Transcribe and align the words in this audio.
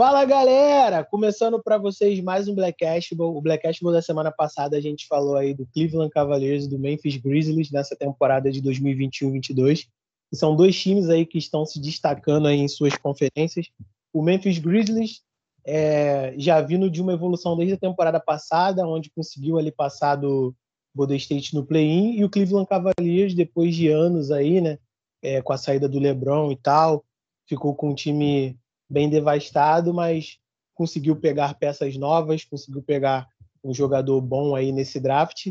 Fala 0.00 0.24
galera! 0.24 1.04
Começando 1.04 1.62
para 1.62 1.76
vocês 1.76 2.22
mais 2.22 2.48
um 2.48 2.54
Black 2.54 2.78
Cashball. 2.78 3.36
O 3.36 3.42
Black 3.42 3.64
Cashball 3.64 3.92
da 3.92 4.00
semana 4.00 4.32
passada 4.32 4.74
a 4.74 4.80
gente 4.80 5.06
falou 5.06 5.36
aí 5.36 5.52
do 5.52 5.66
Cleveland 5.66 6.10
Cavaliers 6.10 6.64
e 6.64 6.70
do 6.70 6.78
Memphis 6.78 7.18
Grizzlies 7.18 7.70
nessa 7.70 7.94
temporada 7.94 8.50
de 8.50 8.62
2021-22. 8.62 9.88
São 10.32 10.56
dois 10.56 10.80
times 10.80 11.10
aí 11.10 11.26
que 11.26 11.36
estão 11.36 11.66
se 11.66 11.78
destacando 11.78 12.48
aí 12.48 12.56
em 12.56 12.66
suas 12.66 12.96
conferências. 12.96 13.66
O 14.10 14.22
Memphis 14.22 14.56
Grizzlies 14.56 15.20
é, 15.66 16.32
já 16.38 16.62
vindo 16.62 16.90
de 16.90 17.02
uma 17.02 17.12
evolução 17.12 17.54
desde 17.54 17.74
a 17.74 17.78
temporada 17.78 18.18
passada, 18.18 18.88
onde 18.88 19.10
conseguiu 19.10 19.58
ali 19.58 19.70
passar 19.70 20.16
do 20.16 20.54
Golden 20.96 21.18
State 21.18 21.54
no 21.54 21.66
play-in, 21.66 22.14
e 22.14 22.24
o 22.24 22.30
Cleveland 22.30 22.66
Cavaliers, 22.66 23.34
depois 23.34 23.76
de 23.76 23.88
anos 23.88 24.30
aí, 24.30 24.62
né, 24.62 24.78
é, 25.20 25.42
com 25.42 25.52
a 25.52 25.58
saída 25.58 25.86
do 25.86 25.98
LeBron 25.98 26.50
e 26.50 26.56
tal, 26.56 27.04
ficou 27.46 27.74
com 27.74 27.90
um 27.90 27.94
time 27.94 28.58
bem 28.90 29.08
devastado, 29.08 29.94
mas 29.94 30.38
conseguiu 30.74 31.14
pegar 31.14 31.54
peças 31.54 31.96
novas, 31.96 32.44
conseguiu 32.44 32.82
pegar 32.82 33.28
um 33.62 33.72
jogador 33.72 34.20
bom 34.20 34.56
aí 34.56 34.72
nesse 34.72 34.98
draft 34.98 35.46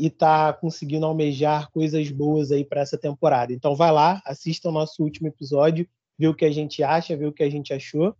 e 0.00 0.06
está 0.06 0.52
conseguindo 0.52 1.04
almejar 1.06 1.70
coisas 1.72 2.08
boas 2.10 2.52
aí 2.52 2.64
para 2.64 2.82
essa 2.82 2.96
temporada. 2.96 3.52
Então 3.52 3.74
vai 3.74 3.90
lá, 3.90 4.22
assista 4.24 4.68
o 4.68 4.72
nosso 4.72 5.02
último 5.02 5.26
episódio, 5.26 5.88
vê 6.16 6.28
o 6.28 6.34
que 6.34 6.44
a 6.44 6.52
gente 6.52 6.82
acha, 6.82 7.16
vê 7.16 7.26
o 7.26 7.32
que 7.32 7.42
a 7.42 7.50
gente 7.50 7.72
achou. 7.72 8.14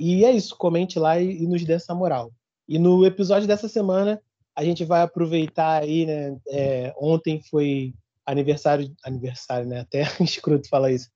E 0.00 0.24
é 0.24 0.30
isso, 0.30 0.56
comente 0.56 0.98
lá 0.98 1.18
e, 1.18 1.42
e 1.42 1.46
nos 1.46 1.64
dê 1.64 1.72
essa 1.72 1.94
moral. 1.94 2.32
E 2.68 2.78
no 2.78 3.04
episódio 3.04 3.48
dessa 3.48 3.68
semana, 3.68 4.22
a 4.54 4.64
gente 4.64 4.84
vai 4.84 5.02
aproveitar 5.02 5.82
aí, 5.82 6.06
né? 6.06 6.38
É, 6.48 6.94
ontem 6.96 7.40
foi 7.50 7.94
aniversário, 8.24 8.94
aniversário, 9.04 9.66
né? 9.66 9.80
Até 9.80 10.02
escroto 10.22 10.68
falar 10.68 10.92
isso. 10.92 11.10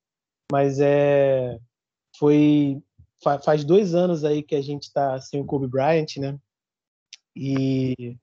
Mas 0.51 0.81
é 0.81 1.59
foi 2.19 2.83
faz 3.43 3.65
dois 3.65 3.95
anos 3.95 4.25
aí 4.25 4.43
que 4.43 4.55
a 4.55 4.61
gente 4.61 4.85
está 4.85 5.19
sem 5.21 5.41
o 5.41 5.45
Kobe 5.45 5.67
Bryant, 5.67 6.17
né? 6.19 6.39
E, 7.35 8.17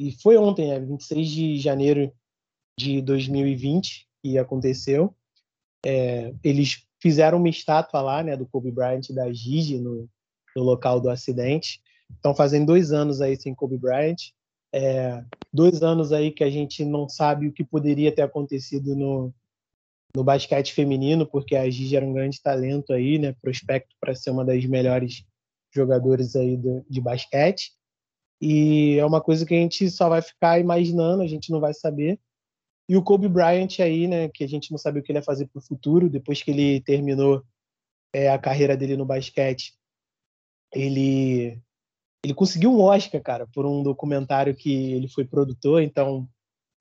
e 0.00 0.12
foi 0.22 0.36
ontem, 0.38 0.68
né? 0.68 0.80
26 0.80 1.28
de 1.28 1.58
janeiro 1.58 2.12
de 2.78 3.00
2020 3.02 4.08
que 4.22 4.38
aconteceu. 4.38 5.14
É, 5.84 6.32
eles 6.42 6.86
fizeram 7.00 7.38
uma 7.38 7.48
estátua 7.48 8.00
lá, 8.00 8.22
né, 8.22 8.36
do 8.36 8.46
Kobe 8.46 8.70
Bryant 8.70 9.10
da 9.10 9.30
Gigi 9.32 9.78
no, 9.78 10.08
no 10.56 10.62
local 10.62 11.00
do 11.00 11.10
acidente. 11.10 11.82
Estão 12.14 12.34
fazendo 12.34 12.66
dois 12.66 12.92
anos 12.92 13.20
aí 13.20 13.36
sem 13.36 13.54
Kobe 13.54 13.76
Bryant. 13.76 14.30
É, 14.72 15.22
dois 15.52 15.82
anos 15.82 16.12
aí 16.12 16.30
que 16.30 16.44
a 16.44 16.50
gente 16.50 16.84
não 16.84 17.08
sabe 17.08 17.48
o 17.48 17.52
que 17.52 17.64
poderia 17.64 18.14
ter 18.14 18.22
acontecido 18.22 18.96
no, 18.96 19.34
no 20.14 20.22
basquete 20.22 20.72
feminino, 20.72 21.26
porque 21.26 21.56
a 21.56 21.68
Gigi 21.68 21.96
era 21.96 22.04
um 22.04 22.12
grande 22.12 22.40
talento 22.40 22.92
aí, 22.92 23.18
né? 23.18 23.34
Prospecto 23.40 23.94
para 24.00 24.14
ser 24.14 24.30
uma 24.30 24.44
das 24.44 24.64
melhores 24.64 25.24
jogadoras 25.74 26.36
aí 26.36 26.56
do, 26.56 26.84
de 26.88 27.00
basquete. 27.00 27.72
E 28.40 28.98
é 28.98 29.06
uma 29.06 29.20
coisa 29.20 29.46
que 29.46 29.54
a 29.54 29.58
gente 29.58 29.90
só 29.90 30.08
vai 30.08 30.20
ficar 30.20 30.58
imaginando, 30.58 31.22
a 31.22 31.26
gente 31.26 31.50
não 31.50 31.60
vai 31.60 31.72
saber. 31.72 32.20
E 32.88 32.96
o 32.96 33.02
Kobe 33.02 33.28
Bryant 33.28 33.80
aí, 33.80 34.06
né? 34.06 34.28
Que 34.28 34.44
a 34.44 34.48
gente 34.48 34.70
não 34.70 34.78
sabe 34.78 35.00
o 35.00 35.02
que 35.02 35.12
ele 35.12 35.18
ia 35.18 35.24
fazer 35.24 35.46
para 35.46 35.58
o 35.58 35.64
futuro, 35.64 36.10
depois 36.10 36.42
que 36.42 36.50
ele 36.50 36.80
terminou 36.82 37.42
é, 38.12 38.30
a 38.30 38.38
carreira 38.38 38.76
dele 38.76 38.96
no 38.96 39.06
basquete, 39.06 39.74
ele 40.74 41.60
ele 42.24 42.34
conseguiu 42.34 42.72
um 42.72 42.80
Oscar, 42.80 43.20
cara, 43.20 43.48
por 43.48 43.66
um 43.66 43.82
documentário 43.82 44.54
que 44.54 44.92
ele 44.92 45.08
foi 45.08 45.24
produtor, 45.24 45.82
então 45.82 46.28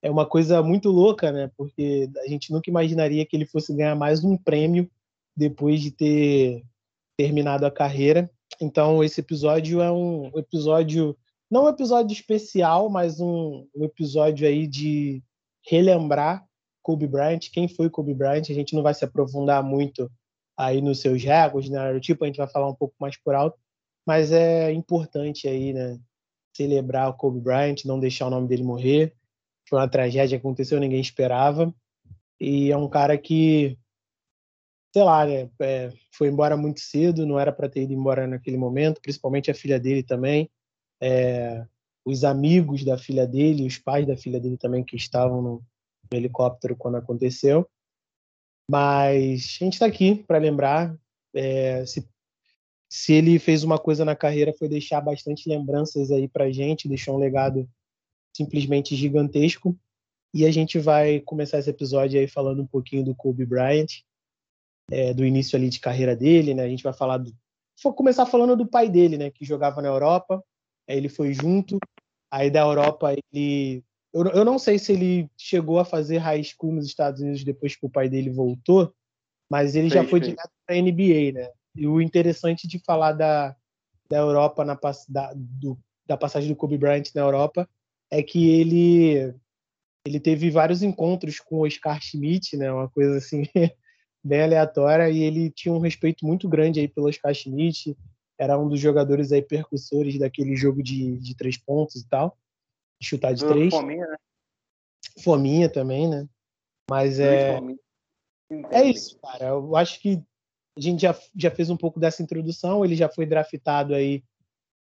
é 0.02 0.10
uma 0.10 0.26
coisa 0.26 0.64
muito 0.64 0.90
louca, 0.90 1.32
né? 1.32 1.52
Porque 1.56 2.10
a 2.24 2.28
gente 2.28 2.52
nunca 2.52 2.70
imaginaria 2.70 3.26
que 3.26 3.36
ele 3.36 3.46
fosse 3.46 3.74
ganhar 3.74 3.96
mais 3.96 4.24
um 4.24 4.36
prêmio 4.36 4.90
depois 5.36 5.80
de 5.80 5.92
ter 5.92 6.64
terminado 7.16 7.66
a 7.66 7.72
carreira. 7.72 8.30
Então, 8.60 9.04
esse 9.04 9.22
episódio 9.22 9.80
é 9.80 9.92
um 9.92 10.32
episódio, 10.36 11.16
não 11.50 11.66
um 11.66 11.70
episódio 11.70 12.14
especial, 12.14 12.90
mas 12.90 13.20
um, 13.20 13.68
um 13.76 13.84
episódio 13.84 14.48
aí 14.48 14.66
de 14.66 15.24
relembrar 15.68 16.46
Kobe 16.82 17.06
Bryant, 17.08 17.52
quem 17.54 17.68
foi 17.68 17.90
Kobe 17.90 18.14
Bryant. 18.14 18.50
A 18.50 18.54
gente 18.54 18.76
não 18.76 18.82
vai 18.82 18.96
se 18.96 19.06
aprofundar 19.06 19.64
muito 19.64 20.12
aí 20.58 20.82
nos 20.82 21.00
seus 21.00 21.24
recordes, 21.24 21.70
né? 21.70 22.00
Tipo, 22.00 22.24
a 22.24 22.28
gente 22.28 22.38
vai 22.38 22.48
falar 22.48 22.68
um 22.68 22.76
pouco 22.76 22.96
mais 23.00 23.16
por 23.18 23.36
alto, 23.36 23.58
mas 24.06 24.32
é 24.32 24.72
importante 24.72 25.48
aí, 25.48 25.74
né? 25.74 26.00
Celebrar 26.56 27.10
o 27.10 27.14
Kobe 27.14 27.40
Bryant, 27.40 27.86
não 27.86 28.00
deixar 28.00 28.28
o 28.28 28.32
nome 28.32 28.48
dele 28.48 28.64
morrer 28.64 29.16
foi 29.72 29.80
uma 29.80 29.88
tragédia 29.88 30.38
que 30.38 30.46
aconteceu, 30.46 30.82
ninguém 30.82 31.00
esperava. 31.00 31.74
E 32.38 32.70
é 32.72 32.76
um 32.76 32.90
cara 32.90 33.18
que, 33.18 33.78
sei 34.94 35.02
lá, 35.02 35.26
né, 35.26 35.50
é, 35.62 35.94
foi 36.12 36.28
embora 36.28 36.58
muito 36.58 36.82
cedo, 36.82 37.26
não 37.26 37.40
era 37.40 37.54
para 37.54 37.70
ter 37.70 37.84
ido 37.84 37.94
embora 37.94 38.28
naquele 38.28 38.58
momento, 38.58 39.00
principalmente 39.00 39.50
a 39.50 39.56
filha 39.56 39.80
dele 39.80 40.04
também. 40.04 40.52
É, 41.02 41.66
os 42.04 42.26
amigos 42.26 42.84
da 42.84 42.98
filha 42.98 43.26
dele, 43.26 43.66
os 43.66 43.78
pais 43.78 44.06
da 44.06 44.18
filha 44.18 44.42
dele 44.42 44.58
também 44.58 44.84
que 44.84 44.98
estavam 44.98 45.42
no, 45.42 45.64
no 46.12 46.18
helicóptero 46.18 46.76
quando 46.76 46.98
aconteceu. 46.98 47.66
Mas 48.70 49.58
a 49.62 49.64
gente 49.64 49.74
está 49.74 49.86
aqui 49.86 50.16
para 50.16 50.38
lembrar. 50.38 50.94
É, 51.34 51.86
se, 51.86 52.06
se 52.90 53.14
ele 53.14 53.40
fez 53.40 53.64
uma 53.64 53.80
coisa 53.80 54.04
na 54.04 54.18
carreira 54.18 54.54
foi 54.54 54.68
deixar 54.68 55.00
bastante 55.00 55.48
lembranças 55.48 56.12
aí 56.12 56.28
para 56.28 56.52
gente, 56.52 56.90
deixou 56.90 57.16
um 57.16 57.20
legado 57.20 57.70
simplesmente 58.36 58.96
gigantesco. 58.96 59.78
E 60.34 60.46
a 60.46 60.52
gente 60.52 60.80
vai 60.80 61.20
começar 61.20 61.60
esse 61.60 61.70
episódio 61.70 62.20
aí 62.20 62.28
falando 62.28 62.62
um 62.62 62.68
pouquinho 62.68 63.04
do 63.04 63.14
Kobe 63.14 63.46
Bryant, 63.46 64.02
é, 64.90 65.14
do 65.14 65.26
início 65.26 65.58
ali 65.58 65.70
de 65.70 65.80
carreira 65.80 66.16
dele, 66.16 66.54
né? 66.54 66.64
A 66.64 66.70
gente 66.70 66.84
vai 66.84 66.94
falar 66.94 67.18
do, 67.18 67.34
vou 67.84 67.94
começar 67.94 68.26
falando 68.26 68.56
do 68.56 68.66
pai 68.66 68.90
dele, 68.90 69.18
né? 69.18 69.30
Que 69.30 69.44
jogava 69.44 69.82
na 69.82 69.90
Europa. 69.90 70.44
Aí 70.88 70.98
ele 70.98 71.10
foi 71.10 71.34
junto. 71.34 71.78
Aí 72.32 72.50
da 72.50 72.62
Europa 72.62 73.14
ele, 73.14 73.84
eu, 74.14 74.26
eu 74.28 74.46
não 74.46 74.58
sei 74.58 74.80
se 74.80 74.94
ele 74.94 75.30
chegou 75.38 75.80
a 75.80 75.86
fazer 75.86 76.18
high 76.18 76.44
school 76.44 76.74
nos 76.74 76.86
Estados 76.86 77.22
Unidos 77.22 77.44
depois 77.44 77.76
que 77.76 77.86
o 77.86 77.90
pai 77.90 78.08
dele 78.08 78.30
voltou, 78.30 78.94
mas 79.50 79.76
ele 79.76 79.90
já 79.90 80.06
foi 80.08 80.22
direto 80.22 80.50
para 80.66 80.76
a 80.76 80.82
NBA, 80.82 81.34
né? 81.34 81.52
E 81.76 81.86
o 81.88 82.02
interessante 82.02 82.68
de 82.70 82.80
falar 82.80 83.12
da, 83.12 83.54
da 84.10 84.18
Europa 84.18 84.64
na 84.64 84.80
da, 85.10 85.34
do, 85.36 85.78
da 86.06 86.16
passagem 86.16 86.50
do 86.50 86.56
Kobe 86.56 86.78
Bryant 86.78 87.04
na 87.14 87.22
Europa 87.22 87.68
é 88.12 88.22
que 88.22 88.50
ele 88.50 89.34
ele 90.06 90.20
teve 90.20 90.50
vários 90.50 90.82
encontros 90.84 91.40
com 91.40 91.58
o 91.58 91.66
Oscar 91.66 92.02
Schmidt, 92.02 92.58
né? 92.58 92.72
Uma 92.72 92.90
coisa 92.90 93.18
assim 93.18 93.44
bem 94.24 94.42
aleatória 94.42 95.10
e 95.10 95.22
ele 95.22 95.50
tinha 95.52 95.74
um 95.74 95.80
respeito 95.80 96.26
muito 96.26 96.50
grande 96.50 96.80
aí 96.80 96.88
pelo 96.88 97.08
Oscar 97.08 97.34
Schmidt. 97.34 97.96
Era 98.38 98.58
um 98.58 98.68
dos 98.68 98.80
jogadores 98.80 99.32
aí 99.32 99.42
percussores 99.42 100.18
daquele 100.18 100.56
jogo 100.56 100.82
de, 100.82 101.18
de 101.20 101.36
três 101.36 101.58
pontos 101.58 101.98
e 101.98 102.08
tal, 102.08 102.38
chutar 103.02 103.34
de 103.34 103.46
três. 103.46 103.74
Fominha, 103.74 104.08
né? 104.08 104.18
Fominha 105.20 105.70
também, 105.70 106.10
né? 106.10 106.28
Mas 106.90 107.20
é 107.20 107.60
é 108.70 108.84
isso, 108.84 109.18
cara. 109.20 109.50
Eu 109.50 109.76
acho 109.76 110.00
que 110.02 110.22
a 110.78 110.82
gente 110.82 111.02
já, 111.02 111.18
já 111.36 111.52
fez 111.52 111.70
um 111.70 111.78
pouco 111.78 112.00
dessa 112.00 112.22
introdução. 112.22 112.84
Ele 112.84 112.96
já 112.96 113.08
foi 113.08 113.26
draftado 113.26 113.94
aí 113.94 114.24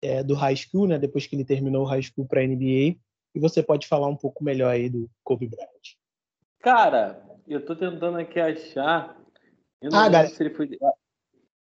é, 0.01 0.23
do 0.23 0.33
high 0.33 0.55
school, 0.55 0.87
né? 0.87 0.99
Depois 0.99 1.25
que 1.25 1.35
ele 1.35 1.45
terminou 1.45 1.83
o 1.83 1.87
high 1.87 2.01
school 2.01 2.27
para 2.27 2.45
NBA 2.45 2.97
e 3.35 3.39
você 3.39 3.63
pode 3.63 3.87
falar 3.87 4.07
um 4.07 4.15
pouco 4.15 4.43
melhor 4.43 4.69
aí 4.69 4.89
do 4.89 5.09
Kobe 5.23 5.47
Bryant. 5.47 5.97
Cara, 6.59 7.21
eu 7.47 7.65
tô 7.65 7.75
tentando 7.75 8.17
aqui 8.17 8.39
achar. 8.39 9.17
Eu 9.81 9.91
não 9.91 9.99
ah, 9.99 10.09
galera. 10.09 10.29
Se 10.29 10.41
ele 10.41 10.53
foi... 10.53 10.69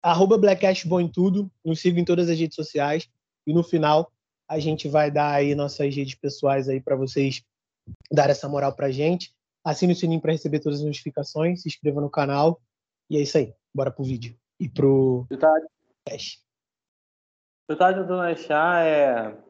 Arroba 0.02 0.36
Blackcashball 0.36 1.00
em 1.00 1.08
tudo. 1.08 1.50
Nos 1.64 1.80
siga 1.80 2.00
em 2.00 2.04
todas 2.04 2.28
as 2.28 2.38
redes 2.38 2.56
sociais. 2.56 3.08
E 3.46 3.52
no 3.52 3.62
final, 3.62 4.12
a 4.48 4.58
gente 4.58 4.88
vai 4.88 5.10
dar 5.10 5.32
aí 5.32 5.54
nossas 5.54 5.94
redes 5.94 6.14
pessoais 6.14 6.68
aí 6.68 6.80
para 6.80 6.96
vocês 6.96 7.42
dar 8.10 8.28
essa 8.30 8.48
moral 8.48 8.74
pra 8.74 8.90
gente. 8.90 9.34
Assine 9.64 9.92
o 9.92 9.96
sininho 9.96 10.20
para 10.20 10.32
receber 10.32 10.60
todas 10.60 10.80
as 10.80 10.84
notificações. 10.84 11.62
Se 11.62 11.68
inscreva 11.68 12.00
no 12.00 12.10
canal. 12.10 12.60
E 13.08 13.16
é 13.16 13.20
isso 13.20 13.38
aí. 13.38 13.54
Bora 13.74 13.90
pro 13.90 14.04
vídeo. 14.04 14.36
E 14.58 14.68
pro. 14.68 15.26
Eu 15.30 15.38
tava, 15.38 15.54
eu 17.68 17.76
tava 17.78 18.00
tentando 18.00 18.20
achar. 18.20 18.84
É 18.84 19.49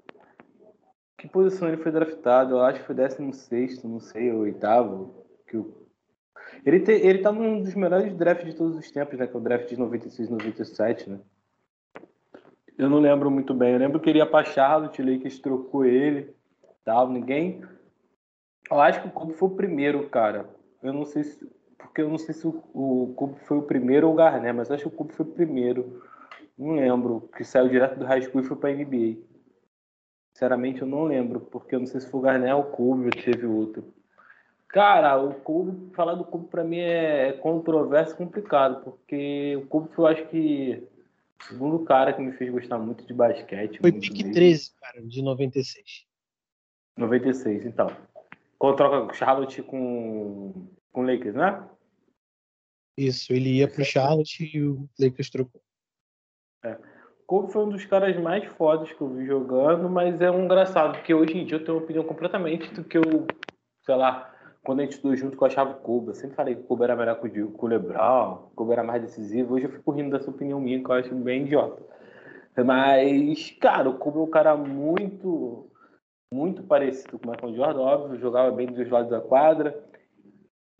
que 1.20 1.28
posição 1.28 1.68
ele 1.68 1.76
foi 1.76 1.92
draftado? 1.92 2.54
Eu 2.54 2.62
acho 2.62 2.80
que 2.80 2.86
foi 2.86 2.94
16, 2.94 3.82
não 3.84 4.00
sei, 4.00 4.32
ou 4.32 4.40
oitavo. 4.40 5.26
Que 5.46 5.58
o... 5.58 5.86
ele, 6.64 6.80
te, 6.80 6.92
ele 6.92 7.18
tá 7.18 7.30
num 7.30 7.62
dos 7.62 7.74
melhores 7.74 8.14
drafts 8.14 8.46
de 8.46 8.56
todos 8.56 8.74
os 8.78 8.90
tempos, 8.90 9.18
né? 9.18 9.26
Que 9.26 9.36
é 9.36 9.38
o 9.38 9.42
draft 9.42 9.68
de 9.68 9.76
96, 9.76 10.30
97, 10.30 11.10
né? 11.10 11.20
Eu 12.78 12.88
não 12.88 13.00
lembro 13.00 13.30
muito 13.30 13.52
bem. 13.52 13.74
Eu 13.74 13.78
lembro 13.78 14.00
que 14.00 14.08
ele 14.08 14.18
ia 14.18 14.26
pra 14.26 14.44
Charlotte, 14.44 15.02
Lakers 15.02 15.38
trocou 15.40 15.84
ele, 15.84 16.34
tal. 16.86 17.10
Ninguém. 17.10 17.62
Eu 18.70 18.80
acho 18.80 19.02
que 19.02 19.08
o 19.08 19.10
Kobe 19.10 19.34
foi 19.34 19.48
o 19.48 19.54
primeiro, 19.54 20.08
cara. 20.08 20.48
Eu 20.82 20.94
não 20.94 21.04
sei 21.04 21.24
se. 21.24 21.46
Porque 21.76 22.00
eu 22.00 22.08
não 22.08 22.18
sei 22.18 22.34
se 22.34 22.46
o, 22.46 22.62
o 22.72 23.12
Kobe 23.14 23.38
foi 23.40 23.58
o 23.58 23.62
primeiro 23.62 24.06
ou 24.06 24.14
o 24.14 24.16
Garnett, 24.16 24.56
mas 24.56 24.70
acho 24.70 24.84
que 24.84 24.88
o 24.88 24.96
Kobe 24.96 25.12
foi 25.12 25.26
o 25.26 25.32
primeiro. 25.32 26.02
Não 26.56 26.76
lembro. 26.76 27.28
Que 27.36 27.44
saiu 27.44 27.68
direto 27.68 27.98
do 27.98 28.06
high 28.06 28.22
school 28.22 28.40
e 28.40 28.46
foi 28.46 28.56
pra 28.56 28.72
NBA. 28.72 29.29
Sinceramente, 30.32 30.80
eu 30.80 30.86
não 30.86 31.04
lembro, 31.04 31.40
porque 31.40 31.74
eu 31.74 31.80
não 31.80 31.86
sei 31.86 32.00
se 32.00 32.10
foi 32.10 32.20
o 32.20 32.22
Garnett 32.22 32.54
ou 32.54 32.60
o 32.60 32.70
Kobe 32.70 33.04
ou 33.04 33.10
teve 33.10 33.46
outro. 33.46 33.92
Cara, 34.68 35.20
o 35.20 35.34
Kobe, 35.34 35.92
falar 35.94 36.14
do 36.14 36.24
Kobe 36.24 36.48
para 36.48 36.62
mim 36.62 36.78
é, 36.78 37.28
é 37.28 37.32
controverso 37.32 38.16
complicado, 38.16 38.82
porque 38.84 39.56
o 39.56 39.66
Kobe 39.66 39.90
eu 39.98 40.06
acho 40.06 40.26
que 40.28 40.86
segundo 41.42 41.84
cara 41.84 42.12
que 42.12 42.22
me 42.22 42.32
fez 42.32 42.50
gostar 42.50 42.78
muito 42.78 43.04
de 43.04 43.12
basquete. 43.12 43.80
Foi 43.80 43.92
pique 43.92 44.30
13, 44.30 44.72
cara, 44.80 45.02
de 45.02 45.22
96. 45.22 46.06
96, 46.96 47.66
então. 47.66 47.88
Quando 48.58 48.76
troca 48.76 49.14
Charlotte 49.14 49.62
com, 49.62 50.68
com 50.92 51.02
Lakers, 51.02 51.34
né? 51.34 51.68
Isso, 52.96 53.32
ele 53.32 53.56
ia 53.56 53.68
pro 53.68 53.84
Charlotte 53.84 54.44
e 54.54 54.62
o 54.62 54.88
Lakers 54.98 55.30
trocou. 55.30 55.62
É. 56.62 56.78
Kobe 57.30 57.52
foi 57.52 57.64
um 57.64 57.68
dos 57.68 57.84
caras 57.84 58.16
mais 58.16 58.44
fodas 58.44 58.92
que 58.92 59.00
eu 59.00 59.08
vi 59.08 59.24
jogando, 59.24 59.88
mas 59.88 60.20
é 60.20 60.28
um 60.28 60.46
engraçado, 60.46 60.94
porque 60.94 61.14
hoje 61.14 61.38
em 61.38 61.46
dia 61.46 61.58
eu 61.58 61.64
tenho 61.64 61.78
uma 61.78 61.84
opinião 61.84 62.02
completamente 62.02 62.74
do 62.74 62.82
que 62.82 62.98
eu, 62.98 63.24
sei 63.86 63.94
lá, 63.94 64.34
quando 64.64 64.80
a 64.80 64.82
gente 64.82 64.94
estudou 64.94 65.14
junto, 65.14 65.36
que 65.36 65.42
eu 65.44 65.46
achava 65.46 65.70
o 65.70 65.74
Kobe. 65.76 66.08
Eu 66.08 66.14
sempre 66.14 66.34
falei 66.34 66.56
que 66.56 66.62
o 66.62 66.64
Kobe 66.64 66.82
era 66.82 66.96
melhor 66.96 67.20
que 67.20 67.40
o, 67.40 67.66
Lebron, 67.68 68.48
o 68.50 68.56
Kobe 68.56 68.72
era 68.72 68.82
mais 68.82 69.00
decisivo. 69.02 69.54
Hoje 69.54 69.66
eu 69.66 69.70
fico 69.70 69.92
rindo 69.92 70.10
dessa 70.10 70.28
opinião 70.28 70.58
minha, 70.58 70.82
que 70.82 70.90
eu 70.90 70.92
acho 70.92 71.14
bem 71.14 71.44
idiota. 71.44 71.80
Mas, 72.66 73.52
cara, 73.60 73.88
o 73.88 73.96
Kobe 73.96 74.18
é 74.18 74.22
um 74.22 74.30
cara 74.30 74.56
muito, 74.56 75.70
muito 76.34 76.64
parecido 76.64 77.16
com 77.16 77.28
o 77.28 77.30
Michael 77.30 77.54
Jordan, 77.54 77.80
óbvio, 77.80 78.18
jogava 78.18 78.50
bem 78.50 78.66
dos 78.66 78.90
lados 78.90 79.08
da 79.08 79.20
quadra. 79.20 79.80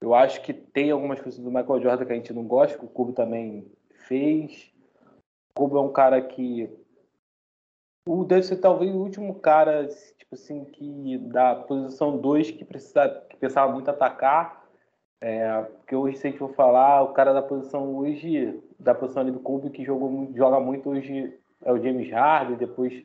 Eu 0.03 0.17
acho 0.17 0.43
que 0.43 0.53
tem 0.53 0.91
algumas 0.91 1.21
coisas 1.21 1.39
do 1.39 1.49
Michael 1.49 1.81
Jordan 1.81 2.05
que 2.07 2.13
a 2.13 2.17
gente 2.17 2.33
não 2.33 2.43
gosta, 2.43 2.77
que 2.77 2.85
o 2.85 2.89
Kobe 2.89 3.13
também 3.13 3.71
fez. 4.09 4.69
Kobe 5.55 5.77
é 5.77 5.81
um 5.81 5.93
cara 5.93 6.21
que 6.21 6.71
o 8.07 8.25
deve 8.25 8.43
ser 8.43 8.57
talvez 8.57 8.95
o 8.95 8.99
último 8.99 9.35
cara 9.37 9.87
tipo 9.87 10.35
assim 10.35 10.65
que 10.65 11.19
da 11.19 11.55
posição 11.55 12.19
2 12.19 12.51
que 12.53 12.65
precisa 12.65 13.09
que 13.29 13.37
pensava 13.37 13.73
muito 13.73 13.91
atacar. 13.91 14.61
É, 15.23 15.63
porque 15.63 15.95
hoje 15.95 16.17
se 16.17 16.27
a 16.27 16.31
gente 16.31 16.39
for 16.39 16.55
falar 16.55 17.03
o 17.03 17.13
cara 17.13 17.35
da 17.35 17.43
posição 17.43 17.95
hoje 17.95 18.59
da 18.79 18.95
posição 18.95 19.23
ali 19.23 19.31
do 19.31 19.41
Kobe 19.41 19.69
que 19.69 19.85
jogou 19.85 20.33
joga 20.35 20.59
muito 20.59 20.89
hoje 20.89 21.39
é 21.63 21.71
o 21.71 21.79
James 21.79 22.11
Harden 22.11 22.57
depois 22.57 23.05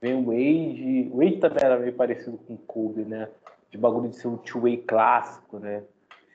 vem 0.00 0.14
o 0.14 0.26
Wade. 0.26 1.10
O 1.12 1.16
Wade 1.18 1.38
também 1.38 1.64
era 1.64 1.78
meio 1.78 1.92
parecido 1.92 2.38
com 2.38 2.54
o 2.54 2.58
Kobe 2.58 3.04
né? 3.04 3.28
De 3.68 3.76
bagulho 3.76 4.08
de 4.08 4.16
ser 4.16 4.28
um 4.28 4.36
two-way 4.36 4.76
clássico 4.78 5.58
né? 5.58 5.82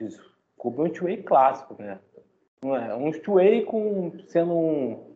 O 0.02 0.10
Kobe 0.58 0.80
é 0.80 0.84
um 0.84 0.90
two-way 0.90 1.24
clássico 1.24 1.76
né? 1.80 1.98
Não 2.62 2.76
é 2.76 2.94
um 2.94 3.12
two-way 3.12 3.64
com 3.64 4.12
sendo 4.28 4.54
um 4.54 5.15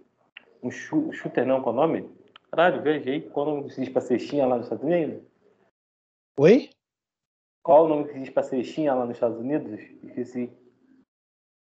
um 0.61 0.71
shooter 0.71 1.45
não 1.45 1.61
qual 1.61 1.75
é 1.75 1.77
o 1.77 1.81
nome 1.81 2.19
Caralho, 2.51 2.81
viajei. 2.81 3.21
Qual 3.21 3.45
o 3.45 3.49
nome 3.51 3.63
que 3.65 3.75
se 3.75 3.81
diz 3.81 3.89
pra 3.89 4.01
cestinha 4.01 4.45
lá 4.45 4.55
nos 4.55 4.65
Estados 4.65 4.83
Unidos? 4.83 5.21
Oi? 6.39 6.69
Qual 7.63 7.85
o 7.85 7.87
nome 7.87 8.05
que 8.05 8.13
se 8.13 8.19
diz 8.19 8.29
pra 8.31 8.43
cestinha 8.43 8.93
lá 8.95 9.05
nos 9.05 9.15
Estados 9.15 9.37
Unidos? 9.37 9.79
Esqueci. 10.03 10.51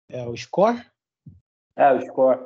É 0.09 0.27
o 0.27 0.37
score? 0.37 0.81
É, 1.75 1.93
o 1.93 2.01
score. 2.03 2.41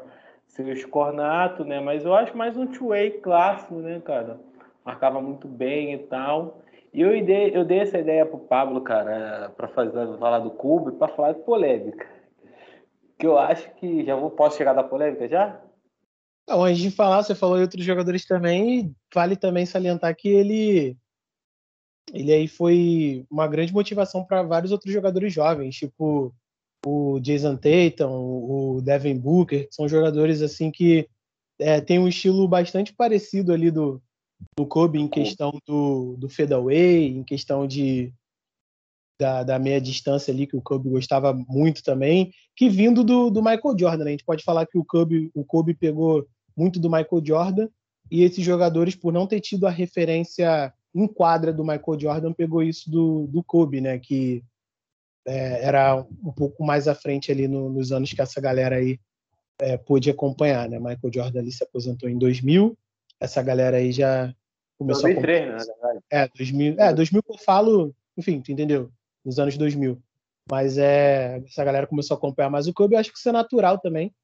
Seu 0.47 0.75
score 0.77 1.15
nato, 1.15 1.65
né? 1.65 1.81
Mas 1.81 2.05
eu 2.05 2.15
acho 2.15 2.37
mais 2.37 2.57
um 2.57 2.67
two-way 2.67 3.11
clássico, 3.21 3.75
né, 3.75 4.01
cara? 4.01 4.41
Marcava 4.85 5.21
muito 5.21 5.47
bem 5.47 5.95
e 5.95 5.99
tal. 5.99 6.63
E 6.93 7.01
eu 7.01 7.11
dei, 7.25 7.55
eu 7.55 7.65
dei 7.65 7.81
essa 7.81 7.99
ideia 7.99 8.25
pro 8.25 8.39
Pablo, 8.39 8.81
cara, 8.81 9.53
para 9.57 9.69
fazer 9.69 10.17
falar 10.19 10.39
do 10.39 10.51
Cubo 10.53 10.91
e 10.91 10.97
para 10.97 11.13
falar 11.13 11.33
de 11.33 11.43
polêmica. 11.43 12.09
Que 13.19 13.27
eu 13.27 13.37
acho 13.37 13.69
que 13.75 14.05
já 14.05 14.15
vou 14.15 14.31
posso 14.31 14.57
chegar 14.57 14.73
da 14.73 14.85
polêmica 14.85 15.29
já? 15.29 15.61
Não, 16.47 16.63
antes 16.63 16.81
de 16.81 16.91
falar, 16.91 17.23
você 17.23 17.35
falou 17.35 17.59
em 17.59 17.63
outros 17.63 17.85
jogadores 17.85 18.25
também, 18.27 18.95
vale 19.13 19.35
também 19.35 19.65
salientar 19.65 20.15
que 20.15 20.29
ele 20.29 20.97
ele 22.13 22.33
aí 22.33 22.47
foi 22.47 23.27
uma 23.31 23.49
grande 23.49 23.73
motivação 23.73 24.25
para 24.25 24.43
vários 24.43 24.71
outros 24.71 24.93
jogadores 24.93 25.33
jovens, 25.33 25.75
tipo 25.75 26.35
o 26.85 27.19
Jason 27.19 27.57
Tatum, 27.57 28.11
o 28.11 28.83
Devin 28.83 29.19
Booker, 29.19 29.67
são 29.71 29.89
jogadores 29.89 30.43
assim 30.43 30.71
que 30.71 31.09
é, 31.59 31.81
tem 31.81 31.99
um 31.99 32.09
estilo 32.09 32.47
bastante 32.47 32.93
parecido 32.93 33.53
ali 33.55 33.71
do, 33.71 34.03
do 34.57 34.67
Kobe 34.67 35.01
em 35.01 35.09
questão 35.09 35.59
do, 35.67 36.17
do 36.19 36.29
fadeaway, 36.29 37.07
em 37.07 37.25
questão 37.25 37.67
de 37.67 38.13
da, 39.19 39.45
da, 39.45 39.59
meia 39.59 39.81
distância 39.81 40.35
ali 40.35 40.47
que 40.47 40.57
o 40.57 40.63
Kobe 40.63 40.91
gostava 40.91 41.33
muito 41.33 41.83
também, 41.83 42.33
que 42.57 42.69
vindo 42.69 43.05
do, 43.05 43.31
do 43.31 43.41
Michael 43.41 43.79
Jordan, 43.79 44.05
né? 44.05 44.11
a 44.11 44.11
gente 44.11 44.25
pode 44.25 44.43
falar 44.43 44.67
que 44.67 44.77
o 44.77 44.85
Kobe, 44.85 45.31
o 45.33 45.45
Kobe 45.45 45.73
pegou 45.73 46.27
muito 46.57 46.79
do 46.81 46.91
Michael 46.91 47.23
Jordan, 47.25 47.69
e 48.11 48.23
esses 48.23 48.45
jogadores, 48.45 48.95
por 48.95 49.13
não 49.13 49.27
ter 49.27 49.41
tido 49.41 49.67
a 49.67 49.71
referência 49.71 50.73
em 50.95 51.07
quadra 51.07 51.53
do 51.53 51.65
Michael 51.65 51.99
Jordan, 51.99 52.33
pegou 52.33 52.63
isso 52.63 52.91
do, 52.91 53.27
do 53.27 53.43
Kobe, 53.43 53.81
né? 53.81 53.99
Que 53.99 54.45
é, 55.27 55.65
era 55.65 55.97
um 56.23 56.33
pouco 56.33 56.65
mais 56.65 56.87
à 56.87 56.95
frente 56.95 57.33
ali 57.33 57.49
no, 57.49 57.69
nos 57.69 57.91
anos 57.91 58.13
que 58.13 58.21
essa 58.21 58.41
galera 58.41 58.77
aí 58.77 59.01
é, 59.61 59.77
pôde 59.77 60.11
acompanhar, 60.11 60.69
né? 60.69 60.79
Michael 60.79 61.13
Jordan 61.13 61.41
ali 61.41 61.51
se 61.51 61.65
aposentou 61.65 62.09
em 62.09 62.19
2000, 62.19 62.77
essa 63.21 63.43
galera 63.43 63.79
aí 63.79 63.91
já 63.91 64.33
começou 64.79 65.05
2003, 65.05 65.69
a. 65.69 65.95
Né? 65.95 66.01
É, 66.11 66.29
2000, 66.29 66.75
é, 66.79 66.93
2000 66.93 67.23
que 67.23 67.33
eu 67.33 67.39
falo, 67.39 67.95
enfim, 68.17 68.41
tu 68.41 68.53
entendeu? 68.53 68.91
Nos 69.25 69.39
anos 69.39 69.57
2000. 69.57 70.01
Mas 70.51 70.77
é, 70.77 71.43
essa 71.47 71.65
galera 71.65 71.87
começou 71.87 72.15
a 72.15 72.19
acompanhar 72.19 72.51
mais 72.51 72.67
o 72.67 72.75
Kobe, 72.75 72.95
eu 72.95 73.01
acho 73.01 73.11
que 73.11 73.19
isso 73.19 73.29
é 73.29 73.33
natural 73.33 73.79
também. 73.79 74.15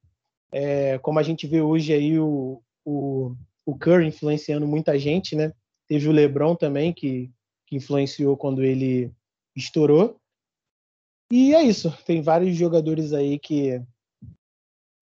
É, 0.51 0.97
como 0.99 1.19
a 1.19 1.23
gente 1.23 1.47
vê 1.47 1.61
hoje 1.61 1.93
aí 1.93 2.19
o, 2.19 2.61
o, 2.85 3.35
o 3.65 3.77
Curry 3.77 4.07
influenciando 4.07 4.67
muita 4.67 4.97
gente, 4.99 5.35
né? 5.35 5.53
Teve 5.87 6.07
o 6.07 6.11
LeBron 6.11 6.55
também 6.55 6.93
que, 6.93 7.31
que 7.67 7.75
influenciou 7.75 8.35
quando 8.35 8.63
ele 8.63 9.11
estourou. 9.55 10.17
E 11.31 11.53
é 11.55 11.63
isso. 11.63 11.95
Tem 12.05 12.21
vários 12.21 12.55
jogadores 12.55 13.13
aí 13.13 13.39
que 13.39 13.81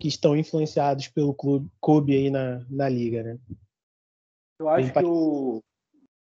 que 0.02 0.08
estão 0.08 0.36
influenciados 0.36 1.10
pelo 1.10 1.34
clube 1.34 1.70
Kobe 1.82 2.16
aí 2.16 2.30
na, 2.30 2.66
na 2.70 2.88
liga, 2.88 3.22
né? 3.22 3.38
Eu 4.58 4.70
acho 4.70 4.94
que 4.94 5.06
o 5.06 5.62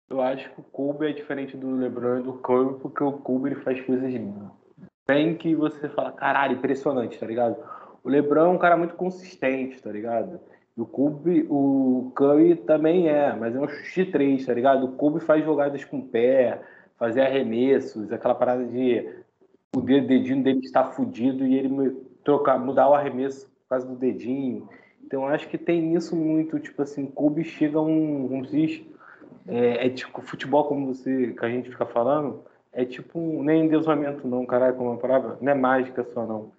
eu 0.09 0.21
acho 0.21 0.49
que 0.55 0.61
o 0.61 0.65
Kobe 0.65 1.07
é 1.07 1.13
diferente 1.13 1.57
do 1.57 1.75
LeBron 1.75 2.21
e 2.21 2.23
do 2.23 2.35
Curry 2.35 2.79
porque 2.79 3.03
o 3.03 3.13
Kobe 3.13 3.51
ele 3.51 3.61
faz 3.63 3.85
coisas 3.85 4.15
bem 5.07 5.37
que 5.37 5.55
você 5.55 5.89
fala, 5.89 6.13
caralho, 6.13 6.57
impressionante, 6.57 7.19
tá 7.19 7.27
ligado? 7.27 7.57
O 8.07 8.09
LeBron 8.09 8.45
é 8.45 8.49
um 8.51 8.59
cara 8.59 8.77
muito 8.77 8.95
consistente, 8.95 9.83
tá 9.83 9.91
ligado? 9.91 10.39
E 10.77 10.81
o 10.81 10.87
Kobe, 10.87 11.45
o 11.51 12.13
Curry 12.15 12.55
também 12.55 13.09
é, 13.09 13.35
mas 13.35 13.57
é 13.57 13.59
um 13.59 13.67
chute 13.67 14.13
3, 14.13 14.47
tá 14.47 14.55
ligado? 14.55 14.87
O 14.87 14.93
Kobe 14.93 15.19
faz 15.19 15.45
jogadas 15.45 15.85
com 15.85 15.99
o 15.99 16.07
pé, 16.07 16.61
fazer 16.97 17.23
arremessos, 17.23 18.13
aquela 18.13 18.37
parada 18.37 18.65
de 18.65 19.13
o 19.75 19.81
dedinho 19.81 20.41
dele 20.41 20.61
estar 20.61 20.85
fudido 20.93 21.45
e 21.45 21.57
ele 21.57 21.97
trocar, 22.23 22.61
mudar 22.61 22.89
o 22.89 22.95
arremesso 22.95 23.49
por 23.49 23.71
causa 23.71 23.89
do 23.89 23.97
dedinho. 23.97 24.69
Então 25.05 25.27
acho 25.27 25.49
que 25.49 25.59
tem 25.59 25.93
isso 25.97 26.15
muito, 26.15 26.61
tipo 26.61 26.83
assim, 26.83 27.07
Kobe 27.07 27.43
chega 27.43 27.81
um, 27.81 28.45
se 28.45 28.53
diz, 28.53 28.83
é, 29.49 29.89
é, 29.89 29.91
tipo 29.91 30.23
futebol 30.23 30.63
como 30.69 30.95
você, 30.95 31.33
que 31.33 31.45
a 31.45 31.49
gente 31.49 31.71
fica 31.71 31.85
falando, 31.85 32.45
é 32.73 32.85
tipo 32.85 33.19
um, 33.19 33.43
nem 33.43 33.65
endeusamento 33.65 34.29
não, 34.29 34.47
caralho, 34.47 34.77
como 34.77 34.91
uma 34.91 34.97
palavra, 34.97 35.37
não 35.41 35.51
é 35.51 35.57
mágica 35.57 36.05
só 36.05 36.25
não 36.25 36.55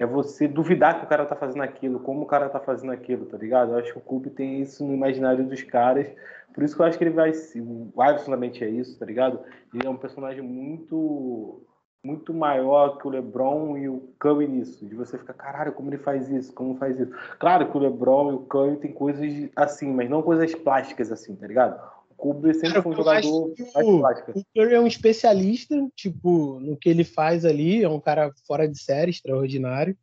é 0.00 0.06
você 0.06 0.48
duvidar 0.48 0.98
que 0.98 1.04
o 1.04 1.08
cara 1.08 1.26
tá 1.26 1.36
fazendo 1.36 1.62
aquilo, 1.62 2.00
como 2.00 2.22
o 2.22 2.26
cara 2.26 2.48
tá 2.48 2.58
fazendo 2.58 2.90
aquilo, 2.90 3.26
tá 3.26 3.36
ligado? 3.36 3.72
Eu 3.72 3.78
acho 3.78 3.92
que 3.92 3.98
o 3.98 4.00
Kobe 4.00 4.30
tem 4.30 4.62
isso 4.62 4.82
no 4.82 4.94
imaginário 4.94 5.46
dos 5.46 5.62
caras, 5.62 6.06
por 6.54 6.64
isso 6.64 6.74
que 6.74 6.80
eu 6.80 6.86
acho 6.86 6.96
que 6.96 7.04
ele 7.04 7.10
vai. 7.10 7.30
O 7.30 8.02
Iverson 8.02 8.30
também 8.30 8.50
é 8.62 8.68
isso, 8.68 8.98
tá 8.98 9.04
ligado? 9.04 9.40
Ele 9.74 9.86
é 9.86 9.90
um 9.90 9.98
personagem 9.98 10.42
muito 10.42 11.62
muito 12.02 12.32
maior 12.32 12.96
que 12.96 13.06
o 13.06 13.10
LeBron 13.10 13.76
e 13.76 13.86
o 13.86 14.14
Curry 14.18 14.48
nisso, 14.48 14.86
de 14.86 14.94
você 14.94 15.18
ficar, 15.18 15.34
caralho, 15.34 15.72
como 15.74 15.90
ele 15.90 15.98
faz 15.98 16.30
isso, 16.30 16.50
como 16.54 16.76
faz 16.76 16.98
isso. 16.98 17.12
Claro 17.38 17.70
que 17.70 17.76
o 17.76 17.80
LeBron 17.80 18.30
e 18.30 18.34
o 18.36 18.46
Curry 18.46 18.76
tem 18.78 18.90
coisas 18.90 19.50
assim, 19.54 19.92
mas 19.92 20.08
não 20.08 20.22
coisas 20.22 20.54
plásticas 20.54 21.12
assim, 21.12 21.36
tá 21.36 21.46
ligado? 21.46 21.78
Kobe 22.20 22.52
sempre 22.52 22.82
foi 22.82 22.92
um 22.92 22.96
jogador 22.96 23.54
O 23.82 24.44
Curry 24.54 24.74
é 24.74 24.80
um 24.80 24.86
especialista, 24.86 25.74
tipo, 25.96 26.60
no 26.60 26.76
que 26.76 26.88
ele 26.90 27.02
faz 27.02 27.46
ali, 27.46 27.82
é 27.82 27.88
um 27.88 27.98
cara 27.98 28.30
fora 28.46 28.68
de 28.68 28.78
série, 28.78 29.10
extraordinário. 29.10 29.96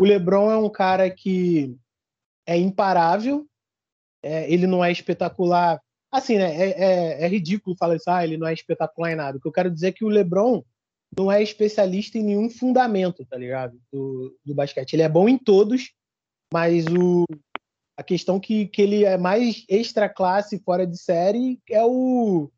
O 0.00 0.04
LeBron 0.04 0.50
é 0.50 0.56
um 0.56 0.70
cara 0.70 1.10
que 1.10 1.76
é 2.46 2.56
imparável, 2.56 3.46
é, 4.22 4.50
ele 4.50 4.66
não 4.66 4.82
é 4.82 4.90
espetacular. 4.90 5.78
Assim, 6.10 6.38
né? 6.38 6.56
É, 6.56 6.70
é, 6.70 7.24
é, 7.24 7.28
ridículo 7.28 7.76
falar 7.76 7.96
isso, 7.96 8.10
ah, 8.10 8.24
ele 8.24 8.38
não 8.38 8.46
é 8.46 8.54
espetacular 8.54 9.12
em 9.12 9.16
nada. 9.16 9.36
O 9.36 9.40
que 9.40 9.46
eu 9.46 9.52
quero 9.52 9.70
dizer 9.70 9.88
é 9.88 9.92
que 9.92 10.04
o 10.04 10.08
LeBron 10.08 10.64
não 11.16 11.30
é 11.30 11.42
especialista 11.42 12.16
em 12.16 12.22
nenhum 12.22 12.48
fundamento, 12.48 13.24
tá 13.26 13.36
ligado? 13.36 13.78
Do, 13.92 14.34
do 14.44 14.54
basquete. 14.54 14.94
Ele 14.94 15.02
é 15.02 15.08
bom 15.08 15.28
em 15.28 15.36
todos, 15.36 15.92
mas 16.52 16.86
o, 16.86 17.24
a 18.00 18.02
questão 18.02 18.40
que, 18.40 18.66
que 18.66 18.80
ele 18.80 19.04
é 19.04 19.18
mais 19.18 19.62
extra 19.68 20.08
classe 20.08 20.58
fora 20.58 20.86
de 20.86 20.98
série 20.98 21.60
é 21.68 21.84
o 21.84 22.50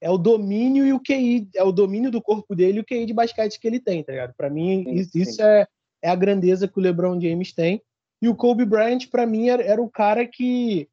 é 0.00 0.10
o 0.10 0.18
domínio 0.18 0.84
e 0.84 0.92
o 0.92 1.00
QI, 1.00 1.48
é 1.54 1.62
o 1.62 1.72
domínio 1.72 2.10
do 2.10 2.20
corpo 2.20 2.54
dele 2.54 2.78
e 2.78 2.80
o 2.80 2.84
QI 2.84 3.06
de 3.06 3.12
basquete 3.12 3.58
que 3.60 3.66
ele 3.66 3.80
tem, 3.80 4.02
tá 4.02 4.12
ligado? 4.12 4.34
Para 4.36 4.50
mim, 4.50 4.84
sim, 4.84 4.94
isso, 4.94 5.10
sim. 5.10 5.20
isso 5.22 5.42
é, 5.42 5.66
é 6.02 6.08
a 6.08 6.16
grandeza 6.16 6.68
que 6.68 6.78
o 6.78 6.82
LeBron 6.82 7.20
James 7.20 7.52
tem. 7.52 7.80
E 8.20 8.28
o 8.28 8.34
Kobe 8.34 8.64
Bryant, 8.64 9.08
para 9.10 9.26
mim, 9.26 9.48
era, 9.48 9.62
era 9.62 9.82
o 9.82 9.90
cara 9.90 10.26
que 10.26 10.88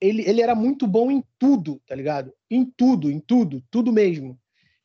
ele, 0.00 0.22
ele 0.26 0.40
era 0.40 0.54
muito 0.54 0.86
bom 0.86 1.10
em 1.10 1.22
tudo, 1.38 1.80
tá 1.86 1.94
ligado? 1.94 2.32
Em 2.50 2.64
tudo, 2.64 3.10
em 3.10 3.20
tudo, 3.20 3.62
tudo 3.70 3.92
mesmo. 3.92 4.38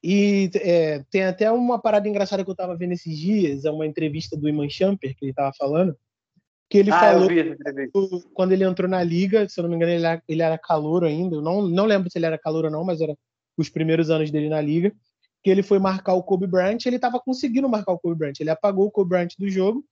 E 0.04 0.50
é, 0.56 1.04
tem 1.10 1.24
até 1.24 1.50
uma 1.50 1.80
parada 1.80 2.08
engraçada 2.08 2.44
que 2.44 2.50
eu 2.50 2.56
tava 2.56 2.76
vendo 2.76 2.92
esses 2.92 3.18
dias, 3.18 3.64
é 3.64 3.72
uma 3.72 3.88
entrevista 3.88 4.38
do 4.38 4.48
Iman 4.48 4.70
Champer 4.70 5.16
que 5.16 5.26
ele 5.26 5.34
tava 5.34 5.54
falando, 5.58 5.98
Que 6.70 6.80
ele 6.80 6.92
ah, 6.92 7.00
falou 7.00 7.30
quando 8.34 8.52
ele 8.52 8.64
entrou 8.64 8.90
na 8.90 9.04
liga, 9.04 9.48
se 9.48 9.60
eu 9.60 9.64
não 9.64 9.70
me 9.70 9.76
engano, 9.76 9.92
ele 9.92 10.06
era, 10.06 10.24
ele 10.28 10.42
era 10.42 10.58
calouro 10.58 11.06
ainda. 11.06 11.36
Eu 11.36 11.42
não, 11.42 11.62
não 11.62 11.86
lembro 11.86 12.10
se 12.10 12.18
ele 12.18 12.26
era 12.26 12.38
calouro 12.38 12.68
ou 12.68 12.74
não, 12.74 12.84
mas 12.84 13.02
era 13.02 13.16
os 13.58 13.70
primeiros 13.70 14.10
anos 14.10 14.32
dele 14.32 14.50
na 14.50 14.62
liga. 14.62 14.92
Que 15.44 15.50
ele 15.52 15.62
foi 15.62 15.78
marcar 15.78 16.14
o 16.14 16.24
Kobe 16.24 16.48
Bryant, 16.48 16.80
ele 16.86 16.96
estava 16.96 17.20
conseguindo 17.20 17.70
marcar 17.70 17.92
o 17.94 18.00
Kobe 18.00 18.16
Bryant. 18.18 18.34
Ele 18.40 18.50
apagou 18.50 18.88
o 18.88 18.92
Kobe 18.92 19.10
Bryant 19.10 19.30
do 19.38 19.48
jogo 19.48 19.86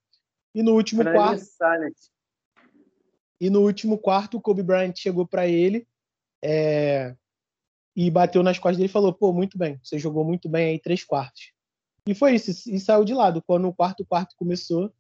e 0.56 0.63
no 0.63 0.74
último 0.74 1.03
quarto. 1.03 1.46
E 3.39 3.50
no 3.50 3.62
último 3.62 3.98
quarto, 3.98 4.38
o 4.38 4.42
Kobe 4.42 4.63
Bryant 4.63 4.94
chegou 4.96 5.27
para 5.27 5.48
ele 5.48 5.86
é, 6.44 7.15
e 7.96 8.10
bateu 8.10 8.44
nas 8.44 8.58
costas 8.58 8.77
dele 8.77 8.89
e 8.89 8.92
falou: 8.92 9.13
pô, 9.13 9.32
muito 9.32 9.58
bem, 9.58 9.80
você 9.84 10.00
jogou 10.00 10.24
muito 10.24 10.50
bem 10.50 10.70
aí 10.70 10.80
três 10.80 11.03
quartos. 11.03 11.51
E 12.08 12.13
foi 12.13 12.36
isso, 12.36 12.51
e 12.70 12.80
saiu 12.80 13.06
de 13.06 13.13
lado. 13.13 13.42
Quando 13.46 13.68
o 13.68 13.74
quarto 13.74 14.06
quarto 14.06 14.36
começou, 14.38 14.94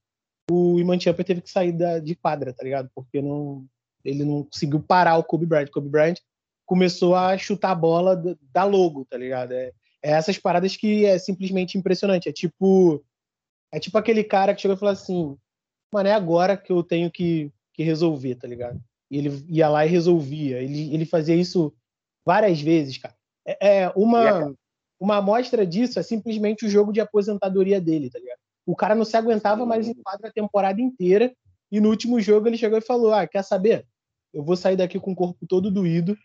o 0.49 0.79
Iman 0.79 0.99
Champer 0.99 1.25
teve 1.25 1.41
que 1.41 1.49
sair 1.49 1.71
da, 1.71 1.99
de 1.99 2.15
quadra, 2.15 2.53
tá 2.53 2.63
ligado? 2.63 2.89
Porque 2.93 3.21
não, 3.21 3.65
ele 4.03 4.23
não 4.23 4.43
conseguiu 4.43 4.81
parar 4.81 5.17
o 5.17 5.23
Kobe 5.23 5.45
Bryant. 5.45 5.67
O 5.67 5.71
Kobe 5.71 5.89
Bryant 5.89 6.17
começou 6.65 7.15
a 7.15 7.37
chutar 7.37 7.71
a 7.71 7.75
bola 7.75 8.21
da 8.41 8.63
logo, 8.63 9.05
tá 9.05 9.17
ligado? 9.17 9.53
É, 9.53 9.71
é, 10.01 10.11
essas 10.11 10.37
paradas 10.37 10.75
que 10.75 11.05
é 11.05 11.17
simplesmente 11.17 11.77
impressionante. 11.77 12.27
É 12.27 12.33
tipo 12.33 13.03
é 13.71 13.79
tipo 13.79 13.97
aquele 13.97 14.23
cara 14.23 14.53
que 14.53 14.61
chegou 14.61 14.75
e 14.75 14.79
falou 14.79 14.93
assim, 14.93 15.35
mano, 15.91 16.07
é 16.07 16.13
agora 16.13 16.55
que 16.55 16.71
eu 16.71 16.83
tenho 16.83 17.09
que, 17.09 17.51
que 17.73 17.81
resolver, 17.81 18.35
tá 18.35 18.47
ligado? 18.47 18.79
E 19.09 19.17
ele 19.17 19.45
ia 19.49 19.67
lá 19.67 19.85
e 19.85 19.89
resolvia. 19.89 20.61
Ele, 20.61 20.93
ele 20.93 21.05
fazia 21.05 21.35
isso 21.35 21.73
várias 22.23 22.61
vezes, 22.61 22.99
cara. 22.99 23.15
É, 23.45 23.79
é 23.79 23.93
uma, 23.95 24.53
uma 24.99 25.17
amostra 25.17 25.65
disso 25.65 25.99
é 25.99 26.03
simplesmente 26.03 26.65
o 26.65 26.69
jogo 26.69 26.93
de 26.93 27.01
aposentadoria 27.01 27.81
dele, 27.81 28.09
tá 28.09 28.19
ligado? 28.19 28.39
O 28.65 28.75
cara 28.75 28.95
não 28.95 29.05
se 29.05 29.17
aguentava 29.17 29.65
mais 29.65 29.87
em 29.87 29.93
quadra 29.93 30.29
a 30.29 30.31
temporada 30.31 30.81
inteira. 30.81 31.33
E 31.71 31.79
no 31.79 31.89
último 31.89 32.19
jogo 32.19 32.47
ele 32.47 32.57
chegou 32.57 32.77
e 32.77 32.81
falou: 32.81 33.13
Ah, 33.13 33.27
quer 33.27 33.43
saber? 33.43 33.85
Eu 34.33 34.43
vou 34.43 34.55
sair 34.55 34.75
daqui 34.75 34.99
com 34.99 35.11
o 35.11 35.15
corpo 35.15 35.45
todo 35.47 35.71
doído, 35.71 36.17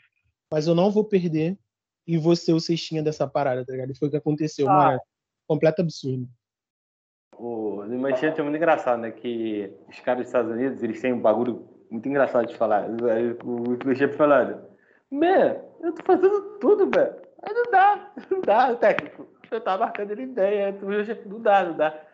mas 0.50 0.66
eu 0.66 0.74
não 0.74 0.90
vou 0.90 1.04
perder 1.04 1.58
e 2.06 2.16
vou 2.16 2.34
ser 2.34 2.52
o 2.52 2.60
cestinha 2.60 3.02
dessa 3.02 3.26
parada, 3.26 3.64
tá 3.64 3.72
ligado? 3.72 3.90
E 3.90 3.98
foi 3.98 4.08
o 4.08 4.10
que 4.10 4.16
aconteceu, 4.16 4.68
ah. 4.68 4.74
mano. 4.74 5.00
Completo 5.46 5.82
absurdo. 5.82 6.28
O 7.38 7.84
Manchete 7.86 8.40
é 8.40 8.42
muito 8.42 8.56
engraçado, 8.56 9.00
né? 9.00 9.10
Que 9.10 9.72
os 9.88 10.00
caras 10.00 10.22
dos 10.22 10.28
Estados 10.28 10.50
Unidos, 10.50 10.82
eles 10.82 11.00
têm 11.00 11.12
um 11.12 11.20
bagulho 11.20 11.68
muito 11.90 12.08
engraçado 12.08 12.46
de 12.46 12.56
falar. 12.56 12.88
O 13.44 13.86
Manchete 13.86 14.16
falando, 14.16 14.60
Mê, 15.10 15.56
eu 15.80 15.94
tô 15.94 16.02
fazendo 16.04 16.58
tudo, 16.58 16.90
velho. 16.90 17.14
Aí 17.42 17.54
não 17.54 17.70
dá, 17.70 18.12
não 18.30 18.40
dá, 18.40 18.74
técnico. 18.74 19.26
Eu 19.50 19.60
tava 19.60 19.84
marcando 19.84 20.10
ele 20.10 20.24
ideia, 20.24 20.76
não 21.26 21.40
dá, 21.40 21.64
não 21.64 21.76
dá. 21.76 22.07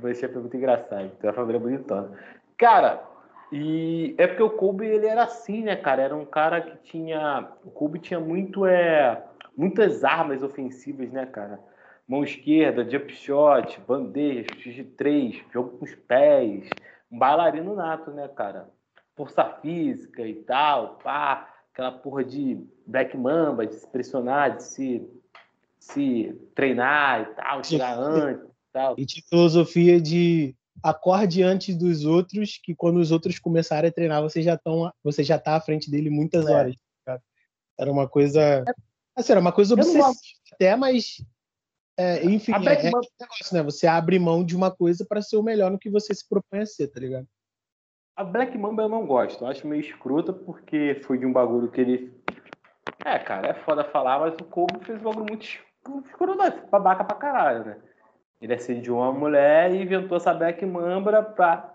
Vai 0.00 0.14
ser 0.14 0.34
muito 0.34 0.56
engraçado. 0.56 1.10
Tem 1.10 1.28
uma 1.28 1.32
família 1.32 1.60
bonitona. 1.60 2.10
Cara, 2.56 3.02
e 3.50 4.14
é 4.18 4.26
porque 4.26 4.42
o 4.42 4.50
Kobe 4.50 4.86
ele 4.86 5.06
era 5.06 5.24
assim, 5.24 5.62
né, 5.62 5.76
cara? 5.76 6.02
Era 6.02 6.16
um 6.16 6.24
cara 6.24 6.60
que 6.60 6.76
tinha. 6.78 7.48
O 7.64 7.70
Kobe 7.70 7.98
tinha 7.98 8.20
muito, 8.20 8.66
é, 8.66 9.22
muitas 9.56 10.04
armas 10.04 10.42
ofensivas, 10.42 11.10
né, 11.10 11.26
cara? 11.26 11.58
Mão 12.06 12.24
esquerda, 12.24 12.88
jump 12.88 13.14
shot, 13.14 13.80
bandeja, 13.86 14.48
x 14.56 14.74
de 14.74 14.84
três, 14.84 15.42
jogo 15.52 15.78
com 15.78 15.84
os 15.84 15.94
pés. 15.94 16.68
Um 17.10 17.18
bailarino 17.18 17.74
nato, 17.74 18.10
né, 18.10 18.28
cara? 18.28 18.68
Força 19.16 19.44
física 19.44 20.22
e 20.22 20.34
tal, 20.34 20.98
pá. 21.02 21.48
Aquela 21.72 21.92
porra 21.92 22.24
de 22.24 22.60
black 22.86 23.16
mamba, 23.16 23.66
de 23.66 23.74
se 23.74 23.86
pressionar, 23.86 24.56
de 24.56 24.62
se, 24.64 25.08
se 25.78 26.36
treinar 26.54 27.22
e 27.22 27.26
tal, 27.34 27.62
chegar 27.62 27.96
antes 27.96 28.48
tal. 28.72 28.94
E 28.98 29.06
tinha 29.06 29.24
filosofia 29.28 30.00
de 30.00 30.54
acorde 30.82 31.42
antes 31.42 31.76
dos 31.76 32.04
outros, 32.04 32.58
que 32.62 32.74
quando 32.74 32.98
os 32.98 33.10
outros 33.10 33.38
começarem 33.38 33.88
a 33.88 33.92
treinar, 33.92 34.22
você 34.22 34.42
já 34.42 34.56
tão, 34.56 34.92
você 35.02 35.22
já 35.22 35.38
tá 35.38 35.56
à 35.56 35.60
frente 35.60 35.90
dele 35.90 36.10
muitas 36.10 36.46
é. 36.46 36.52
horas. 36.52 36.76
Cara. 37.04 37.22
Era 37.78 37.92
uma 37.92 38.08
coisa, 38.08 38.64
assim, 39.16 39.32
era 39.32 39.40
uma 39.40 39.52
coisa 39.52 39.74
obsessiva 39.74 40.12
até, 40.52 40.76
mas 40.76 41.24
é, 41.98 42.24
enfim, 42.24 42.52
é, 42.52 42.56
é 42.56 42.82
negócio, 42.84 43.10
né? 43.52 43.62
Você 43.64 43.86
abre 43.86 44.18
mão 44.18 44.44
de 44.44 44.56
uma 44.56 44.70
coisa 44.70 45.04
para 45.04 45.20
ser 45.20 45.36
o 45.36 45.42
melhor 45.42 45.70
no 45.70 45.78
que 45.78 45.90
você 45.90 46.14
se 46.14 46.28
propõe 46.28 46.60
a 46.60 46.66
ser, 46.66 46.88
tá 46.88 47.00
ligado? 47.00 47.26
A 48.16 48.24
Black 48.24 48.56
Mamba 48.56 48.82
eu 48.82 48.88
não 48.88 49.06
gosto, 49.06 49.44
eu 49.44 49.48
acho 49.48 49.66
meio 49.66 49.80
escrota 49.80 50.32
porque 50.32 51.00
foi 51.04 51.18
de 51.18 51.26
um 51.26 51.32
bagulho 51.32 51.70
que 51.70 51.80
ele. 51.80 52.12
É, 53.04 53.18
cara, 53.18 53.48
é 53.48 53.54
foda 53.54 53.84
falar, 53.84 54.18
mas 54.20 54.34
o 54.34 54.44
Kobe 54.44 54.84
fez 54.84 55.00
um 55.00 55.04
bagulho 55.04 55.26
muito 55.26 55.44
escroto, 55.44 56.66
babaca 56.70 57.04
pra 57.04 57.16
caralho, 57.16 57.64
né? 57.64 57.80
Ele 58.40 58.54
assediou 58.54 58.98
uma 58.98 59.12
mulher 59.12 59.72
e 59.72 59.82
inventou 59.82 60.16
essa 60.16 60.32
Black 60.32 60.64
Mambra 60.64 61.22
pra 61.22 61.74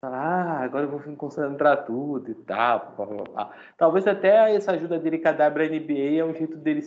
falar, 0.00 0.18
ah, 0.18 0.60
agora 0.64 0.84
eu 0.84 0.90
vou 0.90 1.16
concentrar 1.16 1.84
tudo 1.84 2.30
e 2.30 2.34
tal. 2.34 2.94
Blá, 2.96 3.06
blá, 3.06 3.24
blá. 3.24 3.56
Talvez 3.76 4.06
até 4.06 4.54
essa 4.54 4.72
ajuda 4.72 4.98
dele 4.98 5.18
com 5.18 5.28
a 5.28 5.32
WNBA 5.32 6.18
é 6.18 6.24
um 6.24 6.34
jeito 6.34 6.56
dele, 6.56 6.82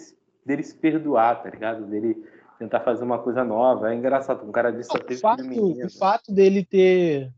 dele 0.46 0.64
se 0.64 0.76
perdoar, 0.76 1.44
tá 1.44 1.50
ligado? 1.50 1.86
Dele 1.86 2.24
tentar 2.58 2.80
fazer 2.80 3.04
uma 3.04 3.20
coisa 3.20 3.44
nova. 3.44 3.92
É 3.92 3.96
engraçado, 3.96 4.48
um 4.48 4.52
cara 4.52 4.72
desse 4.72 4.90
só 4.90 5.00
teve 5.00 5.16
o 5.16 5.22
fato, 5.22 5.44
o 5.44 5.90
fato 5.90 6.34
dele 6.34 6.64
ter 6.66 7.32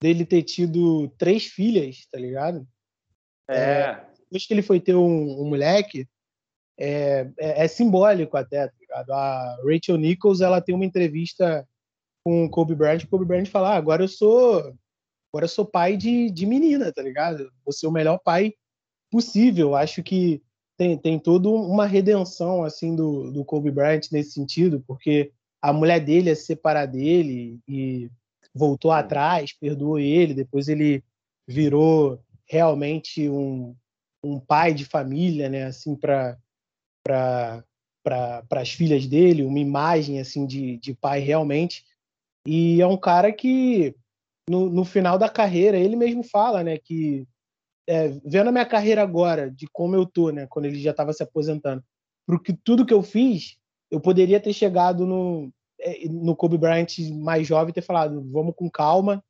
dele 0.00 0.24
ter 0.24 0.42
tido 0.42 1.08
três 1.18 1.46
filhas, 1.46 2.06
tá 2.10 2.18
ligado? 2.18 2.66
É. 3.48 3.56
é 3.56 4.08
depois 4.28 4.46
que 4.46 4.54
ele 4.54 4.62
foi 4.62 4.78
ter 4.78 4.94
um, 4.94 5.40
um 5.40 5.48
moleque, 5.48 6.06
é, 6.78 7.30
é, 7.38 7.64
é, 7.64 7.68
simbólico 7.68 8.36
até, 8.36 8.68
tá 8.68 8.74
ligado? 8.88 9.12
A 9.12 9.56
Rachel 9.64 9.96
Nichols, 9.96 10.40
ela 10.40 10.60
tem 10.60 10.74
uma 10.74 10.84
entrevista 10.84 11.66
com 12.24 12.44
o 12.44 12.50
Kobe 12.50 12.74
Bryant, 12.74 13.04
o 13.04 13.08
Kobe 13.08 13.24
Bryant 13.24 13.46
fala, 13.46 13.74
ah, 13.74 13.76
agora 13.76 14.02
eu 14.02 14.08
sou 14.08 14.74
agora 15.32 15.44
eu 15.44 15.48
sou 15.48 15.64
pai 15.64 15.96
de, 15.96 16.30
de 16.30 16.46
menina, 16.46 16.92
tá 16.92 17.02
ligado? 17.02 17.50
Vou 17.64 17.72
ser 17.72 17.86
o 17.86 17.92
melhor 17.92 18.18
pai 18.18 18.54
possível. 19.10 19.74
Acho 19.76 20.02
que 20.02 20.42
tem, 20.76 20.96
tem 20.96 21.18
toda 21.18 21.48
uma 21.48 21.86
redenção, 21.86 22.62
assim, 22.64 22.94
do, 22.96 23.30
do 23.30 23.44
Kobe 23.44 23.70
Bryant 23.70 24.02
nesse 24.10 24.32
sentido, 24.32 24.82
porque 24.86 25.32
a 25.60 25.72
mulher 25.72 26.00
dele 26.00 26.30
é 26.30 26.34
se 26.34 26.46
separar 26.46 26.86
dele 26.86 27.60
e 27.68 28.10
voltou 28.54 28.90
atrás, 28.90 29.52
perdoou 29.52 29.98
ele, 29.98 30.34
depois 30.34 30.68
ele 30.68 31.02
virou 31.46 32.20
realmente 32.46 33.28
um, 33.28 33.74
um 34.22 34.40
pai 34.40 34.72
de 34.72 34.84
família, 34.84 35.48
né, 35.48 35.64
assim, 35.64 35.94
para 35.94 36.38
para 37.02 37.64
as 38.12 38.70
filhas 38.70 39.06
dele, 39.06 39.44
uma 39.44 39.58
imagem 39.58 40.20
assim 40.20 40.46
de, 40.46 40.78
de 40.78 40.94
pai 40.94 41.20
realmente. 41.20 41.84
E 42.46 42.80
é 42.80 42.86
um 42.86 42.96
cara 42.96 43.32
que 43.32 43.94
no, 44.48 44.70
no 44.70 44.84
final 44.84 45.18
da 45.18 45.28
carreira 45.28 45.78
ele 45.78 45.96
mesmo 45.96 46.22
fala, 46.22 46.62
né, 46.62 46.78
que 46.78 47.26
é, 47.86 48.08
vendo 48.24 48.48
a 48.48 48.52
minha 48.52 48.66
carreira 48.66 49.02
agora, 49.02 49.50
de 49.50 49.66
como 49.72 49.94
eu 49.94 50.06
tô, 50.06 50.30
né, 50.30 50.46
quando 50.46 50.66
ele 50.66 50.80
já 50.80 50.90
estava 50.90 51.12
se 51.12 51.22
aposentando, 51.22 51.82
porque 52.26 52.56
tudo 52.64 52.86
que 52.86 52.94
eu 52.94 53.02
fiz, 53.02 53.56
eu 53.90 54.00
poderia 54.00 54.40
ter 54.40 54.52
chegado 54.52 55.06
no 55.06 55.52
é, 55.80 56.08
no 56.08 56.34
Kobe 56.34 56.58
Bryant 56.58 56.98
mais 57.14 57.46
jovem 57.46 57.72
ter 57.72 57.82
falado, 57.82 58.22
vamos 58.30 58.54
com 58.56 58.68
calma, 58.68 59.22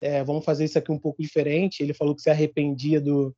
é, 0.00 0.22
vamos 0.24 0.44
fazer 0.44 0.64
isso 0.64 0.78
aqui 0.78 0.90
um 0.90 0.98
pouco 0.98 1.22
diferente. 1.22 1.82
Ele 1.82 1.94
falou 1.94 2.14
que 2.14 2.22
se 2.22 2.30
arrependia 2.30 3.00
do, 3.00 3.34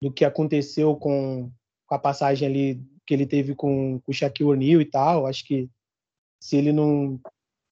do 0.00 0.12
que 0.12 0.24
aconteceu 0.24 0.96
com, 0.96 1.50
com 1.86 1.94
a 1.94 1.98
passagem 1.98 2.48
ali 2.48 2.82
que 3.08 3.14
ele 3.14 3.26
teve 3.26 3.54
com, 3.54 3.98
com 4.00 4.12
o 4.12 4.14
Shaquille 4.14 4.50
O'Neal 4.50 4.82
e 4.82 4.84
tal. 4.84 5.26
Acho 5.26 5.42
que 5.46 5.66
se 6.38 6.58
ele 6.58 6.72
não 6.72 7.18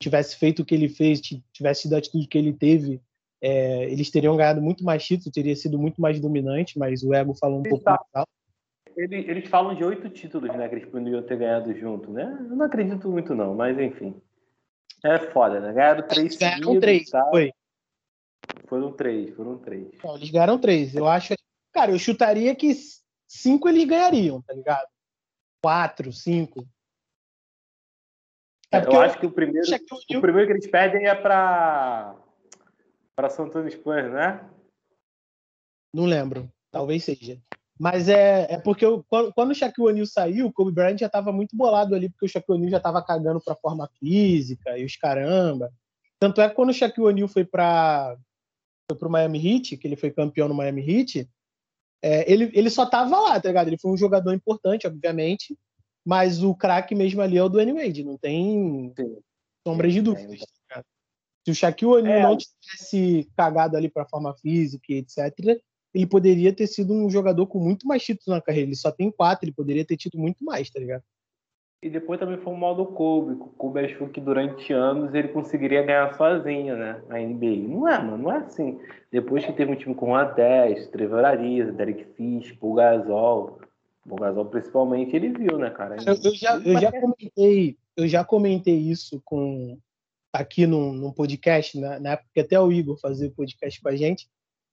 tivesse 0.00 0.34
feito 0.36 0.62
o 0.62 0.64
que 0.64 0.74
ele 0.74 0.88
fez, 0.88 1.20
tivesse 1.52 1.82
tido 1.82 1.94
a 1.94 1.98
atitude 1.98 2.26
que 2.26 2.38
ele 2.38 2.54
teve, 2.54 3.02
é, 3.42 3.84
eles 3.84 4.10
teriam 4.10 4.34
ganhado 4.34 4.62
muito 4.62 4.82
mais 4.82 5.04
títulos, 5.04 5.34
teria 5.34 5.54
sido 5.54 5.78
muito 5.78 6.00
mais 6.00 6.18
dominante, 6.18 6.78
mas 6.78 7.02
o 7.02 7.12
ego 7.12 7.34
falou 7.34 7.60
um 7.60 7.62
pouco 7.62 7.84
mais 7.84 8.00
alto. 8.14 8.30
Eles, 8.96 9.28
eles 9.28 9.48
falam 9.50 9.74
de 9.74 9.84
oito 9.84 10.08
títulos, 10.08 10.48
né, 10.56 10.70
que 10.70 10.76
eles 10.76 10.88
poderiam 10.88 11.22
ter 11.22 11.36
ganhado 11.36 11.78
junto, 11.78 12.10
né? 12.10 12.24
Eu 12.48 12.56
não 12.56 12.64
acredito 12.64 13.10
muito 13.10 13.34
não, 13.34 13.54
mas 13.54 13.78
enfim. 13.78 14.14
É 15.04 15.18
foda, 15.18 15.60
né? 15.60 15.70
Ganharam 15.74 16.08
três 16.08 16.36
Ganharam 16.36 16.80
três, 16.80 17.10
foi. 17.30 17.52
Foram 18.66 18.92
três, 18.92 19.36
foram 19.36 19.58
três. 19.58 19.88
Não, 20.02 20.16
eles 20.16 20.30
ganharam 20.30 20.58
três. 20.58 20.94
Eu 20.94 21.06
acho... 21.06 21.34
Cara, 21.74 21.90
eu 21.92 21.98
chutaria 21.98 22.54
que 22.54 22.72
cinco 23.28 23.68
eles 23.68 23.84
ganhariam, 23.84 24.40
tá 24.40 24.54
ligado? 24.54 24.88
Quatro, 25.66 26.12
cinco. 26.12 26.64
É, 28.70 28.86
eu 28.86 29.00
acho 29.00 29.18
que 29.18 29.26
o 29.26 29.32
primeiro, 29.32 29.66
o 29.66 30.20
primeiro 30.20 30.46
que 30.46 30.52
eles 30.52 30.70
pedem 30.70 31.08
é 31.08 31.14
para 31.14 32.14
para 33.16 33.30
São 33.30 33.46
Antônio 33.46 33.72
Spurs, 33.72 34.12
né? 34.12 34.48
Não 35.92 36.04
lembro, 36.04 36.48
talvez 36.70 37.02
seja. 37.02 37.40
Mas 37.80 38.08
é, 38.08 38.46
é 38.48 38.58
porque 38.60 38.84
eu, 38.86 39.04
quando, 39.08 39.32
quando 39.34 39.50
o 39.50 39.54
Shaquille 39.54 39.88
O'Neal 39.88 40.06
saiu, 40.06 40.46
o 40.46 40.52
Kobe 40.52 40.70
Bryant 40.70 40.98
já 40.98 41.06
estava 41.06 41.32
muito 41.32 41.56
bolado 41.56 41.96
ali, 41.96 42.08
porque 42.10 42.26
o 42.26 42.28
Shaquille 42.28 42.58
O'Neal 42.58 42.70
já 42.70 42.76
estava 42.76 43.04
cagando 43.04 43.40
para 43.42 43.56
forma 43.56 43.90
física 43.98 44.78
e 44.78 44.84
os 44.84 44.96
caramba. 44.96 45.72
Tanto 46.20 46.40
é 46.40 46.48
que 46.48 46.54
quando 46.54 46.70
o 46.70 46.74
Shaquille 46.74 47.08
O'Neal 47.08 47.26
foi 47.26 47.44
para 47.44 48.16
o 48.92 49.08
Miami 49.08 49.44
Heat, 49.44 49.78
que 49.78 49.88
ele 49.88 49.96
foi 49.96 50.12
campeão 50.12 50.46
no 50.46 50.54
Miami 50.54 50.88
Heat, 50.88 51.28
é, 52.02 52.30
ele, 52.30 52.50
ele 52.54 52.70
só 52.70 52.86
tava 52.86 53.18
lá, 53.18 53.40
tá 53.40 53.48
ligado? 53.48 53.68
Ele 53.68 53.78
foi 53.78 53.90
um 53.90 53.96
jogador 53.96 54.32
importante, 54.32 54.86
obviamente, 54.86 55.56
mas 56.04 56.42
o 56.42 56.54
craque 56.54 56.94
mesmo 56.94 57.20
ali 57.20 57.36
é 57.36 57.42
o 57.42 57.48
do 57.48 57.58
Wade, 57.58 58.04
não 58.04 58.16
tem 58.16 58.92
Sim. 58.96 59.16
sombra 59.66 59.88
de 59.88 60.00
dúvida. 60.00 60.44
Tá 60.68 60.84
Se 61.44 61.50
o 61.50 61.54
Shaquille 61.54 61.92
O'Neal 61.92 62.18
é. 62.18 62.22
não 62.22 62.36
tivesse 62.36 63.28
cagado 63.36 63.76
ali 63.76 63.88
para 63.88 64.04
a 64.04 64.08
forma 64.08 64.34
física 64.36 64.84
e 64.90 64.98
etc., 64.98 65.60
ele 65.94 66.06
poderia 66.06 66.52
ter 66.52 66.66
sido 66.66 66.92
um 66.92 67.08
jogador 67.08 67.46
com 67.46 67.58
muito 67.58 67.86
mais 67.86 68.04
títulos 68.04 68.36
na 68.36 68.42
carreira. 68.42 68.68
Ele 68.68 68.76
só 68.76 68.92
tem 68.92 69.10
quatro, 69.10 69.46
ele 69.46 69.54
poderia 69.54 69.84
ter 69.84 69.96
tido 69.96 70.18
muito 70.18 70.44
mais, 70.44 70.68
tá 70.68 70.78
ligado? 70.78 71.02
E 71.82 71.90
depois 71.90 72.18
também 72.18 72.38
foi 72.38 72.52
o 72.52 72.56
mal 72.56 72.74
do 72.74 72.86
Kobe. 72.86 73.34
O 73.34 73.48
Kobe 73.50 73.80
achou 73.80 74.08
que 74.08 74.20
durante 74.20 74.72
anos 74.72 75.14
ele 75.14 75.28
conseguiria 75.28 75.82
ganhar 75.82 76.14
sozinho, 76.14 76.76
né? 76.76 77.02
A 77.10 77.18
NBA. 77.18 77.68
Não 77.68 77.86
é, 77.86 77.98
mano, 78.02 78.18
não 78.18 78.32
é 78.32 78.38
assim. 78.38 78.80
Depois 79.12 79.44
que 79.44 79.52
teve 79.52 79.72
um 79.72 79.76
time 79.76 79.94
com 79.94 80.14
a 80.14 80.24
10, 80.24 80.88
Trevor 80.88 81.24
Ariza, 81.24 81.72
Derek 81.72 82.04
Fish, 82.14 82.52
Paul 82.52 82.74
Gasol, 82.74 83.60
principalmente, 84.50 85.14
ele 85.14 85.30
viu, 85.30 85.58
né, 85.58 85.70
cara? 85.70 85.96
Eu, 86.06 86.14
eu 86.24 86.34
já, 86.34 86.56
eu 86.58 86.80
já 86.80 86.92
comentei, 86.92 87.76
eu 87.96 88.08
já 88.08 88.24
comentei 88.24 88.76
isso 88.76 89.20
com 89.24 89.78
aqui 90.32 90.66
num, 90.66 90.92
num 90.92 91.12
podcast, 91.12 91.78
né? 91.78 91.98
na 91.98 92.10
época 92.10 92.28
que 92.34 92.40
até 92.40 92.60
o 92.60 92.70
Igor 92.70 92.98
fazia 92.98 93.30
podcast 93.30 93.80
com 93.80 93.88
a 93.88 93.96
gente, 93.96 94.28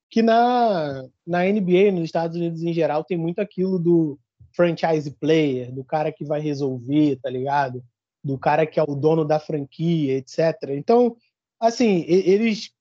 que 0.10 0.22
na, 0.22 1.08
na 1.26 1.44
NBA, 1.46 1.92
nos 1.92 2.04
Estados 2.04 2.36
Unidos 2.38 2.62
em 2.62 2.74
geral, 2.74 3.04
tem 3.04 3.18
muito 3.18 3.40
aquilo 3.40 3.80
do 3.80 4.20
franchise 4.54 5.10
player, 5.12 5.72
do 5.72 5.84
cara 5.84 6.12
que 6.12 6.24
vai 6.24 6.40
resolver, 6.40 7.18
tá 7.22 7.30
ligado? 7.30 7.84
Do 8.24 8.38
cara 8.38 8.66
que 8.66 8.80
é 8.80 8.84
o 8.84 8.96
dono 8.96 9.26
da 9.26 9.40
franquia, 9.40 10.18
etc. 10.18 10.70
Então, 10.70 11.16
assim, 11.60 12.06
eles 12.08 12.72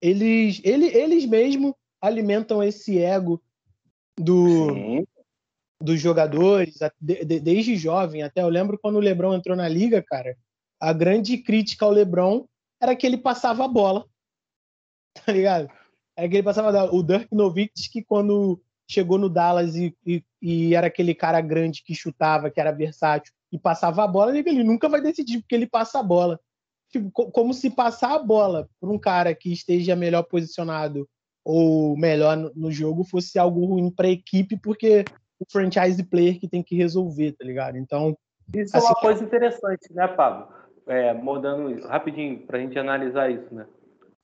eles 0.00 0.60
eles, 0.64 0.94
eles 0.94 1.26
mesmo 1.26 1.76
alimentam 2.00 2.62
esse 2.62 2.98
ego 2.98 3.42
do 4.18 5.04
dos 5.78 6.00
jogadores 6.00 6.78
desde 6.98 7.76
jovem 7.76 8.22
até 8.22 8.40
eu 8.40 8.48
lembro 8.48 8.78
quando 8.78 8.96
o 8.96 9.00
LeBron 9.00 9.34
entrou 9.34 9.54
na 9.54 9.68
liga, 9.68 10.02
cara, 10.02 10.36
a 10.80 10.92
grande 10.92 11.38
crítica 11.38 11.84
ao 11.84 11.90
LeBron 11.90 12.46
era 12.80 12.94
que 12.94 13.06
ele 13.06 13.18
passava 13.18 13.64
a 13.64 13.68
bola. 13.68 14.06
Tá 15.24 15.32
ligado? 15.32 15.70
É 16.14 16.28
que 16.28 16.36
ele 16.36 16.42
passava 16.42 16.94
o 16.94 17.02
Dirk 17.02 17.34
Nowitzki 17.34 18.02
quando 18.04 18.60
chegou 18.88 19.18
no 19.18 19.28
Dallas 19.28 19.74
e, 19.74 19.94
e, 20.06 20.22
e, 20.40 20.74
era 20.74 20.86
aquele 20.86 21.14
cara 21.14 21.40
grande 21.40 21.82
que 21.82 21.94
chutava, 21.94 22.50
que 22.50 22.60
era 22.60 22.70
versátil 22.70 23.32
e 23.52 23.58
passava 23.58 24.04
a 24.04 24.08
bola, 24.08 24.36
ele 24.36 24.64
nunca 24.64 24.88
vai 24.88 25.00
decidir 25.00 25.40
porque 25.40 25.54
ele 25.54 25.66
passa 25.66 25.98
a 25.98 26.02
bola. 26.02 26.38
Tipo, 26.90 27.10
como 27.10 27.52
se 27.52 27.70
passar 27.70 28.14
a 28.14 28.18
bola 28.18 28.68
para 28.80 28.90
um 28.90 28.98
cara 28.98 29.34
que 29.34 29.52
esteja 29.52 29.96
melhor 29.96 30.22
posicionado 30.22 31.08
ou 31.44 31.96
melhor 31.96 32.36
no, 32.54 32.70
jogo 32.70 33.04
fosse 33.04 33.38
algo 33.38 33.64
ruim 33.64 33.90
para 33.90 34.06
a 34.06 34.10
equipe, 34.10 34.58
porque 34.60 35.04
o 35.38 35.44
franchise 35.50 36.02
player 36.02 36.40
que 36.40 36.48
tem 36.48 36.62
que 36.62 36.76
resolver, 36.76 37.32
tá 37.32 37.44
ligado? 37.44 37.76
Então. 37.76 38.16
Isso 38.54 38.76
assim, 38.76 38.86
é 38.86 38.90
uma 38.90 38.96
coisa 38.96 39.24
interessante, 39.24 39.92
né, 39.92 40.08
Pablo? 40.08 40.48
É, 40.86 41.12
mudando 41.12 41.86
rapidinho 41.86 42.38
para 42.46 42.58
a 42.58 42.60
gente 42.60 42.78
analisar 42.78 43.30
isso, 43.30 43.52
né? 43.52 43.66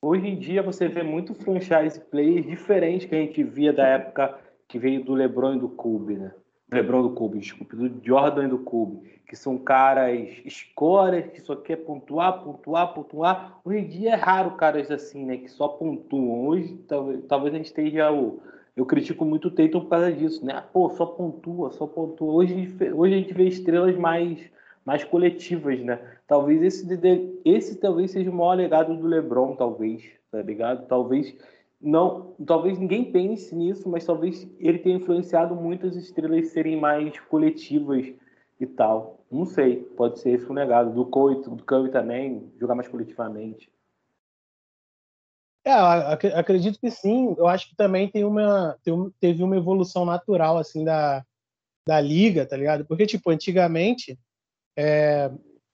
Hoje 0.00 0.26
em 0.26 0.38
dia 0.38 0.62
você 0.62 0.88
vê 0.88 1.04
muito 1.04 1.32
franchise 1.34 2.00
players 2.10 2.44
diferentes 2.44 3.08
que 3.08 3.14
a 3.14 3.18
gente 3.18 3.42
via 3.44 3.72
da 3.72 3.86
época 3.86 4.36
que 4.72 4.78
veio 4.78 5.04
do 5.04 5.12
LeBron 5.12 5.56
e 5.56 5.58
do 5.58 5.68
Kobe, 5.68 6.14
né? 6.14 6.32
LeBron 6.72 7.02
do 7.02 7.10
Kobe, 7.10 7.38
desculpe, 7.38 7.76
do 7.76 8.00
Jordan 8.02 8.46
e 8.46 8.48
do 8.48 8.60
Kobe, 8.60 9.20
que 9.28 9.36
são 9.36 9.58
caras 9.58 10.26
escoras 10.46 11.26
que 11.26 11.42
só 11.42 11.54
quer 11.54 11.76
pontuar, 11.76 12.42
pontuar, 12.42 12.94
pontuar. 12.94 13.60
Hoje 13.62 13.78
em 13.80 13.86
dia 13.86 14.12
é 14.12 14.14
raro 14.14 14.52
caras 14.52 14.90
assim, 14.90 15.26
né, 15.26 15.36
que 15.36 15.50
só 15.50 15.68
pontuam. 15.68 16.46
Hoje 16.46 16.74
talvez, 17.28 17.52
a 17.52 17.58
gente 17.58 17.66
esteja 17.66 18.10
o 18.10 18.40
eu 18.74 18.86
critico 18.86 19.26
muito 19.26 19.48
o 19.48 19.50
Tatum 19.50 19.80
por 19.80 19.90
causa 19.90 20.10
disso, 20.10 20.42
né? 20.42 20.64
Pô, 20.72 20.88
só 20.88 21.04
pontua, 21.04 21.70
só 21.72 21.86
pontua. 21.86 22.32
Hoje, 22.32 22.74
hoje 22.94 23.14
a 23.14 23.18
gente 23.18 23.34
vê 23.34 23.44
estrelas 23.44 23.94
mais 23.98 24.40
mais 24.86 25.04
coletivas, 25.04 25.78
né? 25.80 26.00
Talvez 26.26 26.62
esse, 26.62 26.98
esse 27.44 27.78
talvez 27.78 28.10
seja 28.10 28.30
o 28.30 28.34
maior 28.34 28.54
legado 28.54 28.96
do 28.96 29.06
LeBron, 29.06 29.54
talvez, 29.54 30.02
tá 30.30 30.40
ligado? 30.40 30.86
Talvez 30.86 31.36
não, 31.82 32.36
talvez 32.46 32.78
ninguém 32.78 33.10
pense 33.10 33.54
nisso, 33.54 33.88
mas 33.88 34.06
talvez 34.06 34.48
ele 34.60 34.78
tenha 34.78 34.96
influenciado 34.96 35.56
muitas 35.56 35.96
estrelas 35.96 36.48
serem 36.48 36.80
mais 36.80 37.18
coletivas 37.20 38.06
e 38.60 38.66
tal. 38.66 39.24
Não 39.28 39.44
sei, 39.44 39.82
pode 39.96 40.20
ser 40.20 40.30
esse 40.30 40.46
o 40.46 40.52
legado 40.52 40.92
do 40.92 41.04
Curry, 41.06 41.42
do 41.42 41.64
Curry 41.64 41.90
também, 41.90 42.52
jogar 42.60 42.76
mais 42.76 42.86
coletivamente. 42.86 43.68
É, 45.64 45.72
acredito 46.34 46.78
que 46.78 46.90
sim. 46.90 47.34
Eu 47.36 47.48
acho 47.48 47.68
que 47.68 47.76
também 47.76 48.08
tem 48.08 48.24
uma, 48.24 48.78
teve 49.18 49.42
uma 49.42 49.56
evolução 49.56 50.04
natural 50.04 50.58
assim 50.58 50.84
da, 50.84 51.24
da 51.86 52.00
liga, 52.00 52.46
tá 52.46 52.56
ligado? 52.56 52.84
Porque 52.84 53.06
tipo 53.06 53.30
antigamente 53.30 54.16
é, 54.76 55.30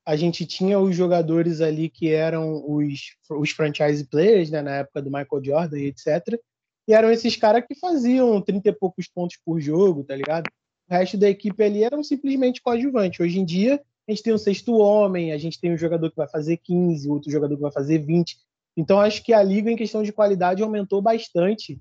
a 0.08 0.16
gente 0.16 0.46
tinha 0.46 0.80
os 0.80 0.96
jogadores 0.96 1.60
ali 1.60 1.90
que 1.90 2.08
eram 2.08 2.64
os, 2.66 3.14
os 3.28 3.50
franchise 3.50 4.02
players, 4.06 4.50
né, 4.50 4.62
na 4.62 4.76
época 4.76 5.02
do 5.02 5.10
Michael 5.10 5.44
Jordan 5.44 5.78
e 5.78 5.84
etc. 5.84 6.40
E 6.88 6.94
eram 6.94 7.10
esses 7.10 7.36
caras 7.36 7.62
que 7.68 7.74
faziam 7.74 8.40
30 8.40 8.70
e 8.70 8.72
poucos 8.72 9.06
pontos 9.06 9.36
por 9.44 9.60
jogo, 9.60 10.02
tá 10.02 10.16
ligado? 10.16 10.46
O 10.88 10.94
resto 10.94 11.18
da 11.18 11.28
equipe 11.28 11.62
ali 11.62 11.84
eram 11.84 12.02
simplesmente 12.02 12.62
coadjuvantes. 12.62 13.20
Hoje 13.20 13.38
em 13.38 13.44
dia, 13.44 13.82
a 14.08 14.10
gente 14.10 14.22
tem 14.22 14.32
um 14.32 14.38
sexto 14.38 14.78
homem, 14.78 15.30
a 15.30 15.36
gente 15.36 15.60
tem 15.60 15.74
um 15.74 15.76
jogador 15.76 16.08
que 16.08 16.16
vai 16.16 16.26
fazer 16.26 16.56
15, 16.56 17.06
outro 17.10 17.30
jogador 17.30 17.56
que 17.56 17.62
vai 17.62 17.72
fazer 17.72 17.98
20. 17.98 18.38
Então, 18.78 18.98
acho 18.98 19.22
que 19.22 19.34
a 19.34 19.42
liga, 19.42 19.70
em 19.70 19.76
questão 19.76 20.02
de 20.02 20.10
qualidade, 20.10 20.62
aumentou 20.62 21.02
bastante. 21.02 21.78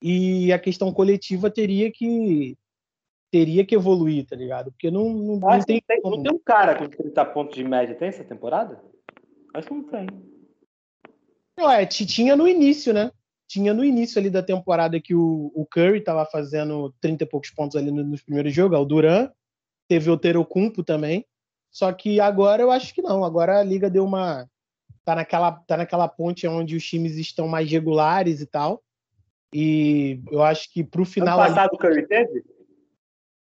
E 0.00 0.52
a 0.52 0.60
questão 0.60 0.92
coletiva 0.92 1.50
teria 1.50 1.90
que 1.90 2.56
teria 3.34 3.66
que 3.66 3.74
evoluir, 3.74 4.24
tá 4.24 4.36
ligado? 4.36 4.70
Porque 4.70 4.92
não, 4.92 5.12
não, 5.12 5.36
não 5.40 5.60
tem, 5.64 5.82
tem 5.84 6.00
Não 6.04 6.22
tem 6.22 6.32
um 6.32 6.38
cara 6.38 6.76
com 6.76 6.86
30 6.86 7.24
pontos 7.24 7.56
de 7.56 7.64
média, 7.64 7.96
tem 7.96 8.06
essa 8.06 8.22
temporada? 8.22 8.80
Acho 9.52 9.66
que 9.66 9.74
não 9.74 9.82
tem. 9.82 10.06
Não, 11.58 11.68
é, 11.68 11.84
tinha 11.84 12.36
no 12.36 12.46
início, 12.46 12.94
né? 12.94 13.10
Tinha 13.48 13.74
no 13.74 13.84
início 13.84 14.20
ali 14.20 14.30
da 14.30 14.40
temporada 14.40 15.00
que 15.00 15.16
o, 15.16 15.50
o 15.52 15.66
Curry 15.66 16.00
tava 16.00 16.24
fazendo 16.24 16.94
30 17.00 17.24
e 17.24 17.26
poucos 17.26 17.50
pontos 17.50 17.74
ali 17.74 17.90
nos 17.90 18.22
primeiros 18.22 18.54
jogos, 18.54 18.78
o 18.78 18.84
Duran, 18.84 19.28
teve 19.88 20.08
o 20.10 20.16
Terocumpo 20.16 20.84
também. 20.84 21.26
Só 21.72 21.92
que 21.92 22.20
agora 22.20 22.62
eu 22.62 22.70
acho 22.70 22.94
que 22.94 23.02
não. 23.02 23.24
Agora 23.24 23.58
a 23.58 23.64
liga 23.64 23.90
deu 23.90 24.04
uma. 24.04 24.48
Tá 25.04 25.16
naquela, 25.16 25.50
tá 25.66 25.76
naquela 25.76 26.06
ponte 26.06 26.46
onde 26.46 26.76
os 26.76 26.86
times 26.86 27.16
estão 27.16 27.48
mais 27.48 27.68
regulares 27.68 28.40
e 28.40 28.46
tal. 28.46 28.80
E 29.52 30.20
eu 30.30 30.40
acho 30.40 30.72
que 30.72 30.84
pro 30.84 31.04
final. 31.04 31.40
Ano 31.40 31.48
passado 31.48 31.70
o 31.74 31.78
Curry 31.78 32.06
teve? 32.06 32.53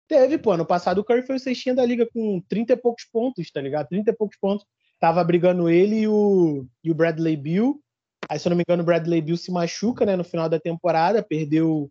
Teve, 0.08 0.38
pô. 0.38 0.52
Ano 0.52 0.66
passado 0.66 0.98
o 0.98 1.04
Curry 1.04 1.26
foi 1.26 1.36
o 1.36 1.40
cestinha 1.40 1.74
da 1.74 1.84
liga 1.84 2.06
com 2.12 2.40
30 2.48 2.72
e 2.72 2.76
poucos 2.76 3.04
pontos, 3.04 3.50
tá 3.50 3.60
ligado? 3.60 3.88
30 3.88 4.10
e 4.10 4.14
poucos 4.14 4.36
pontos. 4.38 4.66
Tava 5.00 5.22
brigando 5.24 5.68
ele 5.68 6.00
e 6.00 6.08
o, 6.08 6.66
e 6.82 6.90
o 6.90 6.94
Bradley 6.94 7.36
Bill. 7.36 7.80
Aí, 8.28 8.38
se 8.38 8.46
eu 8.46 8.50
não 8.50 8.56
me 8.56 8.62
engano, 8.66 8.82
o 8.82 8.86
Bradley 8.86 9.20
Bill 9.20 9.36
se 9.36 9.50
machuca, 9.50 10.06
né, 10.06 10.16
no 10.16 10.24
final 10.24 10.48
da 10.48 10.58
temporada, 10.58 11.22
perdeu 11.22 11.90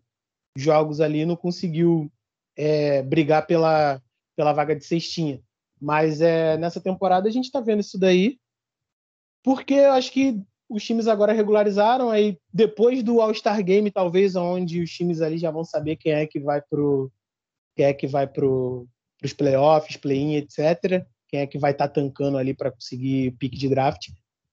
jogos 0.56 1.00
ali, 1.00 1.24
não 1.24 1.36
conseguiu 1.36 2.10
é, 2.56 3.02
brigar 3.02 3.46
pela, 3.46 4.00
pela 4.36 4.52
vaga 4.52 4.74
de 4.74 4.84
cestinha. 4.84 5.40
Mas 5.80 6.20
é, 6.20 6.56
nessa 6.56 6.80
temporada 6.80 7.28
a 7.28 7.32
gente 7.32 7.50
tá 7.50 7.60
vendo 7.60 7.80
isso 7.80 7.98
daí, 7.98 8.38
porque 9.42 9.74
eu 9.74 9.92
acho 9.92 10.10
que 10.10 10.40
os 10.68 10.82
times 10.82 11.06
agora 11.06 11.32
regularizaram, 11.32 12.10
aí 12.10 12.38
depois 12.52 13.02
do 13.02 13.20
All-Star 13.20 13.62
Game, 13.62 13.90
talvez, 13.90 14.34
onde 14.34 14.80
os 14.80 14.90
times 14.90 15.20
ali 15.20 15.36
já 15.36 15.50
vão 15.50 15.62
saber 15.62 15.96
quem 15.96 16.12
é 16.12 16.26
que 16.26 16.40
vai 16.40 16.62
pro, 16.62 17.12
quem 17.74 17.86
é 17.86 17.94
que 17.94 18.06
vai 18.06 18.26
para 18.26 18.46
os 18.46 19.32
playoffs, 19.36 19.96
play-in, 19.96 20.36
etc. 20.36 21.06
Quem 21.28 21.40
é 21.40 21.46
que 21.46 21.58
vai 21.58 21.72
estar 21.72 21.88
tá 21.88 21.94
tancando 21.94 22.38
ali 22.38 22.54
para 22.54 22.70
conseguir 22.70 23.32
pique 23.32 23.56
de 23.56 23.68
draft. 23.68 24.08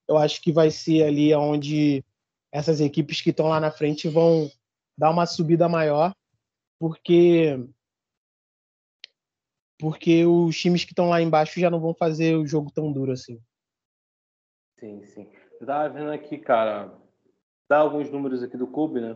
Eu 0.08 0.18
acho 0.18 0.42
que 0.42 0.52
vai 0.52 0.72
ser 0.72 1.04
ali 1.04 1.34
onde 1.34 2.04
essas 2.52 2.82
equipes 2.82 3.22
que 3.22 3.30
estão 3.30 3.48
lá 3.48 3.60
na 3.60 3.72
frente 3.72 4.10
vão 4.10 4.50
dar 4.98 5.10
uma 5.10 5.26
subida 5.26 5.70
maior, 5.70 6.14
porque 6.80 7.58
porque 9.80 10.26
os 10.26 10.56
times 10.60 10.84
que 10.84 10.92
estão 10.92 11.10
lá 11.10 11.22
embaixo 11.22 11.60
já 11.60 11.70
não 11.70 11.80
vão 11.80 11.94
fazer 11.94 12.36
o 12.36 12.46
jogo 12.46 12.72
tão 12.72 12.92
duro 12.92 13.12
assim. 13.12 13.42
Sim, 14.80 15.04
sim. 15.06 15.32
Eu 15.60 15.66
tava 15.66 15.90
vendo 15.90 16.12
aqui, 16.12 16.38
cara, 16.38 16.94
dá 17.68 17.80
alguns 17.80 18.12
números 18.12 18.44
aqui 18.44 18.58
do 18.58 18.68
clube, 18.68 19.00
né? 19.00 19.16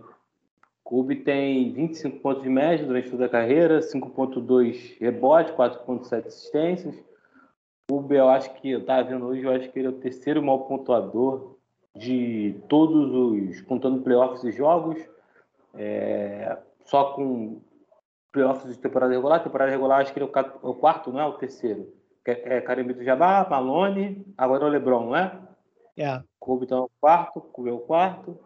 Kobe 0.86 1.16
tem 1.16 1.74
25 1.74 2.20
pontos 2.20 2.44
de 2.44 2.50
média 2.50 2.86
durante 2.86 3.10
toda 3.10 3.26
a 3.26 3.30
carreira, 3.30 3.80
5.2 3.80 5.00
rebote, 5.00 5.52
4.7 5.54 6.28
assistências. 6.28 6.96
Kobe, 7.90 8.16
eu 8.16 8.30
acho 8.30 8.54
que 8.62 8.70
eu 8.70 8.82
estava 8.82 9.10
vendo 9.10 9.26
hoje, 9.26 9.44
eu 9.44 9.52
acho 9.52 9.72
que 9.72 9.80
ele 9.80 9.88
é 9.88 9.90
o 9.90 10.00
terceiro 10.00 10.44
maior 10.44 10.60
pontuador 10.60 11.58
de 11.96 12.56
todos 12.70 13.12
os, 13.12 13.62
contando 13.62 14.04
playoffs 14.04 14.44
e 14.44 14.52
jogos, 14.52 15.00
é, 15.74 16.56
só 16.84 17.14
com 17.14 17.60
playoffs 18.32 18.72
de 18.72 18.80
temporada 18.80 19.12
regular. 19.12 19.44
Temporada 19.44 19.72
regular, 19.72 20.02
acho 20.02 20.14
que 20.14 20.20
ele 20.20 20.30
é 20.32 20.40
o, 20.62 20.76
quarto, 20.76 21.12
não 21.12 21.20
é 21.20 21.26
o 21.26 21.34
terceiro. 21.34 21.92
É, 22.28 22.58
é 22.58 22.62
Carambito 22.62 23.04
Jabá, 23.04 23.48
Malone, 23.50 24.24
agora 24.38 24.66
é 24.66 24.68
o 24.68 24.70
LeBron, 24.70 25.06
não 25.06 25.16
é? 25.16 25.40
É. 25.98 26.22
Kobe 26.40 26.66
está 26.66 26.76
no 26.76 26.92
quarto, 27.02 27.42
Kobe 27.42 27.70
é 27.70 27.74
o 27.74 27.80
quarto. 27.80 28.40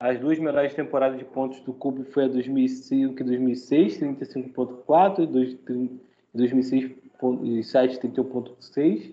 As 0.00 0.18
duas 0.20 0.38
melhores 0.38 0.74
temporadas 0.74 1.18
de 1.18 1.24
pontos 1.24 1.60
do 1.60 1.72
Kobe 1.72 2.04
foi 2.04 2.26
a 2.26 2.28
2005 2.28 3.20
e 3.20 3.24
2006, 3.24 3.98
35.4 3.98 5.24
e 5.24 5.26
2006 6.32 7.98
31.6. 7.98 9.12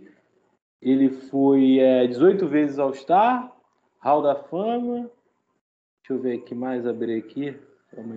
Ele 0.80 1.10
foi 1.10 1.80
é, 1.80 2.06
18 2.06 2.48
vezes 2.48 2.78
All-Star, 2.78 3.52
Hall 4.00 4.22
da 4.22 4.36
Fama. 4.36 5.10
Deixa 6.02 6.14
eu 6.14 6.20
ver 6.20 6.38
o 6.38 6.42
que 6.44 6.54
mais 6.54 6.86
abrir 6.86 7.18
aqui. 7.18 7.60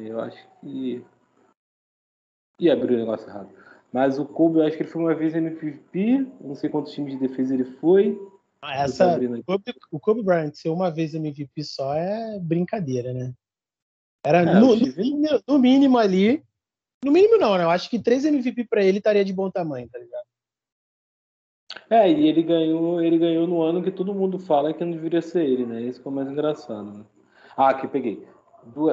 Eu 0.05 0.21
acho 0.21 0.47
que. 0.61 1.03
Ih, 2.61 2.71
abriu 2.71 2.97
o 2.97 3.01
negócio 3.01 3.27
errado. 3.27 3.49
Mas 3.91 4.19
o 4.19 4.27
Kobe, 4.27 4.59
eu 4.59 4.67
acho 4.67 4.77
que 4.77 4.83
ele 4.83 4.91
foi 4.91 5.01
uma 5.01 5.15
vez 5.15 5.35
MVP. 5.35 6.27
Não 6.43 6.55
sei 6.55 6.69
quantos 6.69 6.93
times 6.93 7.15
de 7.15 7.27
defesa 7.27 7.55
ele 7.55 7.65
foi. 7.65 8.21
Ah, 8.61 8.83
essa, 8.83 9.17
o 9.17 9.45
Kobe, 9.45 9.75
o 9.93 10.01
Kobe 10.01 10.23
Bryant 10.23 10.53
ser 10.55 10.69
uma 10.69 10.91
vez 10.91 11.15
MVP 11.15 11.63
só 11.63 11.95
é 11.95 12.39
brincadeira, 12.41 13.13
né? 13.13 13.33
Era 14.25 14.43
é, 14.43 14.45
no, 14.45 14.75
no, 14.75 15.43
no, 15.47 15.59
mínimo 15.59 15.97
ali. 15.97 16.43
No 17.05 17.13
mínimo, 17.13 17.39
não, 17.39 17.57
né? 17.57 17.65
Eu 17.65 17.71
acho 17.71 17.89
que 17.89 18.03
três 18.03 18.25
MVP 18.25 18.65
para 18.65 18.83
ele 18.83 18.99
estaria 18.99 19.25
de 19.25 19.33
bom 19.33 19.49
tamanho, 19.49 19.89
tá 19.89 19.99
ligado? 19.99 20.27
É, 21.89 22.11
e 22.11 22.27
ele 22.27 22.43
ganhou, 22.43 23.01
ele 23.01 23.19
ganhou 23.19 23.47
no 23.47 23.63
ano 23.63 23.83
que 23.83 23.91
todo 23.91 24.15
mundo 24.15 24.39
fala 24.39 24.75
que 24.75 24.85
não 24.85 24.93
deveria 24.93 25.23
ser 25.23 25.45
ele, 25.45 25.65
né? 25.65 25.81
Isso 25.83 26.03
que 26.03 26.09
é 26.09 26.11
o 26.11 26.15
mais 26.15 26.29
engraçado, 26.29 26.99
né? 26.99 27.05
Ah, 27.57 27.71
aqui 27.71 27.87
peguei. 27.87 28.27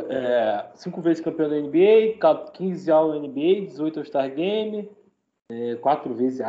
É, 0.10 0.70
cinco 0.76 1.02
vezes 1.02 1.24
campeão 1.24 1.50
da 1.50 1.60
NBA, 1.60 2.18
15 2.54 2.92
ao 2.92 3.20
NBA, 3.20 3.66
18 3.66 4.00
ao 4.00 4.06
Star 4.06 4.34
Game, 4.34 4.90
é, 5.52 5.76
quatro 5.76 6.14
vezes 6.14 6.40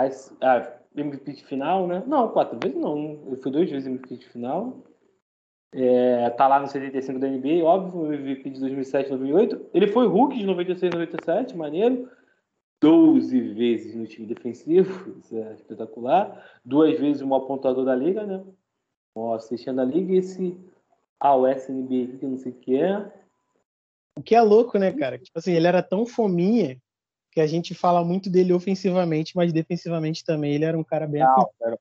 ah, 0.40 0.75
MVP 0.96 1.32
de 1.32 1.44
final, 1.44 1.87
né? 1.87 2.02
Não, 2.06 2.28
quatro 2.28 2.59
vezes 2.62 2.78
não. 2.78 3.20
Eu 3.30 3.37
fui 3.42 3.50
duas 3.50 3.70
vezes 3.70 3.87
MVP 3.87 4.16
de 4.16 4.28
final. 4.28 4.82
É, 5.72 6.30
tá 6.30 6.46
lá 6.46 6.61
no 6.61 6.66
75 6.66 7.18
da 7.18 7.28
NBA, 7.28 7.64
óbvio, 7.64 8.12
MVP 8.12 8.50
de 8.50 8.61
2007 8.61 9.11
2008. 9.11 9.70
Ele 9.74 9.88
foi 9.88 10.06
Hulk 10.06 10.37
de 10.37 10.46
96 10.46 10.92
97, 10.92 11.56
maneiro. 11.56 12.09
12 12.80 13.40
vezes 13.54 13.94
no 13.94 14.06
time 14.06 14.26
defensivo, 14.26 15.16
isso 15.20 15.37
é 15.37 15.54
espetacular. 15.54 16.44
Duas 16.64 16.98
vezes 16.98 17.22
o 17.22 17.26
maior 17.26 17.46
pontuador 17.46 17.85
da 17.85 17.94
liga, 17.94 18.24
né? 18.24 18.44
Ó, 19.14 19.35
assistindo 19.35 19.80
a 19.80 19.85
liga, 19.85 20.14
esse 20.14 20.59
AOS-NBA 21.20 22.18
que 22.18 22.24
eu 22.24 22.30
não 22.30 22.37
sei 22.37 22.52
o 22.52 22.54
que 22.56 22.76
é. 22.76 23.12
O 24.16 24.22
que 24.22 24.35
é 24.35 24.40
louco, 24.42 24.78
né, 24.78 24.92
cara? 24.92 25.18
Tipo 25.18 25.38
assim, 25.38 25.52
ele 25.52 25.66
era 25.66 25.82
tão 25.82 26.06
fominha 26.06 26.78
que 27.37 27.40
a 27.42 27.46
gente 27.46 27.75
fala 27.75 28.03
muito 28.03 28.31
dele 28.31 28.55
ofensivamente, 28.55 29.37
mas 29.37 29.53
defensivamente 29.53 30.25
também 30.25 30.55
ele 30.55 30.64
era 30.64 30.79
um 30.79 30.83
cara 30.83 31.07
bem 31.07 31.22
não, 31.22 31.33
aplicado. 31.33 31.79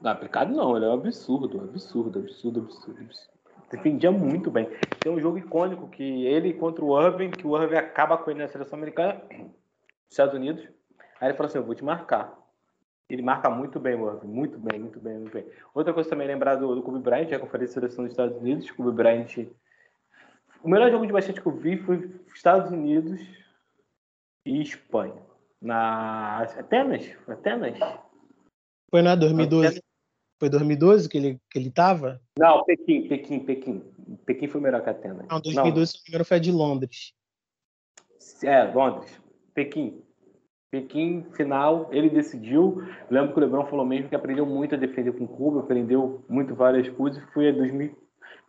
Não, 0.00 0.10
aplicado 0.10 0.56
não, 0.56 0.74
ele 0.74 0.86
é 0.86 0.88
um 0.88 0.94
absurdo, 0.94 1.60
absurdo, 1.60 2.20
absurdo, 2.20 2.60
absurdo, 2.60 3.02
absurdo. 3.02 3.30
Defendia 3.70 4.10
muito 4.10 4.50
bem. 4.50 4.70
Tem 5.00 5.12
um 5.12 5.20
jogo 5.20 5.36
icônico 5.36 5.86
que 5.90 6.24
ele 6.24 6.54
contra 6.54 6.82
o 6.82 6.98
Irving, 6.98 7.30
que 7.30 7.46
o 7.46 7.62
Irving 7.62 7.76
acaba 7.76 8.16
com 8.16 8.30
ele 8.30 8.40
na 8.40 8.48
seleção 8.48 8.78
americana, 8.78 9.20
Estados 10.08 10.34
Unidos. 10.34 10.66
Aí 11.20 11.28
ele 11.28 11.36
fala 11.36 11.50
assim: 11.50 11.58
Eu 11.58 11.64
vou 11.64 11.74
te 11.74 11.84
marcar. 11.84 12.34
Ele 13.10 13.20
marca 13.20 13.50
muito 13.50 13.78
bem 13.78 13.96
o 13.96 14.10
Irving, 14.10 14.28
muito 14.28 14.58
bem, 14.58 14.80
muito 14.80 14.98
bem, 14.98 15.18
muito 15.18 15.32
bem. 15.34 15.44
Outra 15.74 15.92
coisa 15.92 16.08
também 16.08 16.26
lembrar 16.26 16.54
do, 16.54 16.74
do 16.74 16.82
Kobe 16.82 17.00
Bryant, 17.00 17.30
a 17.32 17.38
conferência 17.38 17.74
de 17.74 17.80
seleção 17.80 18.04
dos 18.04 18.14
Estados 18.14 18.38
Unidos. 18.38 18.70
Kobe 18.70 18.92
Bryant. 18.92 19.46
O 20.62 20.70
melhor 20.70 20.90
jogo 20.90 21.06
de 21.06 21.12
basquete 21.12 21.42
que 21.42 21.46
eu 21.46 21.52
vi 21.52 21.76
foi 21.76 22.10
Estados 22.34 22.72
Unidos 22.72 23.20
e 24.46 24.62
Espanha. 24.62 25.20
Na 25.60 26.42
Atenas? 26.42 27.04
Atenas? 27.28 27.78
Foi 28.90 29.02
na 29.02 29.14
2012. 29.14 29.66
Atenas. 29.66 29.86
Foi 30.38 30.50
2012 30.50 31.08
que 31.08 31.16
ele, 31.16 31.40
que 31.50 31.58
ele 31.58 31.70
tava? 31.70 32.20
Não, 32.38 32.62
Pequim, 32.64 33.08
Pequim, 33.08 33.40
Pequim. 33.40 33.82
Pequim 34.26 34.48
foi 34.48 34.60
melhor 34.60 34.82
que 34.82 34.90
Atenas. 34.90 35.26
Não, 35.28 35.40
2012, 35.40 35.94
não. 35.94 36.00
engano, 36.08 36.24
foi 36.24 36.36
a 36.36 36.40
de 36.40 36.52
Londres. 36.52 37.12
É, 38.44 38.64
Londres. 38.64 39.20
Pequim. 39.54 40.02
Pequim, 40.70 41.24
final, 41.32 41.88
ele 41.90 42.10
decidiu. 42.10 42.82
lembro 43.10 43.32
que 43.32 43.38
o 43.38 43.42
Lebron 43.42 43.66
falou 43.66 43.86
mesmo 43.86 44.08
que 44.08 44.14
aprendeu 44.14 44.44
muito 44.44 44.74
a 44.74 44.78
defender 44.78 45.12
com 45.12 45.26
Cuba, 45.26 45.60
aprendeu 45.60 46.22
muito 46.28 46.54
várias 46.54 46.88
coisas. 46.90 47.22
Foi 47.32 47.48
em 47.48 47.56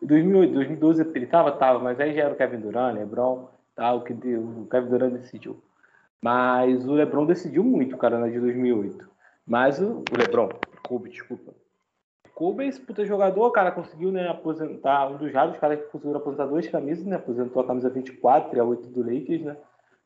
2008, 0.02 0.54
2012 0.54 1.10
ele 1.16 1.28
tava, 1.28 1.52
tava, 1.54 1.80
mas 1.80 2.00
aí 2.00 2.14
já 2.14 2.24
era 2.24 2.34
o 2.34 2.38
Kevin 2.38 2.60
Durant, 2.60 2.98
Lebron, 2.98 3.48
tal, 3.76 4.04
que 4.04 4.14
o 4.14 4.68
Kevin 4.70 4.90
Durant 4.90 5.14
decidiu. 5.14 5.62
Mas 6.22 6.88
o 6.88 6.94
LeBron 6.94 7.26
decidiu 7.26 7.64
muito, 7.64 7.98
cara, 7.98 8.20
na 8.20 8.28
de 8.28 8.40
2008. 8.40 9.08
Mas 9.46 9.80
o, 9.80 10.04
o 10.12 10.18
LeBron, 10.18 10.50
Kobe, 10.88 11.10
desculpa. 11.10 11.54
Kobe 12.38 12.66
é 12.66 12.68
esse 12.68 12.80
puta 12.80 13.04
jogador, 13.04 13.50
cara, 13.52 13.72
conseguiu, 13.72 14.12
né, 14.12 14.30
aposentar, 14.30 15.10
um 15.10 15.18
dos 15.18 15.34
raros 15.34 15.58
caras 15.58 15.80
que 15.80 15.88
conseguiu 15.88 16.16
aposentar 16.16 16.46
duas 16.46 16.68
camisas, 16.68 17.04
né, 17.04 17.16
aposentou 17.16 17.64
a 17.64 17.66
camisa 17.66 17.90
24 17.90 18.56
e 18.56 18.60
a 18.60 18.64
8 18.64 18.90
do 18.90 19.02
Lakers, 19.02 19.42
né. 19.42 19.58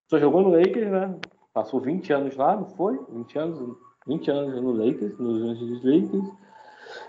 Só 0.08 0.17
jogou 0.17 0.41
no 0.41 0.50
Lakers, 0.50 0.89
né, 0.89 1.13
passou 1.54 1.82
20 1.82 2.13
anos 2.13 2.38
lá, 2.38 2.56
não 2.56 2.67
foi? 2.67 2.97
20 3.10 3.38
anos, 3.38 3.78
20 4.08 4.32
anos 4.32 4.62
no 4.62 4.71
Lakers, 4.71 5.17
nos 5.17 5.41
Angeles 5.43 5.84
Lakers. 5.84 6.32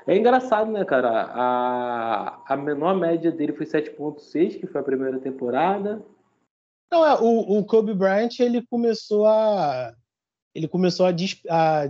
É 0.09 0.17
engraçado, 0.17 0.73
né, 0.73 0.85
cara, 0.85 1.31
a, 1.33 2.43
a 2.49 2.57
menor 2.57 2.97
média 2.97 3.31
dele 3.31 3.53
foi 3.53 3.67
7.6, 3.67 4.59
que 4.59 4.67
foi 4.67 4.81
a 4.81 4.85
primeira 4.85 5.21
temporada, 5.21 6.03
não, 6.93 7.07
é, 7.07 7.19
o, 7.19 7.59
o 7.59 7.65
Kobe 7.65 7.95
Bryant 7.95 8.39
ele 8.39 8.65
começou 8.67 9.27
a 9.27 9.95
ele 10.55 10.69
começou 10.69 11.07
a, 11.07 11.11
a, 11.49 11.85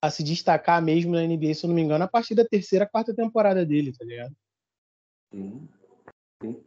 a, 0.00 0.10
se 0.10 0.22
destacar 0.22 0.80
mesmo 0.80 1.12
na 1.12 1.22
NBA, 1.22 1.52
se 1.52 1.66
eu 1.66 1.68
não 1.68 1.74
me 1.74 1.82
engano, 1.82 2.04
a 2.04 2.08
partir 2.08 2.36
da 2.36 2.44
terceira, 2.44 2.86
quarta 2.86 3.12
temporada 3.12 3.66
dele, 3.66 3.92
tá 3.92 4.04
ligado? 4.04 4.32
Sim. 5.34 5.68
Sim. 6.40 6.64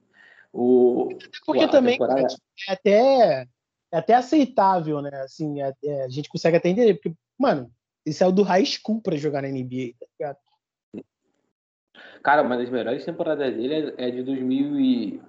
O, 0.51 1.17
Porque 1.45 1.65
também 1.69 1.93
temporada... 1.93 2.27
é 2.67 2.73
até 2.73 3.47
é 3.93 3.97
até 3.97 4.13
aceitável, 4.15 5.01
né? 5.01 5.21
Assim, 5.21 5.61
é, 5.61 5.73
é, 5.85 6.03
a 6.03 6.09
gente 6.09 6.27
consegue 6.27 6.57
até 6.57 6.67
entender, 6.67 6.95
porque, 6.95 7.13
mano, 7.39 7.71
esse 8.05 8.21
é 8.21 8.27
o 8.27 8.31
do 8.31 8.43
high 8.43 8.65
school 8.65 9.01
pra 9.01 9.15
jogar 9.15 9.41
na 9.41 9.47
NBA, 9.47 9.93
tá 9.97 10.05
ligado? 10.19 10.37
Cara, 12.21 12.41
uma 12.41 12.57
das 12.57 12.69
melhores 12.69 13.05
temporadas 13.05 13.53
dele 13.55 13.93
é, 13.97 14.07
é 14.07 14.11
de 14.11 14.23
2000 14.23 14.79
e 14.79 15.21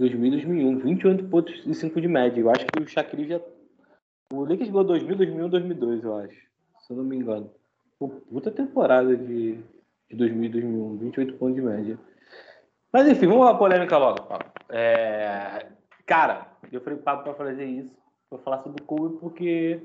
2000 0.00 0.30
2001, 0.30 0.78
28 0.78 1.24
pontos 1.28 1.62
e 1.66 1.74
5 1.74 2.00
de 2.00 2.08
média. 2.08 2.40
Eu 2.40 2.50
acho 2.50 2.66
que 2.66 2.82
o 2.82 2.88
Shaquille 2.88 3.28
já. 3.28 3.40
O 4.32 4.44
Lakers 4.44 4.70
ganhou 4.70 4.84
2000, 4.84 5.16
2001, 5.16 5.48
2002, 5.48 6.04
eu 6.04 6.16
acho. 6.16 6.40
Se 6.80 6.92
eu 6.92 6.96
não 6.96 7.04
me 7.04 7.16
engano. 7.16 7.52
Pô, 7.98 8.08
puta 8.08 8.50
temporada 8.50 9.14
de, 9.14 9.62
de 10.08 10.16
2000 10.16 10.50
2001, 10.50 10.96
28 10.96 11.34
pontos 11.34 11.54
de 11.54 11.62
média. 11.62 11.98
Mas 12.90 13.08
enfim, 13.08 13.26
vamos 13.26 13.46
à 13.46 13.54
polêmica 13.54 13.98
logo, 13.98 14.26
É... 14.70 15.66
Cara, 16.06 16.48
eu 16.72 16.80
falei 16.80 16.98
papo 16.98 17.24
pra 17.24 17.34
fazer 17.34 17.64
isso, 17.64 17.94
pra 18.28 18.38
falar 18.38 18.62
sobre 18.62 18.82
o 18.82 18.86
Kobe, 18.86 19.18
porque 19.18 19.80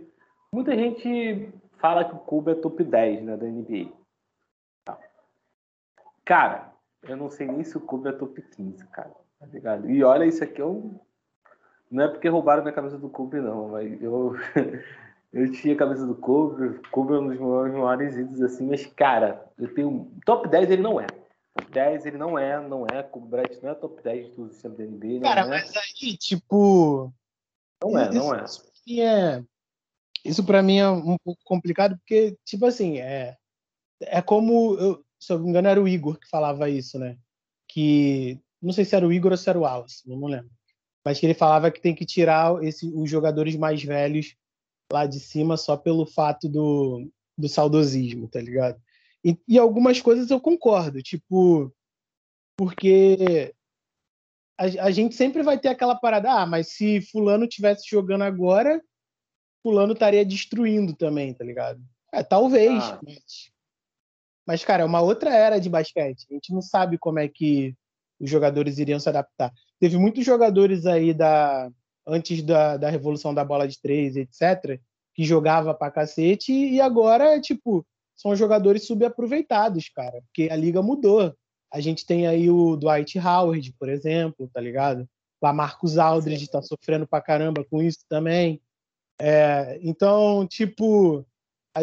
muita 0.52 0.76
gente 0.76 1.54
fala 1.78 2.06
que 2.06 2.16
o 2.16 2.20
Kobe 2.20 2.52
é 2.52 2.56
top 2.56 2.84
10 2.84 3.24
né, 3.24 3.38
da 3.38 3.46
NBA. 3.46 3.92
Cara, 6.24 6.74
eu 7.04 7.16
não 7.16 7.30
sei 7.30 7.46
nem 7.46 7.64
se 7.64 7.78
o 7.78 7.82
Kobe 7.82 8.10
é 8.10 8.12
top 8.14 8.42
15, 8.42 8.88
cara. 8.88 9.25
Tá 9.40 9.46
ligado? 9.48 9.90
E 9.90 10.04
olha, 10.04 10.26
isso 10.26 10.44
aqui 10.44 10.62
é 10.62 10.66
um. 10.66 11.00
Não 11.92 12.04
é 12.04 12.08
porque 12.08 12.28
roubaram 12.28 12.64
minha 12.64 12.74
camisa 12.74 12.98
do 12.98 13.10
Kobe, 13.10 13.40
não, 13.40 13.70
mas 13.70 14.02
eu. 14.02 14.36
eu 15.34 15.52
tinha 15.52 15.74
a 15.74 15.78
camisa 15.78 16.06
do 16.08 16.16
Kobe, 16.16 16.80
Kobe 16.90 17.14
é 17.14 17.20
um 17.20 17.28
dos 17.28 17.40
maiores, 17.40 17.74
maiores 17.74 18.18
ídolos 18.18 18.42
assim, 18.42 18.66
mas, 18.66 18.86
cara, 18.86 19.46
eu 19.58 19.74
tenho. 19.74 20.12
Top 20.26 20.48
10 20.48 20.72
ele 20.72 20.82
não 20.82 21.00
é. 21.00 21.08
Top 21.54 21.72
10 21.72 22.06
ele 22.06 22.18
não 22.18 22.40
é, 22.40 22.60
não 22.68 22.86
é. 22.88 23.04
Kobe 23.04 23.28
Bryant 23.28 23.62
não 23.62 23.72
é 23.72 23.76
top 23.76 24.02
10 24.02 24.36
do 24.36 24.50
sistema 24.50 24.76
da 24.76 24.84
NBA. 24.84 25.22
Cara, 25.22 25.42
é. 25.42 25.48
mas 25.48 25.74
aí, 25.76 26.18
tipo. 26.18 27.14
Não 27.84 27.98
é, 27.98 28.12
não 28.12 28.34
é. 28.34 28.44
Isso, 28.46 28.64
é. 29.00 29.44
Isso 30.24 30.44
pra 30.44 30.64
mim 30.64 30.78
é 30.78 30.90
um 30.90 31.18
pouco 31.24 31.42
complicado, 31.44 31.98
porque, 31.98 32.38
tipo 32.44 32.66
assim, 32.66 33.00
é. 33.00 33.38
É 34.02 34.22
como. 34.22 34.76
Eu, 34.76 35.06
se 35.20 35.32
eu 35.32 35.38
não 35.38 35.46
me 35.46 35.50
engano, 35.52 35.68
era 35.68 35.82
o 35.82 35.88
Igor 35.88 36.20
que 36.20 36.30
falava 36.30 36.70
isso, 36.70 36.98
né? 37.00 37.18
Que 37.68 38.40
não 38.66 38.74
sei 38.74 38.84
se 38.84 38.96
era 38.96 39.08
o 39.08 39.14
Igor 39.14 39.32
ou 39.32 39.38
se 39.38 39.50
era 39.50 39.60
o 39.60 39.62
Wallace, 39.62 40.08
não 40.08 40.28
lembro. 40.28 40.50
Mas 41.04 41.20
que 41.20 41.26
ele 41.26 41.36
falava 41.36 41.70
que 41.70 41.80
tem 41.80 41.94
que 41.94 42.06
tirar 42.06 42.64
esse, 42.64 42.92
os 42.96 43.10
jogadores 43.10 43.56
mais 43.56 43.84
velhos 43.84 44.36
lá 44.92 45.06
de 45.06 45.20
cima 45.20 45.56
só 45.56 45.78
pelo 45.78 46.06
fato 46.06 46.50
do, 46.50 47.08
do 47.38 47.48
saudosismo, 47.48 48.28
tá 48.28 48.42
ligado? 48.42 48.82
E, 49.24 49.38
e 49.48 49.60
algumas 49.60 50.02
coisas 50.02 50.30
eu 50.32 50.40
concordo, 50.40 51.02
tipo, 51.02 51.72
porque 52.58 53.54
a, 54.58 54.64
a, 54.86 54.92
gente 54.92 55.16
sempre 55.16 55.44
vai 55.44 55.60
ter 55.60 55.68
aquela 55.68 55.96
parada, 55.96 56.32
ah, 56.32 56.46
mas 56.46 56.70
se 56.70 57.02
fulano 57.02 57.48
tivesse 57.48 57.90
jogando 57.90 58.24
agora, 58.24 58.82
fulano 59.62 59.94
estaria 59.94 60.26
destruindo 60.26 60.96
também, 60.96 61.34
tá 61.34 61.44
ligado? 61.44 61.84
É, 62.12 62.24
talvez, 62.24 62.84
ah. 62.84 63.00
mas, 63.04 63.52
mas, 64.48 64.66
cara, 64.66 64.84
é 64.84 64.86
uma 64.86 65.02
outra 65.02 65.34
era 65.34 65.60
de 65.60 65.70
basquete. 65.70 66.26
A 66.30 66.34
gente 66.34 66.54
não 66.54 66.62
sabe 66.62 66.98
como 66.98 67.20
é 67.20 67.28
que 67.28 67.76
os 68.20 68.30
jogadores 68.30 68.78
iriam 68.78 69.00
se 69.00 69.10
adaptar. 69.10 69.52
Teve 69.80 69.98
muitos 69.98 70.26
jogadores 70.26 70.86
aí 70.86 71.14
da 71.14 71.70
antes 72.08 72.44
da, 72.44 72.78
da 72.78 72.90
revolução 72.90 73.34
da 73.34 73.44
bola 73.44 73.68
de 73.68 73.82
três, 73.82 74.16
etc., 74.16 74.80
que 75.14 75.24
jogava 75.24 75.74
pra 75.74 75.90
cacete 75.90 76.52
e 76.52 76.80
agora, 76.80 77.40
tipo, 77.42 77.86
são 78.16 78.36
jogadores 78.36 78.86
subaproveitados, 78.86 79.90
cara, 79.90 80.22
porque 80.22 80.50
a 80.52 80.56
liga 80.56 80.82
mudou. 80.82 81.34
A 81.72 81.80
gente 81.80 82.06
tem 82.06 82.28
aí 82.28 82.50
o 82.50 82.76
Dwight 82.78 83.18
Howard, 83.20 83.74
por 83.80 83.90
exemplo, 83.90 84.50
tá 84.54 84.62
ligado? 84.62 85.08
Lá 85.42 85.52
Marcos 85.52 85.98
Aldridge 85.98 86.48
tá 86.48 86.62
sofrendo 86.62 87.08
pra 87.08 87.22
caramba 87.22 87.66
com 87.66 87.82
isso 87.82 88.06
também. 88.08 88.62
É, 89.20 89.80
então, 89.82 90.46
tipo, 90.48 91.26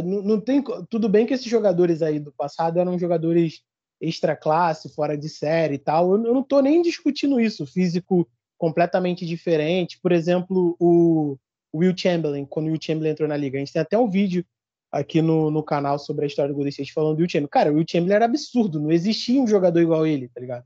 Não, 0.05 0.23
não 0.23 0.41
tem, 0.41 0.63
tudo 0.89 1.09
bem 1.09 1.27
que 1.27 1.35
esses 1.35 1.47
jogadores 1.51 2.01
aí 2.01 2.19
do 2.19 2.33
passado 2.33 2.79
eram 2.79 2.99
jogadores 2.99 3.63
extra 4.03 4.37
classe, 4.37 4.93
fora 4.93 5.17
de 5.17 5.29
série 5.29 5.77
e 5.77 5.79
tal. 5.79 6.13
Eu, 6.13 6.19
não 6.19 6.41
estou 6.41 6.61
nem 6.61 6.83
discutindo 6.83 7.41
isso. 7.41 7.65
Físico 7.65 8.29
completamente 8.59 9.25
diferente. 9.25 9.99
Por 10.03 10.11
exemplo, 10.11 10.77
o 10.79 11.39
Will 11.75 11.97
Chamberlain, 11.97 12.45
quando 12.45 12.67
o 12.67 12.71
Will 12.71 12.81
Chamberlain 12.83 13.13
entrou 13.13 13.29
na 13.29 13.37
liga. 13.37 13.57
A 13.57 13.61
gente 13.61 13.73
tem 13.73 13.81
até 13.81 13.97
um 13.97 14.11
vídeo 14.11 14.45
aqui 14.91 15.23
no, 15.23 15.51
no 15.51 15.63
canal 15.63 15.99
sobre 15.99 16.25
a 16.25 16.29
história 16.29 16.53
do 16.53 16.55
Golden 16.55 16.71
State 16.71 16.93
falando 16.93 17.17
do 17.17 17.21
Will 17.21 17.29
Chamberlain. 17.29 17.51
Cara, 17.51 17.73
o 17.73 17.77
Will 17.77 17.87
Chamberlain 17.89 18.17
era 18.17 18.25
absurdo. 18.25 18.81
Não 18.81 18.91
existia 18.91 19.41
um 19.41 19.47
jogador 19.47 19.81
igual 19.81 20.07
ele, 20.07 20.29
tá 20.29 20.41
ligado? 20.41 20.65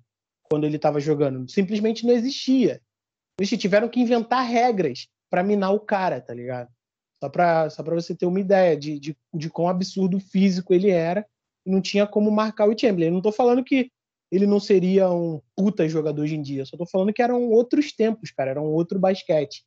Quando 0.51 0.64
ele 0.64 0.77
estava 0.77 0.99
jogando. 0.99 1.49
Simplesmente 1.51 2.07
não 2.07 2.14
existia. 2.14 2.81
Eles 3.38 3.51
tiveram 3.51 3.88
que 3.88 4.01
inventar 4.01 4.46
regras 4.46 5.09
para 5.29 5.42
minar 5.42 5.75
o 5.75 5.81
cara, 5.81 6.20
tá 6.20 6.33
ligado? 6.33 6.70
Só 7.22 7.29
para 7.29 7.70
só 7.70 7.83
pra 7.83 7.94
você 7.94 8.14
ter 8.14 8.27
uma 8.27 8.40
ideia 8.40 8.77
de, 8.77 8.99
de, 8.99 9.16
de 9.35 9.51
quão 9.51 9.68
absurdo 9.68 10.18
físico 10.18 10.72
ele 10.72 10.90
era. 10.90 11.27
E 11.67 11.71
não 11.71 11.81
tinha 11.81 12.07
como 12.07 12.31
marcar 12.31 12.69
o 12.69 12.79
Chamberlain. 12.79 13.09
Eu 13.09 13.15
não 13.15 13.21
tô 13.21 13.33
falando 13.33 13.65
que 13.65 13.91
ele 14.31 14.47
não 14.47 14.61
seria 14.61 15.11
um 15.11 15.41
puta 15.55 15.89
jogador 15.89 16.23
hoje 16.23 16.37
em 16.37 16.43
dia. 16.43 16.65
Só 16.65 16.77
tô 16.77 16.87
falando 16.87 17.13
que 17.13 17.23
eram 17.23 17.49
outros 17.51 17.93
tempos, 17.93 18.31
cara. 18.31 18.53
Era 18.53 18.63
um 18.63 18.73
outro 18.73 18.99
basquete. 18.99 19.65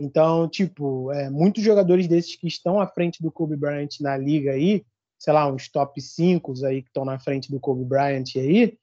Então, 0.00 0.48
tipo, 0.48 1.10
é, 1.12 1.28
muitos 1.28 1.62
jogadores 1.62 2.06
desses 2.06 2.36
que 2.36 2.46
estão 2.46 2.80
à 2.80 2.86
frente 2.86 3.20
do 3.20 3.32
Kobe 3.32 3.56
Bryant 3.56 3.88
na 4.00 4.16
liga 4.16 4.52
aí, 4.52 4.84
sei 5.18 5.32
lá, 5.32 5.50
uns 5.50 5.68
top 5.68 6.00
5 6.00 6.64
aí 6.64 6.82
que 6.82 6.88
estão 6.88 7.04
na 7.04 7.18
frente 7.18 7.50
do 7.50 7.58
Kobe 7.58 7.84
Bryant 7.84 8.36
aí, 8.36 8.78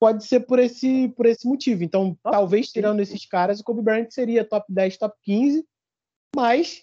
pode 0.00 0.24
ser 0.24 0.40
por 0.40 0.58
esse, 0.58 1.08
por 1.10 1.26
esse 1.26 1.46
motivo. 1.46 1.84
Então, 1.84 2.14
top 2.22 2.34
talvez 2.36 2.72
tirando 2.72 3.00
esses 3.00 3.24
caras, 3.26 3.60
o 3.60 3.64
Kobe 3.64 3.82
Bryant 3.82 4.10
seria 4.10 4.44
top 4.44 4.66
10, 4.68 4.96
top 4.98 5.16
15, 5.22 5.64
mas. 6.34 6.82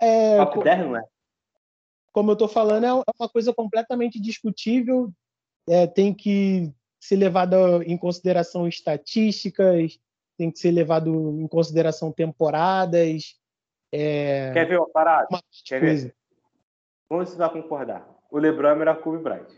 É, 0.00 0.38
top 0.38 0.64
10 0.64 0.78
não 0.80 0.96
é? 0.96 1.04
Como 2.18 2.32
eu 2.32 2.36
tô 2.36 2.48
falando, 2.48 2.84
é 2.84 2.92
uma 2.92 3.28
coisa 3.28 3.54
completamente 3.54 4.20
discutível. 4.20 5.08
É, 5.68 5.86
tem 5.86 6.12
que 6.12 6.68
ser 6.98 7.14
levado 7.14 7.80
em 7.84 7.96
consideração 7.96 8.66
estatísticas, 8.66 10.00
tem 10.36 10.50
que 10.50 10.58
ser 10.58 10.72
levado 10.72 11.40
em 11.40 11.46
consideração 11.46 12.10
temporadas. 12.10 13.36
É... 13.92 14.52
Quer 14.52 14.66
ver 14.66 14.80
uma 14.80 14.90
parada? 14.90 15.28
Uma 15.30 15.40
Quer 15.64 15.78
coisa. 15.78 16.06
ver? 16.08 16.16
Vamos 17.08 17.36
vai 17.36 17.52
concordar. 17.52 18.18
O 18.32 18.38
LeBron 18.38 18.70
é 18.70 18.74
melhor 18.74 18.96
que 18.96 19.00
o 19.02 19.04
Kobe 19.04 19.22
Bryant. 19.22 19.52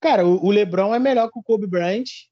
Cara, 0.00 0.24
o 0.24 0.50
LeBron 0.52 0.94
é 0.94 1.00
melhor 1.00 1.32
que 1.32 1.38
o 1.40 1.42
Kobe 1.42 1.66
Bryant. 1.66 2.28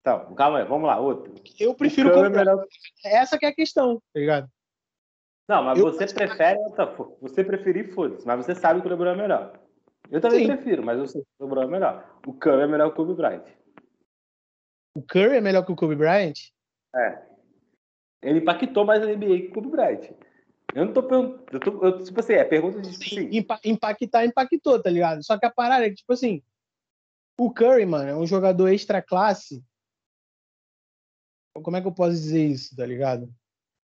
Então, 0.00 0.34
calma 0.34 0.60
aí, 0.60 0.64
vamos 0.64 0.86
lá, 0.86 0.98
outro. 0.98 1.34
Eu 1.60 1.74
prefiro 1.74 2.08
o 2.08 2.14
Kobe 2.14 2.28
é 2.28 2.30
melhor... 2.30 2.66
Essa 3.04 3.36
que 3.38 3.44
é 3.44 3.50
a 3.50 3.54
questão, 3.54 3.96
tá 4.14 4.18
ligado? 4.18 4.50
Não, 5.48 5.62
mas 5.62 5.78
eu... 5.78 5.86
você 5.86 6.06
prefere. 6.06 6.58
Você 7.20 7.42
preferir, 7.42 7.94
foda-se, 7.94 8.26
mas 8.26 8.44
você 8.44 8.54
sabe 8.54 8.80
que 8.82 8.86
o 8.86 8.90
LeBron 8.90 9.10
é 9.12 9.16
melhor. 9.16 9.58
Eu 10.10 10.20
também 10.20 10.40
Sim. 10.40 10.46
prefiro, 10.46 10.84
mas 10.84 10.98
eu 10.98 11.06
sei 11.06 11.22
que 11.22 11.28
o 11.38 11.44
LeBron 11.44 11.62
é 11.62 11.66
melhor. 11.66 12.20
O 12.26 12.34
Curry 12.34 12.62
é 12.62 12.66
melhor 12.66 12.92
que 12.92 13.00
o 13.00 13.06
Kobe 13.06 13.14
Bryant. 13.14 13.44
O 14.94 15.02
Curry 15.02 15.36
é 15.36 15.40
melhor 15.40 15.64
que 15.64 15.72
o 15.72 15.76
Kobe 15.76 15.96
Bryant? 15.96 16.34
É. 16.94 17.22
Ele 18.22 18.40
impactou 18.40 18.84
mais 18.84 19.02
a 19.02 19.06
NBA 19.06 19.38
que 19.38 19.48
o 19.48 19.52
Kobe 19.54 19.70
Bryant. 19.70 20.10
Eu 20.74 20.84
não 20.84 20.92
tô 20.92 21.02
perguntando. 21.02 21.46
Eu 21.50 21.60
tô, 21.60 21.84
eu, 21.84 22.04
tipo 22.04 22.20
assim, 22.20 22.34
é 22.34 22.44
pergunta 22.44 22.80
de. 22.82 22.94
Sim, 22.96 23.30
impactar, 23.64 24.26
impactou, 24.26 24.82
tá 24.82 24.90
ligado? 24.90 25.24
Só 25.24 25.38
que 25.38 25.46
a 25.46 25.50
parada 25.50 25.86
é 25.86 25.88
que, 25.88 25.96
tipo 25.96 26.12
assim, 26.12 26.42
o 27.38 27.52
Curry, 27.52 27.86
mano, 27.86 28.10
é 28.10 28.16
um 28.16 28.26
jogador 28.26 28.68
extra 28.68 29.00
classe. 29.00 29.64
Como 31.54 31.76
é 31.76 31.80
que 31.80 31.86
eu 31.86 31.94
posso 31.94 32.12
dizer 32.12 32.46
isso, 32.46 32.76
tá 32.76 32.84
ligado? 32.84 33.32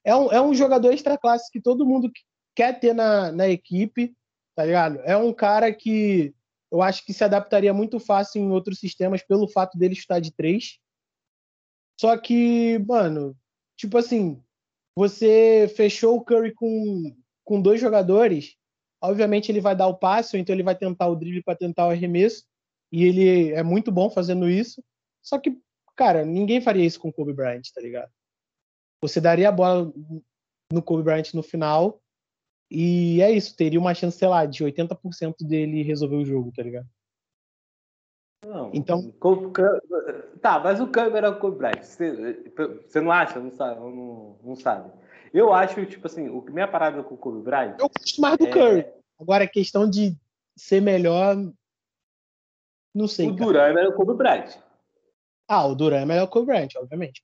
É 0.03 0.15
um, 0.15 0.31
é 0.31 0.41
um 0.41 0.53
jogador 0.53 0.91
extra 0.91 1.17
classe 1.17 1.51
que 1.51 1.61
todo 1.61 1.85
mundo 1.85 2.11
quer 2.55 2.79
ter 2.79 2.93
na, 2.93 3.31
na 3.31 3.47
equipe 3.47 4.15
tá 4.55 4.65
ligado? 4.65 4.99
É 5.03 5.17
um 5.17 5.33
cara 5.33 5.73
que 5.73 6.33
eu 6.71 6.81
acho 6.81 7.05
que 7.05 7.13
se 7.13 7.23
adaptaria 7.23 7.73
muito 7.73 7.99
fácil 7.99 8.41
em 8.41 8.51
outros 8.51 8.79
sistemas 8.79 9.21
pelo 9.21 9.47
fato 9.47 9.77
dele 9.77 9.93
estar 9.93 10.19
de 10.19 10.31
três. 10.31 10.79
Só 11.99 12.17
que, 12.17 12.79
mano, 12.87 13.37
tipo 13.77 13.97
assim, 13.97 14.41
você 14.95 15.71
fechou 15.75 16.17
o 16.17 16.23
Curry 16.23 16.53
com, 16.53 17.15
com 17.43 17.61
dois 17.61 17.79
jogadores, 17.79 18.55
obviamente 19.01 19.51
ele 19.51 19.61
vai 19.61 19.75
dar 19.75 19.87
o 19.87 19.97
passe, 19.97 20.37
então 20.37 20.55
ele 20.55 20.63
vai 20.63 20.75
tentar 20.75 21.07
o 21.07 21.15
drible 21.15 21.43
para 21.43 21.57
tentar 21.57 21.87
o 21.87 21.91
arremesso, 21.91 22.43
e 22.91 23.03
ele 23.03 23.51
é 23.51 23.63
muito 23.63 23.91
bom 23.91 24.09
fazendo 24.09 24.49
isso. 24.49 24.83
Só 25.21 25.39
que, 25.39 25.55
cara, 25.95 26.25
ninguém 26.25 26.59
faria 26.61 26.85
isso 26.85 26.99
com 26.99 27.09
o 27.09 27.13
Kobe 27.13 27.33
Bryant, 27.33 27.63
tá 27.73 27.81
ligado? 27.81 28.11
Você 29.03 29.19
daria 29.19 29.49
a 29.49 29.51
bola 29.51 29.91
no 30.71 30.81
Kobe 30.81 31.03
Bryant 31.03 31.33
no 31.33 31.43
final, 31.43 32.01
e 32.71 33.21
é 33.21 33.29
isso, 33.29 33.53
teria 33.53 33.77
uma 33.77 33.93
chance, 33.93 34.17
sei 34.17 34.29
lá, 34.29 34.45
de 34.45 34.63
80% 34.63 35.35
dele 35.41 35.83
resolver 35.83 36.15
o 36.15 36.25
jogo, 36.25 36.53
tá 36.55 36.63
ligado? 36.63 36.87
Não, 38.45 38.71
então. 38.73 39.13
Tá, 40.41 40.57
mas 40.59 40.79
o 40.79 40.87
câmera 40.87 41.27
é 41.27 41.29
o 41.29 41.37
Kobe 41.37 41.57
Bryant. 41.57 41.83
Você, 41.83 42.49
você 42.87 43.01
não 43.01 43.11
acha? 43.11 43.41
Não 43.41 43.51
sabe, 43.51 43.79
não, 43.81 44.39
não 44.41 44.55
sabe. 44.55 44.89
Eu 45.33 45.53
acho, 45.53 45.85
tipo 45.85 46.07
assim, 46.07 46.29
o 46.29 46.41
minha 46.49 46.67
parada 46.67 47.03
com 47.03 47.15
o 47.15 47.17
Kobe 47.17 47.41
Bryant. 47.41 47.75
Eu 47.79 47.89
gosto 47.89 48.21
mais 48.21 48.37
do 48.37 48.47
é... 48.47 48.51
Curry. 48.51 48.85
Agora, 49.19 49.43
a 49.43 49.49
questão 49.49 49.89
de 49.89 50.15
ser 50.57 50.81
melhor. 50.81 51.35
Não 52.95 53.07
sei. 53.09 53.27
O 53.27 53.33
Duran 53.33 53.65
é 53.65 53.73
melhor 53.73 53.89
que 53.89 53.95
o 53.95 53.97
Kobe 53.97 54.17
Bryant. 54.17 54.57
Ah, 55.45 55.65
o 55.65 55.75
Duran 55.75 55.99
é 55.99 56.05
melhor 56.05 56.25
que 56.27 56.29
o 56.29 56.31
Kobe 56.31 56.45
Bryant, 56.45 56.69
obviamente. 56.77 57.21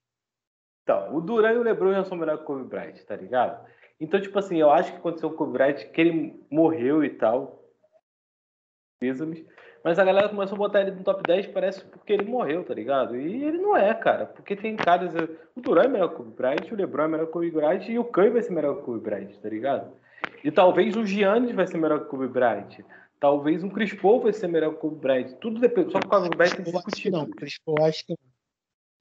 Então, 0.89 1.15
o 1.15 1.21
Duran 1.21 1.51
e 1.51 1.57
o 1.57 1.61
LeBron 1.61 1.93
já 1.93 2.03
são 2.03 2.17
melhor 2.17 2.37
que 2.37 2.43
o 2.45 2.45
Kobe 2.47 2.63
Bryant, 2.63 2.97
tá 3.05 3.15
ligado? 3.15 3.63
Então, 4.01 4.19
tipo 4.19 4.39
assim, 4.39 4.57
eu 4.57 4.71
acho 4.71 4.91
que 4.91 4.97
aconteceu 4.97 5.29
com 5.29 5.43
o 5.43 5.51
Brett, 5.51 5.87
que 5.91 6.01
ele 6.01 6.43
morreu 6.49 7.03
e 7.03 7.11
tal. 7.11 7.63
Mas 9.83 9.99
a 9.99 10.03
galera 10.03 10.29
começou 10.29 10.55
a 10.55 10.57
botar 10.57 10.81
ele 10.81 10.89
no 10.89 11.03
top 11.03 11.21
10, 11.21 11.45
parece 11.47 11.85
porque 11.85 12.11
ele 12.11 12.25
morreu, 12.25 12.63
tá 12.63 12.73
ligado? 12.73 13.15
E 13.15 13.43
ele 13.43 13.59
não 13.59 13.77
é, 13.77 13.93
cara. 13.93 14.25
Porque 14.25 14.55
tem 14.55 14.75
caras. 14.75 15.13
O 15.55 15.61
Duran 15.61 15.83
é 15.83 15.87
melhor 15.89 16.15
que 16.15 16.21
o 16.23 16.25
Bright, 16.25 16.73
o 16.73 16.75
Lebron 16.75 17.03
é 17.03 17.07
melhor 17.07 17.27
que 17.27 17.37
o 17.37 17.51
Bright 17.51 17.91
e 17.91 17.99
o 17.99 18.05
Curry 18.05 18.31
vai 18.31 18.41
ser 18.41 18.53
melhor 18.53 18.83
que 18.83 18.89
o 18.89 18.99
Bright, 18.99 19.39
tá 19.39 19.47
ligado? 19.47 19.91
E 20.43 20.49
talvez 20.49 20.97
o 20.97 21.05
Giannis 21.05 21.53
vai 21.53 21.67
ser 21.67 21.77
melhor 21.77 22.09
que 22.09 22.15
o 22.15 22.27
Bright. 22.27 22.83
Talvez 23.19 23.63
um 23.63 23.69
Chris 23.69 23.93
Paul 23.93 24.21
vai 24.21 24.33
ser 24.33 24.47
melhor 24.47 24.73
que 24.73 24.87
o 24.87 24.89
Bright. 24.89 25.35
Tudo 25.35 25.59
depende. 25.59 25.91
Só 25.91 25.99
por 25.99 26.09
causa 26.09 26.29
do 26.29 26.35
Bright 26.35 26.55
tem 26.55 26.73
discutido. 26.73 27.15
Não, 27.15 27.29
Chris 27.29 27.59
Paul 27.63 27.77
acho 27.83 28.07
que 28.07 28.13
não. 28.13 28.28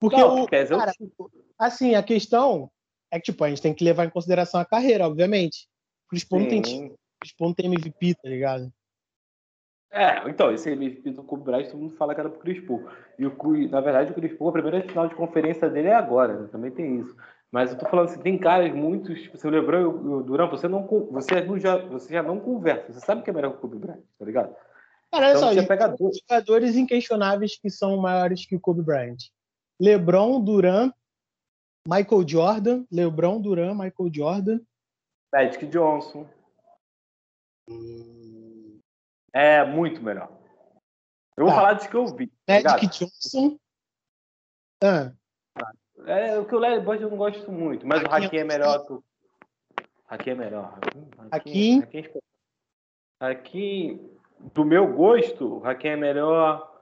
Porque 0.00 0.16
não, 0.16 0.42
o, 0.42 0.48
cara, 0.48 0.92
assim, 1.58 1.94
a 1.94 2.02
questão 2.02 2.70
é 3.10 3.18
que, 3.18 3.32
tipo, 3.32 3.42
a 3.42 3.48
gente 3.48 3.62
tem 3.62 3.74
que 3.74 3.84
levar 3.84 4.04
em 4.04 4.10
consideração 4.10 4.60
a 4.60 4.64
carreira, 4.64 5.06
obviamente. 5.06 5.68
O 6.06 6.10
Chris 6.10 6.24
Paul 6.24 6.42
não 6.42 6.48
tem, 6.48 6.62
Chris 7.20 7.34
Paul 7.36 7.50
não 7.50 7.54
tem 7.54 7.66
MVP, 7.66 8.14
tá 8.14 8.28
ligado? 8.28 8.72
É, 9.90 10.28
então, 10.28 10.52
esse 10.52 10.70
MVP 10.70 11.10
do 11.12 11.22
Kobe 11.22 11.44
Bryant, 11.44 11.70
todo 11.70 11.80
mundo 11.80 11.96
fala 11.96 12.14
que 12.14 12.20
era 12.20 12.28
pro 12.28 12.40
Chris 12.40 12.64
Paul. 12.64 12.86
E, 13.18 13.26
o, 13.26 13.68
na 13.68 13.80
verdade, 13.80 14.12
o 14.12 14.14
Chris 14.14 14.36
Paul, 14.36 14.50
a 14.50 14.52
primeira 14.52 14.82
final 14.82 15.08
de 15.08 15.14
conferência 15.14 15.68
dele 15.68 15.88
é 15.88 15.94
agora, 15.94 16.40
né? 16.40 16.48
também 16.52 16.70
tem 16.70 17.00
isso. 17.00 17.16
Mas 17.50 17.72
eu 17.72 17.78
tô 17.78 17.86
falando 17.86 18.10
assim, 18.10 18.20
tem 18.20 18.36
caras 18.36 18.72
muitos, 18.74 19.22
tipo, 19.22 19.38
você 19.38 19.48
lembrou 19.48 19.90
o 19.90 20.22
Durant, 20.22 20.50
você, 20.50 20.68
não, 20.68 20.86
você, 21.10 21.40
não 21.40 21.58
já, 21.58 21.78
você 21.78 22.12
já 22.12 22.22
não 22.22 22.38
conversa, 22.38 22.92
você 22.92 23.00
sabe 23.00 23.22
que 23.22 23.30
é 23.30 23.32
melhor 23.32 23.52
que 23.52 23.56
o 23.56 23.60
Kobe 23.60 23.78
Bryant, 23.78 24.02
tá 24.18 24.24
ligado? 24.26 24.54
Cara, 25.10 25.28
olha 25.28 25.30
então, 25.30 25.40
só, 25.40 25.54
você 25.54 25.66
pega 25.66 25.88
dois 25.88 26.18
jogadores 26.18 26.76
inquestionáveis 26.76 27.58
que 27.58 27.70
são 27.70 27.96
maiores 27.96 28.44
que 28.44 28.54
o 28.54 28.60
Kobe 28.60 28.82
Bryant. 28.82 29.16
LeBron, 29.80 30.40
Durant 30.44 30.92
Michael 31.88 32.28
Jordan, 32.28 32.86
LeBron 32.92 33.40
Duran, 33.40 33.74
Michael 33.74 34.10
Jordan. 34.12 34.60
Magic 35.32 35.66
Johnson. 35.68 36.28
É 39.32 39.64
muito 39.64 40.02
melhor. 40.02 40.30
Eu 41.34 41.46
vou 41.46 41.48
tá. 41.48 41.54
falar 41.54 41.72
dos 41.74 41.86
que 41.86 41.94
eu 41.94 42.06
vi. 42.14 42.30
Tá 42.44 42.60
Magic 42.62 42.98
Johnson. 42.98 43.58
Ah. 44.84 45.12
É, 46.06 46.38
o 46.38 46.44
que 46.44 46.54
o 46.54 46.58
Larry 46.58 46.80
Bird 46.80 47.02
eu 47.02 47.10
não 47.10 47.16
gosto 47.16 47.50
muito, 47.50 47.86
mas 47.86 48.04
Hakim 48.04 48.10
o 48.10 48.26
Hakim 48.26 48.36
é 48.36 48.44
melhor 48.44 48.86
que 48.86 48.92
o. 48.92 49.04
Hakim 50.06 50.30
é 50.30 50.34
melhor. 50.34 50.78
Hakim. 51.30 51.82
Hakim, 53.20 54.10
do 54.54 54.64
meu 54.64 54.94
gosto, 54.94 55.58
o 55.58 55.66
Hakim 55.66 55.88
é 55.88 55.96
melhor. 55.96 56.77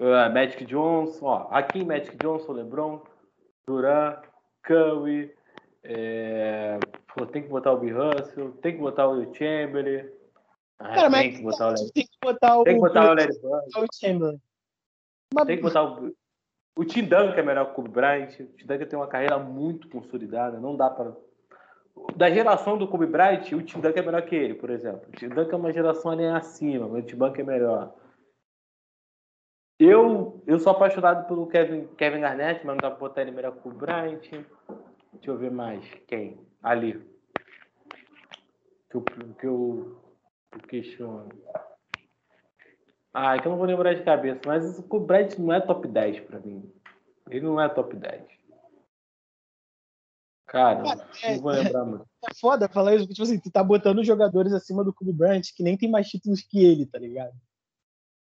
Uh, 0.00 0.32
Magic 0.32 0.64
Johnson, 0.64 1.26
ó. 1.26 1.48
Hakim, 1.50 1.84
Magic 1.84 2.16
Johnson, 2.16 2.52
LeBron, 2.52 3.02
Duran, 3.66 4.16
Curry, 4.62 5.32
é... 5.84 6.78
Pô, 7.14 7.26
tem 7.26 7.42
que 7.42 7.48
botar 7.48 7.72
o 7.72 7.78
B. 7.78 7.92
Russell, 7.92 8.52
tem 8.62 8.74
que 8.74 8.80
botar 8.80 9.08
o 9.08 9.34
Chamberlain. 9.34 10.08
Ah, 10.78 10.94
Cara, 10.94 11.10
tem, 11.10 11.32
que 11.32 11.42
botar 11.42 11.66
o 11.66 11.70
Larry... 11.70 11.92
tem 11.92 12.04
que 12.04 12.18
botar 12.22 12.58
o 12.58 12.64
Tem 12.64 12.74
que 12.74 12.80
botar 12.80 13.02
o 13.02 13.14
Larry 13.14 13.26
Bird. 13.26 13.88
Chamberlain. 14.00 14.40
Tem 15.46 15.56
que 15.56 15.62
botar 15.62 15.84
o... 15.84 16.12
O 16.74 16.84
Tim 16.86 17.02
Duncan 17.02 17.36
é 17.36 17.42
melhor 17.42 17.66
que 17.66 17.72
o 17.72 17.74
Kobe 17.74 17.90
Bryant. 17.90 18.30
O 18.40 18.46
Tim 18.46 18.66
Duncan 18.66 18.86
tem 18.86 18.98
uma 18.98 19.06
carreira 19.06 19.38
muito 19.38 19.88
consolidada. 19.90 20.58
Não 20.58 20.74
dá 20.74 20.88
para... 20.88 21.12
Da 22.16 22.30
geração 22.30 22.78
do 22.78 22.88
Kobe 22.88 23.06
Bryant, 23.06 23.52
o 23.52 23.62
Tim 23.62 23.80
Duncan 23.80 24.00
é 24.00 24.06
melhor 24.06 24.22
que 24.22 24.34
ele, 24.34 24.54
por 24.54 24.70
exemplo. 24.70 25.02
O 25.08 25.12
Tim 25.12 25.28
Duncan 25.28 25.52
é 25.52 25.56
uma 25.56 25.72
geração 25.72 26.12
ali 26.12 26.24
acima, 26.24 26.88
mas 26.88 27.04
o 27.04 27.06
Tim 27.06 27.16
Duncan 27.16 27.42
é 27.42 27.44
melhor. 27.44 27.94
Eu, 29.84 30.40
eu 30.46 30.60
sou 30.60 30.70
apaixonado 30.70 31.26
pelo 31.26 31.48
Kevin, 31.48 31.88
Kevin 31.96 32.20
Garnett, 32.20 32.64
mas 32.64 32.76
não 32.76 32.76
dá 32.76 32.88
pra 32.88 33.00
botar 33.00 33.22
ele 33.22 33.32
melhor 33.32 33.50
que 33.56 33.66
o 33.66 33.72
Bryant. 33.72 34.20
Deixa 34.30 34.46
eu 35.26 35.36
ver 35.36 35.50
mais. 35.50 35.84
Quem? 36.06 36.38
Ali. 36.62 37.04
que 38.88 38.96
eu, 38.96 39.02
que 39.02 39.46
eu, 39.46 40.00
eu 40.52 40.60
questiono. 40.68 41.28
Ah, 43.12 43.34
é 43.34 43.40
que 43.40 43.46
eu 43.46 43.50
não 43.50 43.58
vou 43.58 43.66
lembrar 43.66 43.94
de 43.94 44.04
cabeça, 44.04 44.40
mas 44.46 44.78
o 44.78 45.00
Brad 45.00 45.36
não 45.36 45.52
é 45.52 45.60
top 45.60 45.88
10 45.88 46.20
pra 46.20 46.38
mim. 46.38 46.72
Ele 47.28 47.44
não 47.44 47.60
é 47.60 47.68
top 47.68 47.96
10. 47.96 48.22
Cara, 50.46 50.84
é, 51.24 51.34
não 51.34 51.42
vou 51.42 51.50
lembrar 51.50 51.84
muito. 51.84 52.06
É 52.24 52.34
foda 52.40 52.68
falar 52.68 52.94
isso, 52.94 53.08
tipo 53.08 53.22
assim, 53.22 53.40
tu 53.40 53.50
tá 53.50 53.64
botando 53.64 54.04
jogadores 54.04 54.52
acima 54.52 54.84
do 54.84 54.94
Kobe 54.94 55.12
Bryant 55.12 55.42
que 55.56 55.62
nem 55.64 55.76
tem 55.76 55.90
mais 55.90 56.08
títulos 56.08 56.40
que 56.40 56.64
ele, 56.64 56.86
tá 56.86 56.98
ligado? 57.00 57.34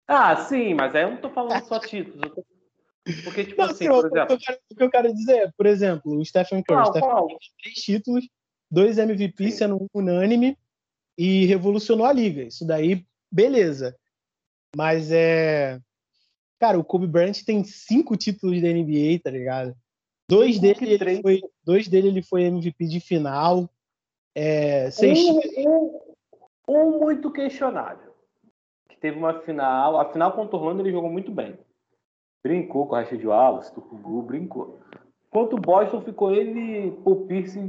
Ah, 0.07 0.37
sim, 0.37 0.75
mas 0.75 0.95
aí 0.95 1.03
eu 1.03 1.11
não 1.11 1.17
tô 1.17 1.31
falando 1.31 1.65
só 1.67 1.79
títulos. 1.79 2.31
Tô... 2.35 2.45
Porque, 3.25 3.45
tipo 3.45 3.61
não, 3.61 3.71
assim, 3.71 3.87
por 3.87 4.07
exemplo... 4.07 4.37
O 4.71 4.77
que 4.77 4.83
eu 4.83 4.91
quero 4.91 5.15
dizer, 5.15 5.53
por 5.57 5.67
exemplo, 5.67 6.19
o 6.19 6.25
Stephen 6.25 6.63
Curry. 6.63 6.83
Qual, 6.83 6.87
Stephen 6.87 7.11
Curry 7.11 7.29
tem 7.29 7.39
três 7.63 7.77
títulos, 7.77 8.29
dois 8.71 8.99
MVP 8.99 9.51
sim. 9.51 9.57
sendo 9.57 9.87
unânime 9.93 10.59
e 11.17 11.47
revolucionou 11.47 12.07
a 12.07 12.13
liga. 12.13 12.43
Isso 12.43 12.67
daí, 12.67 13.05
beleza. 13.31 13.97
Mas 14.77 15.11
é. 15.11 15.79
Cara, 16.59 16.79
o 16.79 16.85
Kobe 16.85 17.07
Bryant 17.07 17.43
tem 17.45 17.63
cinco 17.65 18.17
títulos 18.17 18.61
da 18.61 18.69
NBA, 18.69 19.21
tá 19.23 19.31
ligado? 19.31 19.77
Dois 20.29 20.59
dele, 20.59 20.93
ele 20.93 21.21
foi, 21.21 21.43
dois 21.63 21.89
dele 21.89 22.09
ele 22.09 22.23
foi 22.23 22.45
MVP 22.45 22.87
de 22.87 23.01
final. 23.01 23.69
É, 24.35 24.91
seis... 24.91 25.19
um, 25.19 25.41
um, 25.59 26.01
um, 26.69 26.99
muito 27.01 27.31
questionável. 27.31 28.04
Teve 29.05 29.19
uma 29.19 29.39
final. 29.41 30.01
A 30.01 30.11
final 30.11 30.33
contra 30.33 30.57
o 30.57 30.61
Orlando 30.61 30.81
ele 30.81 30.91
jogou 30.91 31.11
muito 31.11 31.31
bem. 31.31 31.59
Brincou 32.43 32.87
com 32.87 32.95
a 32.95 33.03
Rashid 33.03 33.23
Wallace, 33.27 33.71
Tucubu, 33.75 34.23
brincou. 34.23 34.81
Enquanto 35.29 35.53
o 35.53 35.61
Boston 35.61 36.01
ficou 36.01 36.35
ele 36.35 36.99
o 37.05 37.17
Pierce 37.27 37.61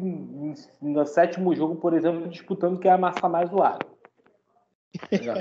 no 0.81 1.05
sétimo 1.05 1.53
jogo, 1.53 1.75
por 1.75 1.93
exemplo, 1.93 2.29
disputando 2.29 2.79
quem 2.79 2.89
amassar 2.89 3.29
mais 3.29 3.51
o 3.51 3.61
ar. 3.61 3.79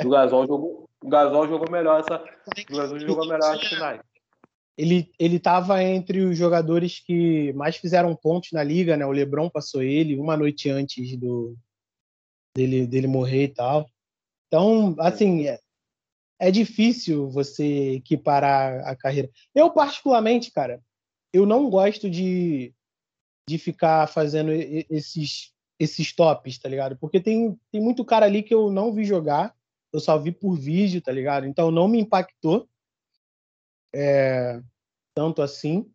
O 0.04 0.10
Gasol 0.10 0.48
jogou, 0.48 0.90
o 1.00 1.08
Gasol 1.08 1.46
jogou 1.46 1.70
melhor 1.70 2.00
essa. 2.00 2.24
O 2.72 2.76
Gasol 2.76 2.98
jogou 2.98 3.28
melhor 3.28 3.54
as 3.54 3.64
finais. 3.64 4.00
Ele, 4.76 5.12
ele 5.16 5.38
tava 5.38 5.80
entre 5.80 6.22
os 6.22 6.36
jogadores 6.36 6.98
que 6.98 7.52
mais 7.52 7.76
fizeram 7.76 8.16
pontos 8.16 8.50
na 8.50 8.64
liga, 8.64 8.96
né? 8.96 9.06
O 9.06 9.12
LeBron 9.12 9.48
passou 9.48 9.80
ele 9.80 10.18
uma 10.18 10.36
noite 10.36 10.68
antes 10.68 11.16
do 11.16 11.54
dele, 12.52 12.84
dele 12.84 13.06
morrer 13.06 13.44
e 13.44 13.54
tal. 13.54 13.86
Então, 14.48 14.94
assim, 14.98 15.46
é, 15.46 15.58
é 16.38 16.50
difícil 16.50 17.30
você 17.30 17.94
equiparar 17.94 18.86
a 18.86 18.96
carreira. 18.96 19.30
Eu, 19.54 19.70
particularmente, 19.70 20.50
cara, 20.50 20.82
eu 21.32 21.46
não 21.46 21.70
gosto 21.70 22.10
de, 22.10 22.74
de 23.48 23.58
ficar 23.58 24.08
fazendo 24.08 24.50
esses, 24.52 25.52
esses 25.78 26.14
tops, 26.14 26.58
tá 26.58 26.68
ligado? 26.68 26.96
Porque 26.96 27.20
tem, 27.20 27.58
tem 27.70 27.80
muito 27.80 28.04
cara 28.04 28.26
ali 28.26 28.42
que 28.42 28.54
eu 28.54 28.70
não 28.70 28.92
vi 28.92 29.04
jogar 29.04 29.54
eu 29.94 30.00
só 30.00 30.18
vi 30.18 30.32
por 30.32 30.56
vídeo, 30.56 31.00
tá 31.00 31.12
ligado? 31.12 31.46
Então 31.46 31.70
não 31.70 31.86
me 31.86 32.00
impactou 32.00 32.68
é, 33.94 34.60
tanto 35.14 35.40
assim. 35.40 35.88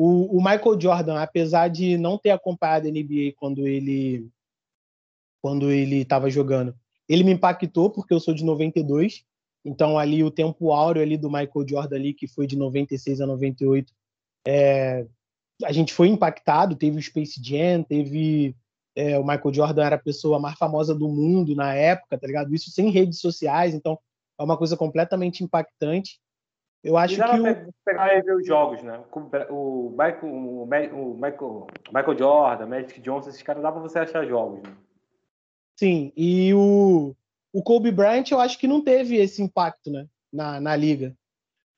O, 0.00 0.38
o, 0.38 0.42
Michael 0.42 0.80
Jordan, 0.80 1.20
apesar 1.20 1.68
de 1.68 1.98
não 1.98 2.16
ter 2.16 2.30
acompanhado 2.30 2.88
a 2.88 2.90
NBA 2.90 3.34
quando 3.36 3.66
ele 3.66 4.30
quando 5.42 5.70
ele 5.70 5.96
estava 5.96 6.30
jogando, 6.30 6.74
ele 7.06 7.22
me 7.22 7.32
impactou 7.32 7.90
porque 7.90 8.14
eu 8.14 8.18
sou 8.18 8.32
de 8.32 8.42
92. 8.42 9.26
Então 9.68 9.98
ali 9.98 10.24
o 10.24 10.30
tempo 10.30 10.72
áureo 10.72 11.02
ali 11.02 11.16
do 11.18 11.28
Michael 11.28 11.68
Jordan 11.68 11.96
ali 11.96 12.14
que 12.14 12.26
foi 12.26 12.46
de 12.46 12.56
96 12.56 13.20
a 13.20 13.26
98, 13.26 13.92
é, 14.46 15.06
a 15.64 15.72
gente 15.72 15.92
foi 15.92 16.08
impactado. 16.08 16.74
Teve 16.74 16.98
o 16.98 17.02
Space 17.02 17.40
Jam, 17.42 17.82
teve 17.82 18.56
é, 18.96 19.18
o 19.18 19.22
Michael 19.22 19.52
Jordan 19.52 19.84
era 19.84 19.96
a 19.96 20.00
pessoa 20.02 20.40
mais 20.40 20.56
famosa 20.56 20.94
do 20.94 21.08
mundo 21.08 21.54
na 21.54 21.74
época, 21.74 22.18
tá 22.18 22.26
ligado? 22.26 22.54
Isso 22.54 22.70
sem 22.70 22.90
redes 22.90 23.20
sociais, 23.20 23.74
então 23.74 23.98
é 24.38 24.42
uma 24.42 24.56
coisa 24.56 24.76
completamente 24.76 25.44
impactante. 25.44 26.18
Eu 26.82 26.96
acho 26.96 27.16
que 27.16 27.40
o... 27.40 27.72
pegar 27.84 28.16
e 28.16 28.22
ver 28.22 28.36
os 28.36 28.46
jogos, 28.46 28.82
né? 28.82 29.02
O 29.50 29.90
Michael, 29.90 30.32
o 30.32 30.64
Michael, 31.14 31.66
Michael 31.92 32.18
Jordan, 32.18 32.66
Magic 32.66 33.00
Johnson, 33.00 33.28
esses 33.28 33.42
caras 33.42 33.62
dá 33.62 33.70
para 33.70 33.80
você 33.80 33.98
achar 33.98 34.24
jogos, 34.24 34.62
né? 34.62 34.74
Sim, 35.76 36.12
e 36.16 36.54
o, 36.54 37.14
o 37.52 37.62
Kobe 37.62 37.90
Bryant 37.90 38.24
eu 38.30 38.40
acho 38.40 38.58
que 38.58 38.66
não 38.66 38.82
teve 38.82 39.16
esse 39.16 39.42
impacto, 39.42 39.90
né? 39.90 40.06
Na, 40.32 40.60
na 40.60 40.76
liga. 40.76 41.14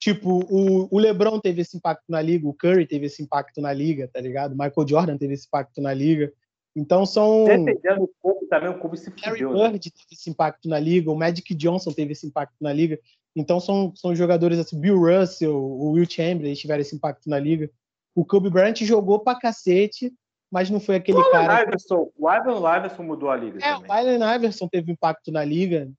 Tipo, 0.00 0.40
o, 0.50 0.88
o 0.90 0.98
LeBron 0.98 1.38
teve 1.38 1.60
esse 1.60 1.76
impacto 1.76 2.04
na 2.08 2.22
liga, 2.22 2.48
o 2.48 2.54
Curry 2.54 2.86
teve 2.86 3.06
esse 3.06 3.22
impacto 3.22 3.60
na 3.60 3.72
liga, 3.72 4.08
tá 4.08 4.18
ligado? 4.18 4.52
Michael 4.52 4.88
Jordan 4.88 5.18
teve 5.18 5.34
esse 5.34 5.46
impacto 5.46 5.80
na 5.82 5.92
liga. 5.92 6.32
Então 6.74 7.04
são. 7.04 7.44
Dependendo 7.44 8.00
do 8.00 8.10
Kobe 8.20 8.46
também, 8.46 8.70
o 8.70 8.78
Kobe 8.78 8.96
se 8.96 9.10
Harry 9.22 9.42
fudeu. 9.42 9.52
Bird 9.52 9.72
né? 9.72 9.78
teve 9.78 10.06
esse 10.12 10.30
impacto 10.30 10.68
na 10.68 10.78
liga, 10.78 11.10
o 11.10 11.16
Magic 11.16 11.54
Johnson 11.54 11.92
teve 11.92 12.12
esse 12.12 12.26
impacto 12.26 12.56
na 12.60 12.72
liga. 12.72 12.98
Então 13.36 13.60
são, 13.60 13.94
são 13.94 14.14
jogadores 14.14 14.58
assim, 14.58 14.80
Bill 14.80 14.98
Russell, 14.98 15.54
o 15.54 15.92
Will 15.92 16.08
Chamberlain 16.08 16.54
tiveram 16.54 16.80
esse 16.80 16.96
impacto 16.96 17.28
na 17.28 17.38
liga. 17.38 17.70
O 18.14 18.24
Kobe 18.24 18.50
Bryant 18.50 18.76
jogou 18.78 19.20
pra 19.20 19.38
cacete, 19.38 20.12
mas 20.50 20.68
não 20.68 20.80
foi 20.80 20.96
aquele 20.96 21.18
o 21.18 21.30
cara. 21.30 21.62
Iverson, 21.62 22.10
o 22.16 22.28
Allen 22.28 22.56
Iverson 22.56 23.02
mudou 23.04 23.30
a 23.30 23.36
liga. 23.36 23.58
É, 23.62 23.74
também. 23.74 23.88
o 23.88 23.92
Allen 23.92 24.34
Iverson 24.36 24.68
teve 24.68 24.90
impacto 24.90 25.30
na 25.30 25.44
liga. 25.44 25.90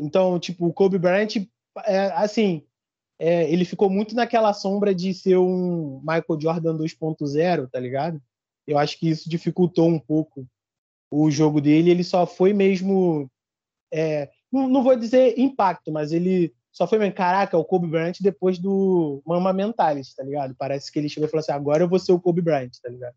Então, 0.00 0.38
tipo, 0.38 0.66
o 0.66 0.72
Kobe 0.72 0.98
Bryant, 0.98 1.46
é, 1.84 2.06
assim, 2.12 2.66
é, 3.18 3.50
ele 3.50 3.64
ficou 3.64 3.90
muito 3.90 4.14
naquela 4.14 4.52
sombra 4.52 4.94
de 4.94 5.12
ser 5.12 5.36
um 5.36 6.00
Michael 6.00 6.40
Jordan 6.40 6.76
2.0, 6.76 7.68
tá 7.70 7.78
ligado? 7.78 8.20
Eu 8.66 8.78
acho 8.78 8.98
que 8.98 9.08
isso 9.08 9.28
dificultou 9.28 9.88
um 9.88 9.98
pouco 9.98 10.46
o 11.10 11.30
jogo 11.30 11.60
dele. 11.60 11.90
Ele 11.90 12.04
só 12.04 12.26
foi 12.26 12.52
mesmo. 12.52 13.30
É, 13.92 14.30
não, 14.50 14.68
não, 14.68 14.82
vou 14.82 14.96
dizer 14.96 15.38
impacto, 15.38 15.92
mas 15.92 16.12
ele 16.12 16.52
só 16.72 16.86
foi 16.86 16.98
mesmo, 16.98 17.14
caraca, 17.14 17.56
o 17.56 17.64
Kobe 17.64 17.86
Bryant 17.86 18.16
depois 18.20 18.58
do 18.58 19.22
Mama 19.24 19.52
Mentalis, 19.52 20.14
tá 20.14 20.22
ligado? 20.22 20.54
Parece 20.58 20.90
que 20.90 20.98
ele 20.98 21.08
chegou 21.08 21.26
e 21.26 21.30
falou 21.30 21.40
assim: 21.40 21.52
agora 21.52 21.84
eu 21.84 21.88
vou 21.88 21.98
ser 21.98 22.12
o 22.12 22.20
Kobe 22.20 22.42
Bryant, 22.42 22.72
tá 22.82 22.90
ligado? 22.90 23.14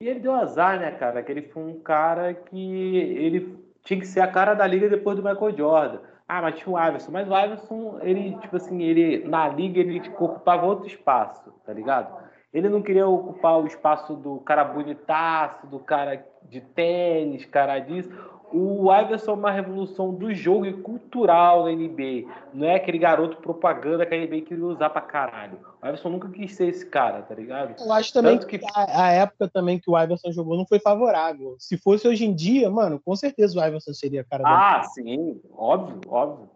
E 0.00 0.08
ele 0.08 0.20
deu 0.20 0.34
azar, 0.34 0.78
né, 0.78 0.90
cara? 0.92 1.22
Que 1.22 1.32
ele 1.32 1.42
foi 1.42 1.62
um 1.62 1.80
cara 1.80 2.34
que 2.34 2.96
ele 2.96 3.58
tinha 3.82 4.00
que 4.00 4.06
ser 4.06 4.20
a 4.20 4.26
cara 4.26 4.54
da 4.54 4.66
liga 4.66 4.88
depois 4.88 5.16
do 5.16 5.22
Michael 5.22 5.56
Jordan. 5.56 6.00
Ah, 6.26 6.42
mas 6.42 6.56
tinha 6.56 6.74
o 6.74 6.78
Iverson. 6.78 7.12
Mas 7.12 7.28
o 7.28 7.38
Iverson, 7.38 7.98
ele, 8.02 8.36
tipo 8.38 8.56
assim, 8.56 8.82
ele 8.82 9.28
na 9.28 9.48
liga 9.48 9.80
ele 9.80 10.00
ocupava 10.18 10.66
outro 10.66 10.86
espaço, 10.86 11.52
tá 11.64 11.72
ligado? 11.72 12.24
Ele 12.52 12.68
não 12.68 12.82
queria 12.82 13.06
ocupar 13.06 13.60
o 13.60 13.66
espaço 13.66 14.14
do 14.14 14.40
cara 14.40 14.64
bonitaço, 14.64 15.66
do 15.66 15.80
cara 15.80 16.24
de 16.42 16.60
tênis, 16.60 17.44
cara 17.44 17.78
disso. 17.78 18.10
O 18.56 18.88
Iverson 18.94 19.32
é 19.32 19.34
uma 19.34 19.50
revolução 19.50 20.14
do 20.14 20.32
jogo 20.32 20.64
e 20.64 20.72
cultural 20.72 21.64
na 21.64 21.72
NBA. 21.72 22.30
Não 22.52 22.64
é 22.64 22.76
aquele 22.76 22.98
garoto 22.98 23.38
propaganda 23.38 24.06
que 24.06 24.14
a 24.14 24.16
NBA 24.16 24.42
queria 24.42 24.64
usar 24.64 24.90
pra 24.90 25.00
caralho. 25.00 25.58
O 25.82 25.84
Iverson 25.84 26.10
nunca 26.10 26.28
quis 26.28 26.54
ser 26.54 26.68
esse 26.68 26.86
cara, 26.86 27.20
tá 27.22 27.34
ligado? 27.34 27.74
Eu 27.84 27.92
acho 27.92 28.12
também 28.12 28.38
Tanto 28.38 28.46
que 28.46 28.60
a, 28.72 29.06
a, 29.06 29.10
época 29.10 29.48
também 29.48 29.80
que 29.80 29.90
o 29.90 30.00
Iverson 30.00 30.30
jogou 30.30 30.56
não 30.56 30.64
foi 30.64 30.78
favorável. 30.78 31.56
Se 31.58 31.76
fosse 31.76 32.06
hoje 32.06 32.26
em 32.26 32.32
dia, 32.32 32.70
mano, 32.70 33.00
com 33.04 33.16
certeza 33.16 33.58
o 33.58 33.66
Iverson 33.66 33.92
seria 33.92 34.22
cara 34.22 34.44
Ah, 34.46 34.84
sim, 34.84 35.40
óbvio, 35.52 36.00
óbvio. 36.06 36.48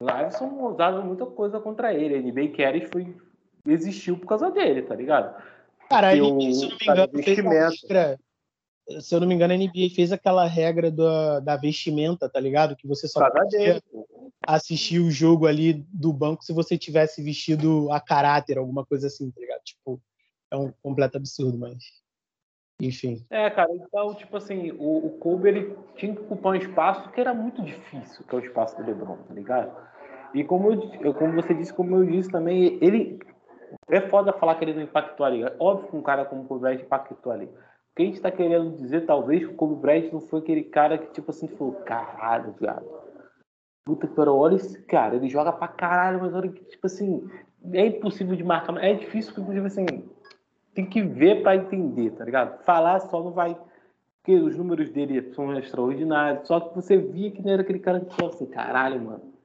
O 0.00 0.04
Iverson 0.10 0.46
usava 0.68 1.00
muita 1.00 1.26
coisa 1.26 1.60
contra 1.60 1.94
ele. 1.94 2.16
A 2.16 2.20
NBA 2.20 2.56
Carries 2.56 2.88
foi 2.92 3.14
existiu 3.64 4.18
por 4.18 4.26
causa 4.26 4.50
dele, 4.50 4.82
tá 4.82 4.96
ligado? 4.96 5.32
Cara, 5.88 6.08
a 6.08 6.16
NBA, 6.16 6.52
se 6.52 6.68
não 6.68 6.76
me 6.76 6.86
engano, 6.88 7.22
fez 7.22 7.38
regra, 7.38 8.18
se 9.00 9.14
eu 9.14 9.20
não 9.20 9.26
me 9.26 9.34
engano, 9.34 9.52
a 9.52 9.56
NBA 9.56 9.90
fez 9.94 10.12
aquela 10.12 10.46
regra 10.46 10.90
da, 10.90 11.40
da 11.40 11.56
vestimenta, 11.56 12.28
tá 12.28 12.38
ligado? 12.38 12.76
Que 12.76 12.86
você 12.86 13.08
só 13.08 13.28
podia 13.30 13.82
assistir 14.46 15.00
o 15.00 15.10
jogo 15.10 15.46
ali 15.46 15.84
do 15.92 16.12
banco 16.12 16.44
se 16.44 16.52
você 16.52 16.78
tivesse 16.78 17.22
vestido 17.22 17.90
a 17.90 18.00
caráter, 18.00 18.58
alguma 18.58 18.86
coisa 18.86 19.08
assim, 19.08 19.30
tá 19.30 19.40
ligado? 19.40 19.60
Tipo, 19.64 20.00
é 20.50 20.56
um 20.56 20.72
completo 20.82 21.16
absurdo, 21.16 21.58
mas. 21.58 21.78
Enfim. 22.80 23.24
É, 23.30 23.48
cara, 23.48 23.72
então, 23.72 24.14
tipo 24.14 24.36
assim, 24.36 24.70
o, 24.72 25.06
o 25.06 25.10
Kobe 25.18 25.48
ele 25.48 25.76
tinha 25.96 26.14
que 26.14 26.20
ocupar 26.20 26.52
um 26.52 26.56
espaço 26.56 27.10
que 27.10 27.20
era 27.20 27.32
muito 27.32 27.62
difícil, 27.62 28.22
que 28.24 28.34
é 28.34 28.38
o 28.38 28.44
espaço 28.44 28.76
do 28.76 28.82
LeBron, 28.82 29.16
tá 29.16 29.32
ligado? 29.32 29.74
E 30.34 30.44
como, 30.44 30.70
eu, 31.00 31.14
como 31.14 31.32
você 31.32 31.54
disse, 31.54 31.72
como 31.72 31.96
eu 31.96 32.04
disse 32.04 32.30
também, 32.30 32.78
ele 32.82 33.18
é 33.88 34.00
foda 34.02 34.32
falar 34.34 34.56
que 34.56 34.64
ele 34.64 34.74
não 34.74 34.82
impactou 34.82 35.24
ali. 35.24 35.42
Óbvio 35.58 35.88
que 35.88 35.96
um 35.96 36.02
cara 36.02 36.26
como 36.26 36.42
o 36.42 36.44
Kobe 36.44 36.74
impactou 36.74 37.32
ali. 37.32 37.48
O 37.96 38.02
que 38.02 38.02
a 38.02 38.06
gente 38.06 38.20
tá 38.20 38.30
querendo 38.30 38.76
dizer, 38.76 39.06
talvez, 39.06 39.46
que 39.46 39.64
o 39.64 39.66
Bryant 39.68 40.12
não 40.12 40.20
foi 40.20 40.40
aquele 40.40 40.64
cara 40.64 40.98
que, 40.98 41.10
tipo 41.12 41.30
assim, 41.30 41.48
falou, 41.48 41.72
caralho, 41.76 42.54
viado. 42.60 42.84
Puta 43.86 44.06
que 44.06 44.14
pariu, 44.14 44.36
olha 44.36 44.56
esse 44.56 44.82
cara, 44.82 45.16
ele 45.16 45.30
joga 45.30 45.50
pra 45.50 45.66
caralho, 45.66 46.20
mas 46.20 46.34
olha 46.34 46.50
que, 46.50 46.62
tipo 46.64 46.86
assim, 46.86 47.26
é 47.72 47.86
impossível 47.86 48.36
de 48.36 48.44
marcar. 48.44 48.76
É 48.84 48.92
difícil, 48.92 49.32
inclusive, 49.38 49.66
assim, 49.66 49.86
tem 50.74 50.84
que 50.84 51.02
ver 51.02 51.42
pra 51.42 51.56
entender, 51.56 52.10
tá 52.10 52.24
ligado? 52.24 52.62
Falar 52.64 53.00
só 53.00 53.22
não 53.22 53.32
vai. 53.32 53.56
Porque 54.18 54.38
os 54.38 54.54
números 54.54 54.90
dele 54.90 55.32
são 55.32 55.56
extraordinários. 55.58 56.46
Só 56.46 56.60
que 56.60 56.74
você 56.74 56.98
via 56.98 57.30
que 57.30 57.40
não 57.40 57.52
era 57.52 57.62
aquele 57.62 57.78
cara 57.78 58.00
que 58.00 58.14
falou 58.14 58.30
assim, 58.30 58.44
caralho, 58.46 59.00
mano 59.00 59.36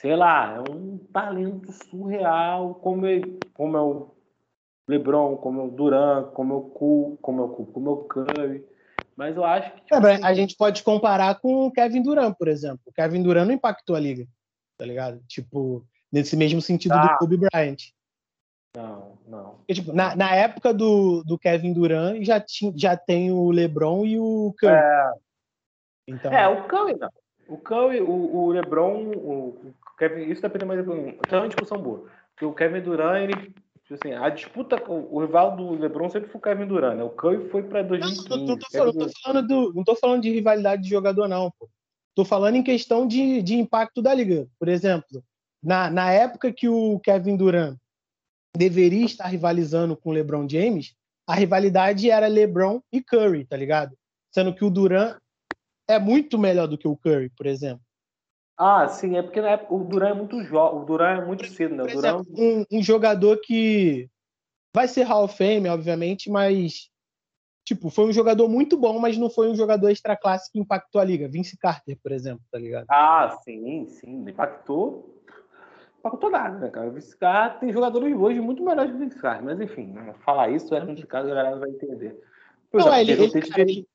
sei 0.00 0.14
lá, 0.14 0.54
é 0.54 0.70
um 0.70 0.96
talento 1.12 1.72
surreal, 1.72 2.76
como 2.76 3.04
é, 3.04 3.20
como 3.52 3.76
é 3.76 3.80
o 3.80 4.14
LeBron, 4.88 5.36
como 5.36 5.60
é 5.60 5.64
o 5.64 5.70
Durant, 5.70 6.32
como 6.32 6.54
é 6.54 6.56
o 6.56 6.62
Cool, 6.62 7.18
como 7.20 7.42
é 7.42 7.44
o 7.44 7.48
Cool, 7.50 7.66
como 7.66 7.90
o 7.92 8.04
Curry. 8.04 8.64
Mas 9.14 9.36
eu 9.36 9.44
acho 9.44 9.72
que. 9.72 9.80
Tipo, 9.82 10.06
é, 10.06 10.14
assim, 10.14 10.24
a 10.24 10.34
gente 10.34 10.56
pode 10.56 10.82
comparar 10.82 11.38
com 11.40 11.66
o 11.66 11.72
Kevin 11.72 12.02
Durant, 12.02 12.34
por 12.38 12.48
exemplo. 12.48 12.80
O 12.86 12.92
Kevin 12.92 13.22
Durant 13.22 13.46
não 13.46 13.54
impactou 13.54 13.94
a 13.94 14.00
liga, 14.00 14.26
tá 14.78 14.86
ligado? 14.86 15.20
Tipo, 15.26 15.84
nesse 16.10 16.36
mesmo 16.36 16.62
sentido 16.62 16.98
do 16.98 17.18
Kobe 17.18 17.36
Bryant. 17.36 17.90
Não, 18.76 19.18
não. 19.26 19.54
Porque, 19.56 19.74
tipo, 19.74 19.92
na, 19.92 20.14
na 20.14 20.34
época 20.34 20.72
do, 20.72 21.22
do 21.24 21.38
Kevin 21.38 21.72
Durant 21.72 22.22
já, 22.22 22.40
tinha, 22.40 22.72
já 22.76 22.96
tem 22.96 23.32
o 23.32 23.50
LeBron 23.50 24.06
e 24.06 24.18
o 24.18 24.54
Curry. 24.58 24.74
É, 24.74 25.12
então... 26.06 26.32
é 26.32 26.48
o 26.48 26.68
Curry 26.68 26.96
não. 26.98 27.10
O 27.48 27.56
Curry, 27.56 28.00
o, 28.00 28.36
o 28.36 28.52
LeBron, 28.52 29.10
o, 29.16 29.74
Kevin, 29.98 30.30
isso 30.30 30.42
depende 30.42 30.64
mais. 30.64 30.80
Então 30.80 31.38
é 31.38 31.42
uma 31.42 31.48
discussão 31.48 31.78
boa. 31.78 32.06
Porque 32.34 32.44
o 32.44 32.54
Kevin 32.54 32.82
Durant, 32.82 33.22
ele 33.22 33.54
assim, 33.94 34.12
a 34.12 34.28
disputa, 34.28 34.76
o, 34.90 35.20
rival 35.20 35.56
do 35.56 35.70
LeBron 35.70 36.10
sempre 36.10 36.28
foi 36.28 36.38
o 36.38 36.42
Kevin 36.42 36.66
Durant, 36.66 36.96
né? 36.96 37.04
O 37.04 37.10
Curry 37.10 37.48
foi 37.48 37.62
para 37.62 37.82
2015. 37.82 38.28
Não, 38.28 38.36
não, 38.38 38.58
tô 38.58 38.66
falando, 38.70 38.98
tô 38.98 39.20
falando 39.22 39.46
do, 39.46 39.74
não 39.74 39.84
tô 39.84 39.96
falando 39.96 40.22
de 40.22 40.30
rivalidade 40.30 40.82
de 40.82 40.90
jogador, 40.90 41.28
não, 41.28 41.50
pô. 41.58 41.68
Tô 42.14 42.24
falando 42.24 42.56
em 42.56 42.62
questão 42.62 43.06
de, 43.06 43.40
de 43.42 43.54
impacto 43.54 44.02
da 44.02 44.12
liga. 44.12 44.48
Por 44.58 44.68
exemplo, 44.68 45.22
na, 45.62 45.90
na 45.90 46.10
época 46.10 46.52
que 46.52 46.68
o 46.68 46.98
Kevin 47.00 47.36
Durant 47.36 47.76
deveria 48.56 49.04
estar 49.04 49.26
rivalizando 49.26 49.96
com 49.96 50.10
o 50.10 50.12
LeBron 50.12 50.48
James, 50.48 50.94
a 51.26 51.34
rivalidade 51.34 52.10
era 52.10 52.26
LeBron 52.26 52.80
e 52.92 53.02
Curry, 53.02 53.44
tá 53.44 53.56
ligado? 53.56 53.96
Sendo 54.32 54.54
que 54.54 54.64
o 54.64 54.70
Durant 54.70 55.16
é 55.88 55.98
muito 55.98 56.38
melhor 56.38 56.66
do 56.66 56.76
que 56.76 56.88
o 56.88 56.96
Curry, 56.96 57.30
por 57.30 57.46
exemplo. 57.46 57.82
Ah, 58.58 58.88
sim, 58.88 59.16
é 59.16 59.22
porque 59.22 59.40
na 59.40 59.50
época, 59.50 59.72
o 59.72 59.84
Duran 59.84 60.08
é 60.08 60.14
muito 60.14 60.42
jovem, 60.42 60.80
o 60.80 60.84
Duran 60.84 61.22
é 61.22 61.24
muito 61.24 61.46
cedo, 61.46 61.76
né? 61.76 61.84
O 61.84 61.86
Duran... 61.86 62.08
É 62.08 62.14
um, 62.14 62.64
um, 62.72 62.82
jogador 62.82 63.40
que 63.40 64.10
vai 64.74 64.88
ser 64.88 65.04
Hall 65.04 65.24
of 65.24 65.36
Fame, 65.36 65.68
obviamente, 65.68 66.28
mas 66.28 66.90
tipo, 67.64 67.88
foi 67.88 68.06
um 68.06 68.12
jogador 68.12 68.48
muito 68.48 68.76
bom, 68.76 68.98
mas 68.98 69.16
não 69.16 69.30
foi 69.30 69.48
um 69.48 69.54
jogador 69.54 69.90
extra 69.90 70.16
classe 70.16 70.50
que 70.50 70.58
impactou 70.58 71.00
a 71.00 71.04
liga. 71.04 71.28
Vince 71.28 71.56
Carter, 71.56 71.96
por 72.02 72.10
exemplo, 72.10 72.42
tá 72.50 72.58
ligado? 72.58 72.86
Ah, 72.90 73.38
sim, 73.44 73.86
sim, 73.90 74.24
impactou. 74.28 75.22
Impactou 76.00 76.30
nada, 76.30 76.58
né, 76.58 76.70
cara? 76.70 76.88
O 76.88 76.92
Vince 76.92 77.16
Carter 77.16 77.60
tem 77.60 77.72
jogadores 77.72 78.12
hoje 78.16 78.40
muito 78.40 78.64
melhores 78.64 78.90
que 78.90 78.96
o 78.96 79.00
Vince 79.00 79.20
Carter, 79.20 79.44
mas 79.44 79.60
enfim, 79.60 79.92
né? 79.92 80.14
falar 80.24 80.50
isso 80.50 80.74
é 80.74 80.84
complicado, 80.84 81.30
a 81.30 81.34
galera 81.34 81.56
vai 81.58 81.70
entender. 81.70 82.20
Por 82.72 82.80
não, 82.80 82.92
exemplo, 82.92 83.24
ele, 83.24 83.62
ele, 83.62 83.86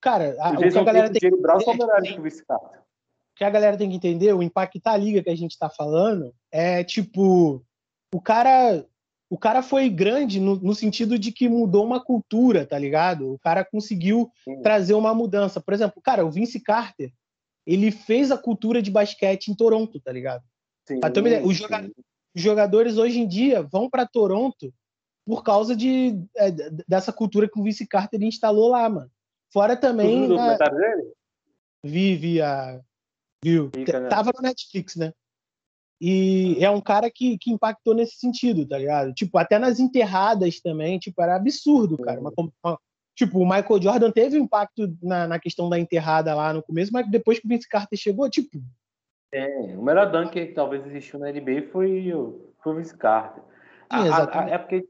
cara, 0.00 0.34
cara, 0.34 0.36
a, 0.40 0.50
o 0.52 0.56
que 0.56 0.78
a 0.78 0.84
galera 0.84 1.10
tem 1.10 1.20
que 1.20 1.26
entender 1.26 1.60
são 1.60 1.74
melhores 1.74 2.10
que 2.10 2.20
o 2.20 2.22
Vince 2.22 2.44
Carter 2.46 2.87
que 3.38 3.44
a 3.44 3.50
galera 3.50 3.76
tem 3.76 3.88
que 3.88 3.96
entender, 3.96 4.32
o 4.34 4.42
impactar 4.42 4.92
a 4.92 4.96
liga 4.96 5.22
que 5.22 5.30
a 5.30 5.36
gente 5.36 5.52
está 5.52 5.70
falando 5.70 6.34
é 6.50 6.82
tipo 6.82 7.64
o 8.12 8.20
cara 8.20 8.84
o 9.30 9.38
cara 9.38 9.62
foi 9.62 9.90
grande 9.90 10.40
no, 10.40 10.56
no, 10.56 10.74
sentido 10.74 11.18
de 11.18 11.30
que 11.30 11.50
mudou 11.50 11.84
uma 11.84 12.02
cultura, 12.02 12.64
tá 12.66 12.78
ligado? 12.78 13.34
O 13.34 13.38
cara 13.38 13.62
conseguiu 13.62 14.30
Sim. 14.42 14.62
trazer 14.62 14.94
uma 14.94 15.14
mudança. 15.14 15.60
Por 15.60 15.74
exemplo, 15.74 16.00
cara, 16.02 16.24
o 16.24 16.30
Vince 16.30 16.58
Carter, 16.58 17.12
ele 17.66 17.90
fez 17.90 18.30
a 18.30 18.38
cultura 18.38 18.80
de 18.80 18.90
basquete 18.90 19.48
em 19.48 19.54
Toronto, 19.54 20.00
tá 20.00 20.10
ligado? 20.10 20.42
Sim, 20.86 20.98
os, 21.44 21.56
jogadores, 21.56 21.94
os 22.34 22.42
jogadores 22.42 22.96
hoje 22.96 23.20
em 23.20 23.28
dia 23.28 23.62
vão 23.62 23.90
para 23.90 24.06
Toronto 24.06 24.72
por 25.26 25.44
causa 25.44 25.76
de, 25.76 26.18
é, 26.34 26.50
dessa 26.88 27.12
cultura 27.12 27.46
que 27.46 27.60
o 27.60 27.62
Vince 27.62 27.86
Carter 27.86 28.22
instalou 28.22 28.70
lá, 28.70 28.88
mano. 28.88 29.10
Fora 29.52 29.76
também. 29.76 30.20
Viu 30.20 30.24
o 30.24 30.28
documentário 30.28 30.78
dele? 30.78 31.12
Vi, 31.84 32.16
vi 32.16 32.40
a, 32.40 32.80
Viu? 33.42 33.70
Fica, 33.74 34.00
né? 34.00 34.08
Tava 34.08 34.30
no 34.34 34.42
Netflix, 34.42 34.96
né? 34.96 35.12
E 36.00 36.56
é 36.64 36.70
um 36.70 36.80
cara 36.80 37.10
que, 37.10 37.36
que 37.38 37.50
impactou 37.50 37.94
nesse 37.94 38.16
sentido, 38.16 38.66
tá 38.66 38.78
ligado? 38.78 39.12
Tipo, 39.12 39.36
até 39.38 39.58
nas 39.58 39.80
enterradas 39.80 40.60
também, 40.60 40.98
tipo, 40.98 41.20
era 41.20 41.34
absurdo, 41.34 41.98
cara. 41.98 42.20
Uma, 42.20 42.32
uma, 42.36 42.78
tipo, 43.16 43.40
o 43.40 43.44
Michael 43.44 43.82
Jordan 43.82 44.10
teve 44.12 44.38
impacto 44.38 44.96
na, 45.02 45.26
na 45.26 45.38
questão 45.40 45.68
da 45.68 45.78
enterrada 45.78 46.34
lá 46.34 46.52
no 46.52 46.62
começo, 46.62 46.92
mas 46.92 47.10
depois 47.10 47.40
que 47.40 47.46
o 47.46 47.48
Vince 47.48 47.68
Carter 47.68 47.98
chegou, 47.98 48.30
tipo. 48.30 48.62
É, 49.32 49.76
o 49.76 49.82
melhor 49.82 50.10
dunker 50.10 50.46
que 50.46 50.54
talvez 50.54 50.86
existiu 50.86 51.18
na 51.18 51.32
NBA 51.32 51.68
foi, 51.72 52.12
foi 52.62 52.72
o 52.72 52.76
Vince 52.76 52.96
Carter. 52.96 53.42
Sim, 53.92 54.08
a, 54.08 54.40
a, 54.40 54.48
é 54.50 54.58
porque 54.58 54.86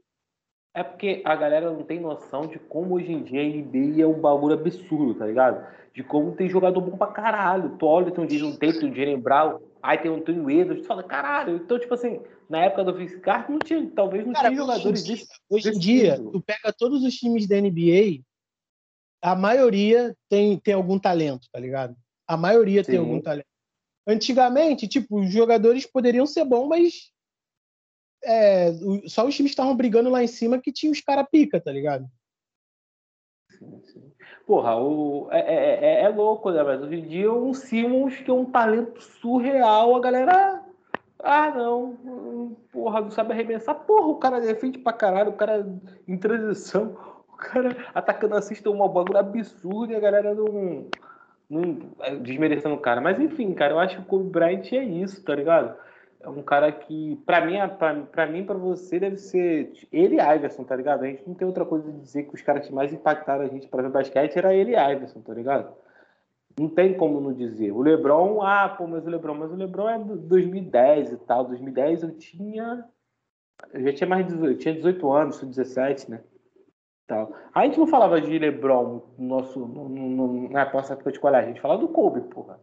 é 0.73 0.83
porque 0.83 1.21
a 1.25 1.35
galera 1.35 1.71
não 1.71 1.83
tem 1.83 1.99
noção 1.99 2.47
de 2.47 2.59
como 2.59 2.95
hoje 2.95 3.11
em 3.11 3.23
dia 3.23 3.41
a 3.41 3.43
NBA 3.43 4.01
é 4.01 4.07
um 4.07 4.19
bagulho 4.19 4.53
absurdo, 4.53 5.15
tá 5.15 5.25
ligado? 5.25 5.65
De 5.93 6.03
como 6.03 6.35
tem 6.35 6.47
jogador 6.47 6.79
bom 6.81 6.95
pra 6.95 7.07
caralho. 7.07 7.75
Tu 7.77 7.85
olha, 7.85 8.11
tem 8.11 8.23
um 8.23 8.27
Jason 8.27 8.55
Tate, 8.55 8.85
um 8.85 8.93
Jalen 8.93 9.19
Brown, 9.19 9.59
aí 9.81 9.97
tem 9.97 10.11
um 10.11 10.21
Tony 10.21 10.59
Edwards, 10.59 10.83
tu 10.83 10.87
fala, 10.87 11.03
caralho. 11.03 11.57
Então, 11.57 11.79
tipo 11.79 11.93
assim, 11.93 12.21
na 12.47 12.65
época 12.65 12.83
do 12.83 12.93
Vince 12.93 13.19
Carter, 13.19 13.51
não 13.51 13.59
tinha, 13.59 13.91
talvez 13.95 14.25
não 14.25 14.33
Cara, 14.33 14.49
tinha 14.49 14.61
jogadores 14.61 15.01
hoje, 15.01 15.11
desse, 15.11 15.27
Hoje 15.49 15.69
em 15.69 15.79
dia, 15.79 16.17
tu 16.17 16.41
pega 16.41 16.71
todos 16.71 17.03
os 17.03 17.15
times 17.15 17.47
da 17.47 17.59
NBA, 17.59 18.21
a 19.21 19.35
maioria 19.35 20.15
tem, 20.29 20.57
tem 20.57 20.73
algum 20.73 20.99
talento, 20.99 21.47
tá 21.51 21.59
ligado? 21.59 21.95
A 22.27 22.37
maioria 22.37 22.83
Sim. 22.83 22.91
tem 22.91 22.99
algum 22.99 23.19
talento. 23.19 23.47
Antigamente, 24.07 24.87
tipo, 24.87 25.19
os 25.19 25.31
jogadores 25.31 25.85
poderiam 25.85 26.25
ser 26.25 26.45
bons, 26.45 26.67
mas 26.67 27.11
é, 28.23 28.71
só 29.07 29.25
os 29.25 29.35
times 29.35 29.51
estavam 29.51 29.75
brigando 29.75 30.09
lá 30.09 30.23
em 30.23 30.27
cima 30.27 30.59
que 30.59 30.71
tinha 30.71 30.91
os 30.91 31.01
cara 31.01 31.23
pica, 31.23 31.59
tá 31.59 31.71
ligado? 31.71 32.05
Porra, 34.45 34.75
o, 34.77 35.27
é, 35.31 35.39
é, 35.39 35.85
é, 35.85 36.01
é 36.05 36.09
louco, 36.09 36.49
né? 36.51 36.63
Mas 36.63 36.81
hoje 36.81 36.95
em 36.95 37.07
dia 37.07 37.31
um 37.31 37.53
Simmons 37.53 38.17
que 38.17 38.31
é 38.31 38.33
um 38.33 38.45
talento 38.45 39.01
surreal, 39.01 39.95
a 39.95 39.99
galera. 39.99 40.63
Ah, 41.19 41.51
não. 41.51 42.57
Porra, 42.71 43.01
não 43.01 43.11
sabe 43.11 43.33
arremessar. 43.33 43.75
Porra, 43.75 44.07
o 44.07 44.15
cara 44.15 44.39
defende 44.39 44.79
pra 44.79 44.93
caralho, 44.93 45.29
o 45.31 45.35
cara 45.35 45.67
em 46.07 46.17
transição, 46.17 46.97
o 47.31 47.37
cara 47.37 47.75
atacando 47.93 48.35
assiste 48.35 48.65
é 48.65 48.69
um 48.69 48.77
bagulho 48.87 49.17
absurdo 49.17 49.93
e 49.93 49.95
a 49.95 49.99
galera 49.99 50.33
não, 50.33 50.87
não. 51.49 51.91
É, 51.99 52.15
desmerecendo 52.15 52.75
o 52.75 52.79
cara. 52.79 53.01
Mas 53.01 53.19
enfim, 53.19 53.53
cara, 53.53 53.73
eu 53.73 53.79
acho 53.79 53.97
que 53.97 54.01
o 54.01 54.05
Kobe 54.05 54.29
Bryant 54.29 54.71
é 54.71 54.83
isso, 54.83 55.23
tá 55.23 55.35
ligado? 55.35 55.75
É 56.21 56.29
um 56.29 56.41
cara 56.41 56.71
que, 56.71 57.15
para 57.25 57.45
mim, 57.45 57.55
para 58.11 58.27
mim, 58.27 58.45
para 58.45 58.57
você, 58.57 58.99
deve 58.99 59.17
ser 59.17 59.71
ele 59.91 60.17
e 60.17 60.35
Iverson, 60.35 60.63
tá 60.65 60.75
ligado? 60.75 61.03
A 61.03 61.07
gente 61.07 61.25
não 61.25 61.33
tem 61.33 61.47
outra 61.47 61.65
coisa 61.65 61.89
de 61.89 61.99
dizer 61.99 62.23
que 62.23 62.35
os 62.35 62.41
caras 62.41 62.67
que 62.67 62.73
mais 62.73 62.91
impactaram 62.91 63.45
a 63.45 63.47
gente 63.47 63.67
para 63.67 63.83
ver 63.83 63.89
basquete 63.89 64.35
era 64.35 64.53
ele 64.53 64.75
e 64.75 64.93
Iverson, 64.93 65.21
tá 65.21 65.33
ligado? 65.33 65.73
Não 66.59 66.67
tem 66.67 66.93
como 66.97 67.21
não 67.21 67.31
dizer. 67.31 67.71
O 67.71 67.81
LeBron, 67.81 68.41
ah, 68.41 68.67
pô, 68.67 68.85
mas 68.85 69.05
o 69.05 69.09
LeBron, 69.09 69.33
mas 69.33 69.51
o 69.51 69.55
LeBron 69.55 69.89
é 69.89 69.97
2010 69.97 71.13
e 71.13 71.17
tal. 71.17 71.45
2010 71.45 72.03
eu 72.03 72.11
tinha. 72.17 72.85
Eu 73.73 73.81
já 73.83 73.93
tinha 73.93 74.09
mais 74.09 74.25
de 74.25 74.33
18, 74.33 74.59
tinha 74.59 74.73
18 74.73 75.11
anos, 75.11 75.41
17, 75.41 76.11
né? 76.11 76.21
Tal. 77.07 77.33
A 77.53 77.63
gente 77.63 77.79
não 77.79 77.87
falava 77.87 78.19
de 78.19 78.37
LeBron 78.37 79.01
no 79.17 79.25
nosso, 79.25 79.59
no, 79.59 79.87
no, 79.87 80.49
na 80.49 80.71
nossa 80.71 80.93
época 80.93 81.13
de 81.13 81.19
colégio, 81.19 81.45
a 81.45 81.53
gente 81.53 81.61
falava 81.61 81.79
do 81.79 81.87
Kobe, 81.87 82.21
porra. 82.21 82.59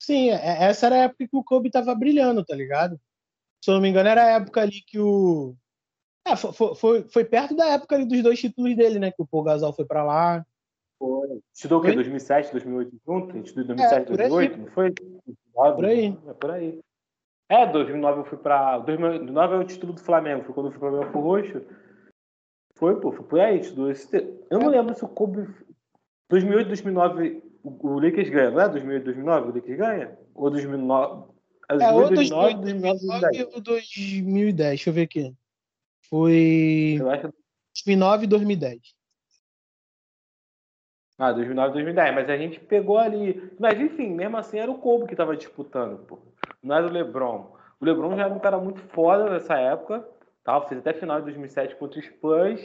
Sim, 0.00 0.30
é, 0.30 0.64
essa 0.64 0.86
era 0.86 0.94
a 0.96 0.98
época 1.00 1.28
que 1.28 1.36
o 1.36 1.44
Kobe 1.44 1.70
tava 1.70 1.94
brilhando, 1.94 2.44
tá 2.44 2.56
ligado? 2.56 2.98
Se 3.62 3.70
eu 3.70 3.74
não 3.74 3.82
me 3.82 3.90
engano, 3.90 4.08
era 4.08 4.24
a 4.24 4.30
época 4.40 4.62
ali 4.62 4.80
que 4.80 4.98
o. 4.98 5.54
É, 6.26 6.34
foi, 6.34 6.74
foi, 6.74 7.08
foi 7.08 7.24
perto 7.24 7.54
da 7.54 7.66
época 7.66 7.96
ali 7.96 8.06
dos 8.06 8.22
dois 8.22 8.40
títulos 8.40 8.74
dele, 8.74 8.98
né? 8.98 9.10
Que 9.10 9.20
o 9.20 9.26
Paul 9.26 9.44
Gasol 9.44 9.74
foi 9.74 9.84
pra 9.84 10.02
lá. 10.02 10.44
Foi. 10.98 11.40
Estudou 11.52 11.80
o 11.80 11.82
quê? 11.82 11.92
2007, 11.92 12.52
2008 12.52 13.00
junto? 13.06 13.36
Estudou 13.38 13.76
2007, 13.76 14.02
é, 14.02 14.16
2008, 14.16 14.58
não 14.58 14.66
foi? 14.68 14.92
Por 15.54 15.84
aí. 15.84 16.18
É 16.26 16.32
por 16.32 16.50
aí. 16.50 16.80
É, 17.50 17.66
2009 17.66 18.20
eu 18.20 18.24
fui 18.24 18.38
pra. 18.38 18.78
2009 18.78 19.54
é 19.54 19.58
o 19.58 19.64
título 19.64 19.92
do 19.92 20.00
Flamengo. 20.00 20.44
Foi 20.44 20.54
quando 20.54 20.66
eu 20.66 20.72
fui 20.72 20.80
pra 20.80 20.90
Belfort 20.90 21.14
Roxo. 21.14 21.62
Foi, 22.76 22.98
pô, 22.98 23.12
foi 23.12 23.24
por 23.26 23.40
aí. 23.40 23.60
Estudou 23.60 23.90
esse... 23.90 24.16
Eu 24.50 24.58
não 24.58 24.68
é. 24.68 24.78
lembro 24.78 24.94
se 24.94 25.04
o 25.04 25.08
Kobe. 25.08 25.46
2008, 26.30 26.68
2009 26.68 27.49
o, 27.62 27.88
o 27.88 27.98
Lakers 28.00 28.28
ganha, 28.28 28.50
não 28.50 28.60
é? 28.60 28.68
2008, 28.68 29.04
2009 29.04 29.48
o 29.48 29.54
Lakers 29.54 29.78
ganha? 29.78 30.18
Ou 30.34 30.50
2009? 30.50 31.30
É, 31.70 31.76
2009, 31.76 32.14
2009, 32.14 32.54
2009 32.54 33.54
ou 33.54 33.60
2010, 33.60 34.56
deixa 34.56 34.90
eu 34.90 34.94
ver 34.94 35.02
aqui. 35.02 35.34
Foi 36.08 36.96
eu 36.98 37.10
acho... 37.10 37.32
2009 37.86 38.24
e 38.24 38.26
2010. 38.26 38.80
Ah, 41.16 41.32
2009 41.32 41.72
2010, 41.74 42.14
mas 42.14 42.30
a 42.30 42.36
gente 42.36 42.58
pegou 42.60 42.98
ali. 42.98 43.52
Mas 43.58 43.78
enfim, 43.78 44.08
mesmo 44.08 44.36
assim 44.38 44.58
era 44.58 44.70
o 44.70 44.78
Kobe 44.78 45.06
que 45.06 45.14
tava 45.14 45.36
disputando, 45.36 45.98
pô. 46.06 46.18
Não 46.62 46.74
era 46.74 46.86
o 46.86 46.90
LeBron. 46.90 47.54
O 47.78 47.84
LeBron 47.84 48.16
já 48.16 48.24
era 48.24 48.34
um 48.34 48.38
cara 48.38 48.58
muito 48.58 48.80
foda 48.88 49.30
nessa 49.30 49.58
época, 49.58 50.06
tal, 50.42 50.66
fez 50.66 50.80
até 50.80 50.92
final 50.92 51.18
de 51.18 51.26
2007 51.26 51.76
contra 51.76 52.00
os 52.00 52.06
Spurs. 52.06 52.64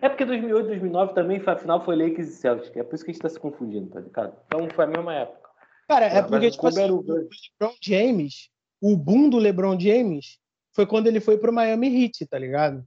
É 0.00 0.08
porque 0.08 0.24
2008, 0.24 0.66
2009 0.66 1.14
também, 1.14 1.42
a 1.44 1.56
final 1.56 1.84
foi 1.84 1.96
Lakers 1.96 2.28
e 2.28 2.32
Celtics. 2.32 2.76
É 2.76 2.82
por 2.82 2.94
isso 2.94 3.04
que 3.04 3.10
a 3.10 3.14
gente 3.14 3.22
tá 3.22 3.28
se 3.28 3.38
confundindo, 3.38 3.90
tá 3.90 4.00
ligado? 4.00 4.36
Então 4.46 4.68
foi 4.70 4.84
a 4.84 4.88
mesma 4.88 5.14
época. 5.14 5.50
Cara, 5.88 6.06
é, 6.06 6.18
é 6.18 6.22
porque, 6.22 6.50
tipo 6.50 6.66
assim, 6.66 6.90
o 6.90 7.00
LeBron 7.00 7.76
James, 7.80 8.48
o 8.80 8.96
boom 8.96 9.28
do 9.28 9.38
LeBron 9.38 9.78
James 9.78 10.38
foi 10.74 10.86
quando 10.86 11.06
ele 11.06 11.20
foi 11.20 11.38
pro 11.38 11.52
Miami 11.52 12.04
Heat, 12.04 12.26
tá 12.26 12.38
ligado? 12.38 12.84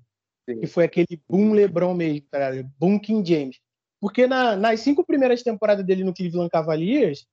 Sim. 0.49 0.60
Que 0.60 0.68
foi 0.68 0.86
aquele 0.86 1.22
boom 1.30 1.53
LeBron 1.53 1.93
mesmo, 1.93 2.28
tá 2.30 2.49
ligado? 2.49 2.72
Boom 2.78 2.99
King 2.99 3.28
James. 3.28 3.60
Porque 3.99 4.28
na, 4.28 4.55
nas 4.55 4.80
cinco 4.80 5.05
primeiras 5.05 5.43
temporadas 5.43 5.86
dele 5.86 6.03
no 6.03 6.14
Cleveland 6.14 6.49
Cavaliers, 6.49 7.26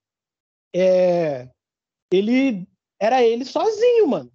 é, 0.74 1.48
ele 2.12 2.66
era 3.00 3.22
ele 3.22 3.44
sozinho, 3.44 4.08
mano. 4.08 4.32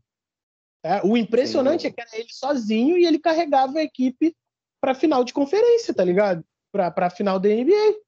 É, 0.83 1.01
o 1.05 1.17
impressionante 1.17 1.81
Sim. 1.81 1.87
é 1.87 1.91
que 1.91 2.01
era 2.01 2.17
ele 2.17 2.29
sozinho 2.31 2.97
e 2.97 3.05
ele 3.05 3.19
carregava 3.19 3.79
a 3.79 3.83
equipe 3.83 4.35
para 4.81 4.95
final 4.95 5.23
de 5.23 5.33
conferência, 5.33 5.93
tá 5.93 6.03
ligado? 6.03 6.43
Para 6.71 7.09
final 7.09 7.39
da 7.39 7.49
NBA. 7.49 7.99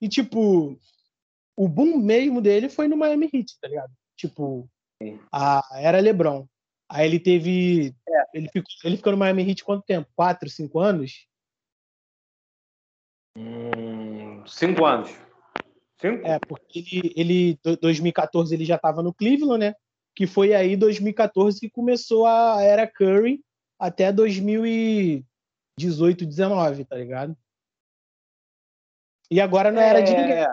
E, 0.00 0.08
tipo, 0.08 0.78
o 1.56 1.68
boom 1.68 1.98
mesmo 1.98 2.40
dele 2.40 2.68
foi 2.68 2.88
no 2.88 2.96
Miami 2.96 3.30
Heat, 3.32 3.58
tá 3.60 3.68
ligado? 3.68 3.92
Tipo, 4.16 4.68
a 5.30 5.62
era 5.74 6.00
LeBron. 6.00 6.46
Aí 6.88 7.06
ele 7.06 7.18
teve. 7.18 7.94
É. 8.08 8.24
Ele, 8.34 8.48
ficou, 8.48 8.70
ele 8.84 8.96
ficou 8.96 9.12
no 9.12 9.18
Miami 9.18 9.48
Heat 9.48 9.64
quanto 9.64 9.84
tempo? 9.84 10.10
Quatro, 10.14 10.48
cinco 10.48 10.78
anos? 10.78 11.26
Hum, 13.36 14.44
cinco 14.46 14.84
anos. 14.84 15.10
Cinco? 16.00 16.26
É, 16.26 16.38
porque 16.40 16.80
ele, 16.80 17.58
ele 17.64 17.78
2014 17.80 18.54
ele 18.54 18.64
já 18.64 18.76
estava 18.76 19.02
no 19.02 19.14
Cleveland, 19.14 19.58
né? 19.58 19.74
Que 20.14 20.26
foi 20.26 20.52
aí 20.52 20.76
2014 20.76 21.58
que 21.60 21.70
começou 21.70 22.26
a 22.26 22.60
era 22.60 22.86
Curry 22.86 23.42
até 23.78 24.12
2018, 25.86 26.26
19, 26.26 26.84
tá 26.84 26.96
ligado? 26.96 27.36
E 29.30 29.40
agora 29.40 29.70
não 29.70 29.80
era 29.80 30.02
de 30.02 30.12
ninguém. 30.14 30.46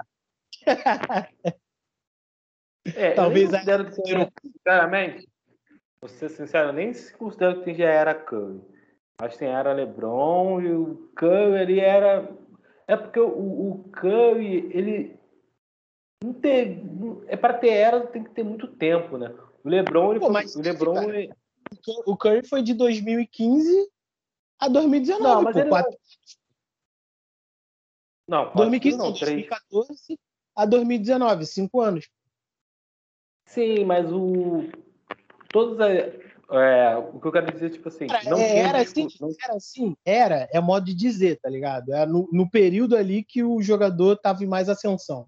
É, 2.96 3.12
Talvez 3.16 3.52
eu 3.52 3.52
considero 3.52 3.86
que 3.86 3.92
seja, 3.92 4.32
sinceramente, 4.42 5.30
vou 6.02 6.10
ser 6.10 6.30
sincero, 6.30 6.72
nem 6.72 6.94
se 6.94 7.14
considero 7.14 7.62
que 7.64 7.74
já 7.74 7.90
era 7.90 8.16
Curry. 8.16 8.62
Acho 9.22 9.34
que 9.34 9.40
tem 9.40 9.50
era 9.50 9.74
LeBron 9.74 10.62
e 10.62 10.72
o 10.72 11.12
Curry 11.16 11.62
ele 11.62 11.80
era. 11.82 12.30
É 12.88 12.96
porque 12.96 13.20
o, 13.20 13.28
o 13.28 13.90
Curry, 13.92 14.72
ele. 14.74 15.20
Não 16.24 16.34
teve. 16.34 16.82
É 17.28 17.36
para 17.36 17.56
ter 17.56 17.70
era, 17.70 18.08
tem 18.08 18.24
que 18.24 18.32
ter 18.32 18.44
muito 18.44 18.68
tempo, 18.68 19.18
né? 19.18 19.30
O 19.64 19.70
LeBron, 19.70 20.12
ele 20.12 20.20
Pô, 20.22 20.32
foi, 20.32 20.46
o 20.46 20.62
LeBron. 20.62 21.04
Ele... 21.10 21.34
O 22.06 22.16
Curry 22.16 22.48
foi 22.48 22.64
de 22.64 22.74
2015 22.74 23.92
a 24.60 24.68
2019. 24.68 25.24
Não, 25.24 25.42
mas 25.42 25.54
pô, 25.54 25.60
ele 25.60 25.70
quatro... 25.70 25.98
não... 28.28 28.46
não 28.46 28.56
2015, 28.56 28.98
não, 28.98 29.12
2014 29.12 30.20
a 30.56 30.66
2019, 30.66 31.46
cinco 31.46 31.82
anos. 31.82 32.10
Sim, 33.46 33.86
mas 33.86 34.12
o. 34.12 34.70
Todos. 35.50 35.80
É, 36.52 36.98
o 36.98 37.20
que 37.20 37.28
eu 37.28 37.32
quero 37.32 37.52
dizer, 37.52 37.70
tipo 37.70 37.88
assim. 37.88 38.08
Era, 38.10 38.30
não 38.30 38.38
é, 38.38 38.58
era 38.58 38.82
assim, 38.82 39.08
não... 39.22 39.30
era 39.44 39.56
assim, 39.56 39.96
era, 40.06 40.50
é 40.52 40.60
modo 40.60 40.86
de 40.86 40.94
dizer, 40.94 41.40
tá 41.40 41.50
ligado? 41.50 41.94
É 41.94 42.06
no, 42.06 42.28
no 42.32 42.50
período 42.50 42.96
ali 42.96 43.24
que 43.24 43.44
o 43.44 43.62
jogador 43.62 44.18
tava 44.18 44.44
em 44.44 44.48
mais 44.48 44.68
ascensão. 44.68 45.28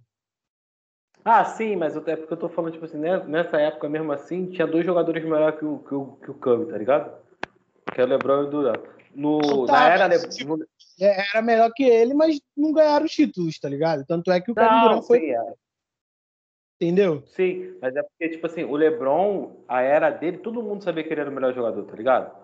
Ah, 1.24 1.46
sim, 1.46 1.76
mas 1.76 1.96
até 1.96 2.16
porque 2.16 2.34
eu 2.34 2.38
tô 2.38 2.50
falando, 2.50 2.74
tipo 2.74 2.86
assim, 2.86 2.98
né, 2.98 3.24
nessa 3.26 3.58
época 3.62 3.88
mesmo 3.88 4.12
assim, 4.12 4.48
tinha 4.48 4.66
dois 4.66 4.84
jogadores 4.84 5.24
melhores 5.24 5.60
que 5.60 5.66
o, 5.66 5.80
que 5.80 5.94
o, 5.94 6.06
que 6.18 6.32
o 6.32 6.34
Curry, 6.34 6.66
tá 6.66 6.78
ligado? 6.78 7.16
Que 7.94 8.02
é 8.02 8.04
o 8.04 8.08
LeBron 8.08 8.44
e 8.44 8.46
o 8.46 8.50
Durant. 8.50 8.82
No, 9.14 9.66
tá, 9.66 9.74
na 9.74 9.90
era, 9.90 10.20
tipo, 10.30 10.58
é, 11.00 11.28
era 11.34 11.42
melhor 11.42 11.72
que 11.76 11.84
ele, 11.84 12.14
mas 12.14 12.40
não 12.56 12.72
ganharam 12.72 13.06
os 13.06 13.12
títulos, 13.12 13.60
tá 13.60 13.68
ligado? 13.68 14.06
Tanto 14.06 14.32
é 14.32 14.40
que 14.40 14.52
o 14.52 14.56
Kevin 14.56 14.82
Durant 14.82 15.04
foi. 15.04 15.20
Sim, 15.20 15.32
é. 15.32 15.54
Entendeu? 16.82 17.24
Sim, 17.28 17.78
mas 17.80 17.96
é 17.96 18.02
porque, 18.02 18.30
tipo 18.30 18.48
assim, 18.48 18.64
o 18.64 18.76
LeBron, 18.76 19.64
a 19.68 19.82
era 19.82 20.10
dele, 20.10 20.40
todo 20.40 20.64
mundo 20.64 20.84
sabia 20.84 21.04
que 21.04 21.14
ele 21.14 21.22
era 21.22 21.30
o 21.30 21.34
melhor 21.34 21.54
jogador, 21.54 21.84
tá 21.84 21.96
ligado? 21.96 22.36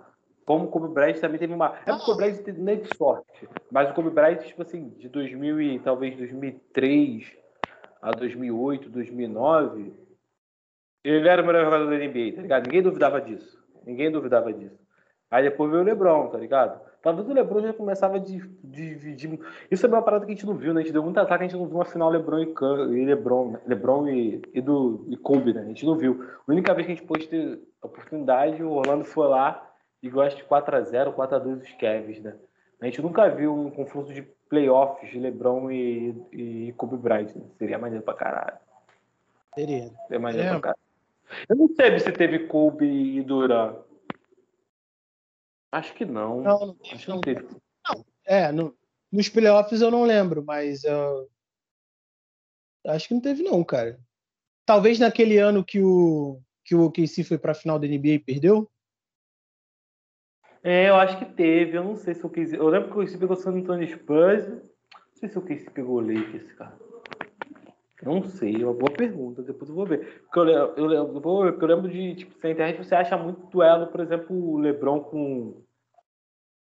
Como 0.46 0.66
o 0.66 0.68
Kobe 0.70 0.94
Bryant 0.94 1.20
também 1.20 1.40
teve 1.40 1.54
uma. 1.54 1.76
É 1.86 1.92
porque 1.92 2.04
o 2.04 2.06
Kobe 2.06 2.18
Bryant 2.20 2.44
teve 2.44 2.62
nem 2.62 2.80
de 2.80 2.96
sorte. 2.96 3.50
Mas 3.72 3.90
o 3.90 3.94
Kobe 3.94 4.12
Bryant, 4.12 4.44
tipo 4.44 4.62
assim, 4.62 4.90
de 4.90 5.10
2000 5.10 5.62
e 5.62 5.80
talvez 5.80 6.16
2003 6.16 7.36
a 8.02 8.12
2008, 8.12 8.90
2009, 8.90 9.94
ele 11.04 11.28
era 11.28 11.42
o 11.42 11.46
melhor 11.46 11.66
jogador 11.66 11.90
da 11.90 11.98
NBA, 11.98 12.36
tá 12.36 12.42
ligado? 12.42 12.66
Ninguém 12.66 12.82
duvidava 12.82 13.20
disso. 13.20 13.58
Ninguém 13.86 14.12
duvidava 14.12 14.54
disso. 14.54 14.87
Aí 15.30 15.44
depois 15.44 15.70
veio 15.70 15.84
o 15.84 15.86
LeBron, 15.86 16.28
tá 16.28 16.38
ligado? 16.38 16.80
Talvez 17.02 17.28
o 17.28 17.34
LeBron 17.34 17.62
já 17.62 17.74
começava 17.74 18.16
a 18.16 18.20
dividir. 18.20 19.40
Isso 19.70 19.86
é 19.86 19.90
uma 19.90 20.02
parada 20.02 20.26
que 20.26 20.32
a 20.32 20.36
gente 20.36 20.46
não 20.46 20.56
viu, 20.56 20.74
né? 20.74 20.82
A 20.82 20.84
gente 20.84 20.94
deu 20.94 21.04
muito 21.04 21.20
ataque, 21.20 21.44
a 21.44 21.48
gente 21.48 21.58
não 21.58 21.68
viu 21.68 21.76
uma 21.76 21.86
final 21.86 22.10
LeBron 22.10 22.40
e, 22.40 22.54
e 23.00 23.06
LeBron, 23.06 23.52
né? 23.52 23.60
LeBron 23.68 24.08
e, 24.08 24.42
e, 24.54 24.62
do, 24.62 25.06
e 25.08 25.18
Kobe, 25.18 25.54
né? 25.54 25.62
A 25.62 25.66
gente 25.66 25.86
não 25.86 25.96
viu. 25.96 26.26
A 26.48 26.52
única 26.52 26.74
vez 26.74 26.86
que 26.86 26.94
a 26.94 26.96
gente 26.96 27.08
pôde 27.08 27.28
ter 27.28 27.60
oportunidade, 27.82 28.64
o 28.64 28.72
Orlando 28.72 29.06
foi 29.06 29.28
lá 29.28 29.70
e 30.02 30.10
gosta 30.10 30.38
de 30.38 30.46
4x0, 30.46 31.14
4x2 31.14 31.62
os 31.62 31.72
Cavs, 31.74 32.22
né? 32.22 32.36
A 32.82 32.86
gente 32.86 33.02
nunca 33.02 33.30
viu 33.30 33.54
um 33.54 33.70
confronto 33.70 34.14
de 34.14 34.22
playoffs 34.50 35.10
de 35.10 35.20
LeBron 35.20 35.72
e, 35.72 36.16
e 36.32 36.74
Kobe 36.78 36.98
Bryant, 36.98 37.36
né? 37.36 37.44
Seria 37.58 37.78
maneiro 37.78 38.04
pra 38.04 38.14
caralho. 38.14 38.58
Seria. 39.56 39.90
Seria 40.08 40.20
maneiro 40.20 40.48
é. 40.48 40.52
pra 40.52 40.60
caralho. 40.60 40.80
Eu 41.50 41.56
não 41.56 41.68
sei 41.70 42.00
se 42.00 42.12
teve 42.12 42.48
Kobe 42.48 42.86
e 42.86 43.22
Durant. 43.22 43.87
Acho 45.72 45.94
que 45.94 46.06
não. 46.06 46.42
Não, 46.42 46.60
não 46.68 46.74
teve. 46.76 46.96
Acho 46.96 47.06
que 47.06 47.12
não 47.12 47.22
teve. 47.22 47.42
Não, 47.44 48.06
é, 48.26 48.52
no, 48.52 48.78
nos 49.12 49.30
playoffs 49.30 49.82
eu 49.82 49.92
não 49.92 50.04
lembro, 50.04 50.44
mas 50.44 50.84
uh, 50.84 51.30
acho 52.88 53.08
que 53.08 53.14
não 53.14 53.22
teve 53.22 53.44
não, 53.44 53.64
cara. 53.64 54.00
Talvez 54.66 55.00
naquele 55.00 55.38
ano 55.38 55.64
que 55.64 55.82
o 55.82 56.42
que 56.66 56.76
o 56.76 56.84
OKC 56.84 57.24
foi 57.24 57.38
para 57.38 57.54
a 57.54 57.56
final 57.56 57.80
da 57.80 57.88
NBA 57.88 58.08
e 58.08 58.20
perdeu. 58.20 58.70
É, 60.62 60.90
eu 60.90 60.96
acho 60.96 61.18
que 61.18 61.26
teve. 61.26 61.78
Eu 61.78 61.84
não 61.84 61.96
sei 61.96 62.14
se 62.14 62.24
o 62.24 62.28
OKC. 62.28 62.58
Eu 62.58 62.68
lembro 62.68 62.92
que 62.92 62.98
o 62.98 63.02
OKC 63.02 63.18
pegou 63.18 63.38
o 63.38 63.40
San 63.40 63.54
Antonio 63.54 63.88
Spurs. 63.88 64.46
Não 64.50 65.16
sei 65.16 65.30
se 65.30 65.38
o 65.38 65.42
OKC 65.42 65.70
pegou 65.72 65.96
o 65.96 66.02
Lakers, 66.02 66.52
cara. 66.54 66.78
Não 68.04 68.24
sei, 68.24 68.62
é 68.62 68.66
uma 68.66 68.74
boa 68.74 68.92
pergunta. 68.92 69.42
Depois 69.42 69.70
eu 69.70 69.76
vou 69.76 69.86
ver. 69.86 70.22
Porque 70.24 70.40
eu, 70.40 70.48
eu, 70.48 70.76
eu, 70.78 70.92
eu, 70.92 71.60
eu 71.60 71.68
lembro 71.68 71.90
de, 71.90 72.16
tipo, 72.16 72.36
na 72.44 72.52
internet 72.52 72.78
você 72.78 72.96
acha 72.96 73.18
muito 73.18 73.48
duelo, 73.48 73.88
por 73.88 74.00
exemplo, 74.02 74.36
o 74.36 74.58
LeBron 74.58 75.00
com, 75.00 75.62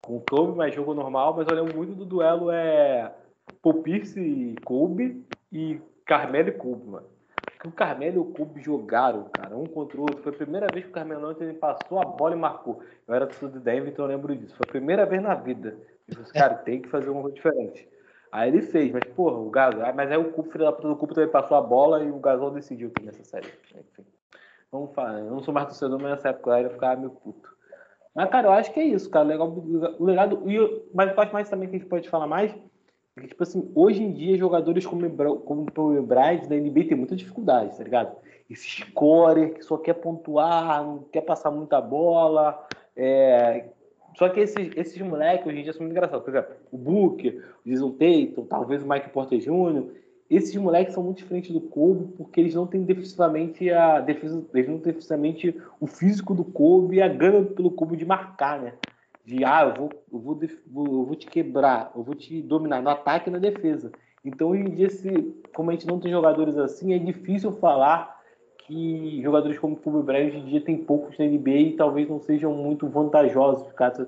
com 0.03 0.17
o 0.17 0.21
Kobe, 0.21 0.57
mas 0.57 0.75
jogo 0.75 0.93
normal. 0.93 1.35
Mas 1.37 1.47
eu 1.49 1.57
lembro 1.57 1.77
muito 1.77 1.95
do 1.95 2.05
duelo 2.05 2.51
é 2.51 3.15
Paul 3.63 3.83
e 3.87 4.55
Kobe 4.65 5.25
e 5.53 5.81
Carmelo 6.05 6.49
e 6.49 6.53
Kobe, 6.53 6.87
mano. 6.87 7.07
Porque 7.45 7.69
o 7.69 7.73
Carmelo 7.73 8.17
e 8.17 8.19
o 8.19 8.33
Kobe 8.33 8.61
jogaram, 8.61 9.29
cara, 9.33 9.57
um 9.57 9.67
contra 9.67 9.99
o 9.99 10.03
outro. 10.03 10.23
Foi 10.23 10.33
a 10.33 10.37
primeira 10.37 10.67
vez 10.73 10.85
que 10.85 10.91
o 10.91 10.95
Carmelo 10.95 11.27
Anthony 11.27 11.55
passou 11.55 12.01
a 12.01 12.05
bola 12.05 12.35
e 12.35 12.39
marcou. 12.39 12.83
Eu 13.07 13.15
era 13.15 13.27
tudo 13.27 13.59
de 13.59 13.65
Denver, 13.65 13.93
então 13.93 14.05
eu 14.05 14.11
lembro 14.11 14.35
disso. 14.35 14.57
Foi 14.57 14.67
a 14.67 14.73
primeira 14.73 15.07
vez 15.07 15.23
na 15.23 15.35
vida. 15.35 15.77
Eu 16.09 16.23
disse, 16.23 16.33
cara, 16.33 16.55
tem 16.55 16.83
que 16.83 16.89
fazer 16.89 17.11
uma 17.11 17.23
coisa 17.23 17.37
diferente. 17.37 17.89
Aí 18.33 18.49
ele 18.49 18.63
fez, 18.63 18.93
mas 18.93 19.05
porra, 19.15 19.37
o 19.37 19.51
Gasol. 19.51 19.85
Ah, 19.85 19.93
mas 19.93 20.11
aí 20.11 20.17
o 20.17 20.43
filho 20.45 20.65
da 20.65 20.73
puta 20.73 20.89
do 20.89 20.97
Cupo 20.97 21.15
também 21.15 21.31
passou 21.31 21.57
a 21.57 21.61
bola 21.61 22.03
e 22.03 22.11
o 22.11 22.21
Gasol 22.21 22.51
decidiu 22.51 22.89
aqui 22.89 23.05
nessa 23.05 23.25
série. 23.25 23.49
Enfim. 23.75 24.05
Vamos 24.71 24.95
falar, 24.95 25.19
eu 25.19 25.31
não 25.31 25.43
sou 25.43 25.53
mais 25.53 25.67
torcedor, 25.67 26.01
mas 26.01 26.13
nessa 26.13 26.29
época 26.29 26.61
eu 26.61 26.71
ficava 26.71 26.97
meio 26.97 27.11
puto. 27.11 27.51
Mas, 28.15 28.31
cara, 28.31 28.49
eu 28.49 28.53
acho 28.53 28.73
que 28.73 28.81
é 28.81 28.85
isso, 28.85 29.11
cara. 29.11 29.27
Legal, 29.27 29.49
o 29.49 30.05
legado. 30.05 30.43
E 30.49 30.55
eu, 30.55 30.89
mas 30.95 31.11
eu 31.11 31.21
acho 31.21 31.33
mais 31.33 31.49
também 31.49 31.69
que 31.69 31.77
a 31.77 31.79
gente 31.79 31.89
pode 31.89 32.09
falar 32.09 32.27
mais. 32.27 32.55
É 33.17 33.21
que, 33.21 33.29
tipo 33.29 33.43
assim, 33.43 33.71
hoje 33.75 34.03
em 34.03 34.13
dia, 34.13 34.37
jogadores 34.37 34.87
como, 34.87 35.09
como 35.41 35.67
o 35.77 36.03
Bryce 36.03 36.49
da 36.49 36.57
NBA 36.57 36.85
tem 36.89 36.97
muita 36.97 37.17
dificuldade, 37.17 37.77
tá 37.77 37.83
ligado? 37.83 38.17
Esse 38.49 38.69
scorer 38.83 39.55
que 39.55 39.63
só 39.63 39.77
quer 39.77 39.95
pontuar, 39.95 40.85
não 40.85 40.99
quer 41.05 41.21
passar 41.23 41.51
muita 41.51 41.81
bola, 41.81 42.67
é, 42.97 43.71
só 44.17 44.29
que 44.29 44.41
esses, 44.41 44.71
esses 44.77 45.01
moleques 45.01 45.47
hoje 45.47 45.61
em 45.61 45.63
dia 45.63 45.73
são 45.73 45.83
muito 45.83 45.93
engraçados. 45.93 46.25
Por 46.25 46.31
exemplo, 46.31 46.55
o 46.71 46.77
Booker, 46.77 47.45
o 47.65 47.69
Jason 47.69 47.91
Tatum, 47.91 48.47
talvez 48.47 48.83
o 48.83 48.89
Mike 48.89 49.11
Porter 49.11 49.39
Jr., 49.39 49.87
esses 50.31 50.55
moleques 50.55 50.95
são 50.95 51.03
muito 51.03 51.19
diferentes 51.19 51.51
do 51.51 51.61
Kobe 51.61 52.13
porque 52.17 52.41
eles 52.41 52.55
não 52.55 52.67
têm 52.67 52.85
defensivamente 52.85 53.69
a 53.71 53.99
defesa, 53.99 54.45
eles 54.55 54.69
não 54.69 54.79
têm 54.79 54.93
defensivamente 54.93 55.61
o 55.81 55.89
físico 55.89 56.35
do 56.35 56.45
Kobe 56.45 56.97
e 56.97 57.03
a 57.03 57.09
gana 57.09 57.45
pelo 57.45 57.73
Kobe 57.73 57.97
de 57.97 58.05
marcar, 58.05 58.61
né? 58.61 58.75
De 59.25 59.45
ah, 59.45 59.63
eu 59.65 59.75
vou, 59.75 59.91
eu 60.13 60.19
vou, 60.21 60.87
eu 60.87 61.05
vou 61.05 61.17
te 61.17 61.27
quebrar, 61.27 61.91
eu 61.97 62.03
vou 62.05 62.15
te 62.15 62.41
dominar 62.43 62.81
no 62.81 62.91
ataque 62.91 63.29
e 63.29 63.33
na 63.33 63.39
defesa. 63.39 63.91
Então 64.25 64.51
hoje 64.51 64.63
em 64.63 64.71
dia, 64.71 64.89
se, 64.89 65.11
como 65.53 65.71
a 65.71 65.73
gente 65.73 65.87
não 65.87 65.99
tem 65.99 66.13
jogadores 66.13 66.57
assim, 66.57 66.95
é 66.95 66.99
difícil 66.99 67.51
falar 67.53 68.20
que 68.71 69.21
jogadores 69.21 69.59
como 69.59 69.75
o 69.75 69.77
Kobe 69.77 70.07
Bryant 70.07 70.29
hoje 70.29 70.39
em 70.39 70.47
dia 70.47 70.61
tem 70.61 70.77
poucos 70.77 71.19
na 71.19 71.25
NBA 71.25 71.51
e 71.51 71.77
talvez 71.77 72.09
não 72.09 72.21
sejam 72.21 72.55
muito 72.55 72.89
vantajosos, 72.89 73.73
caso 73.73 74.07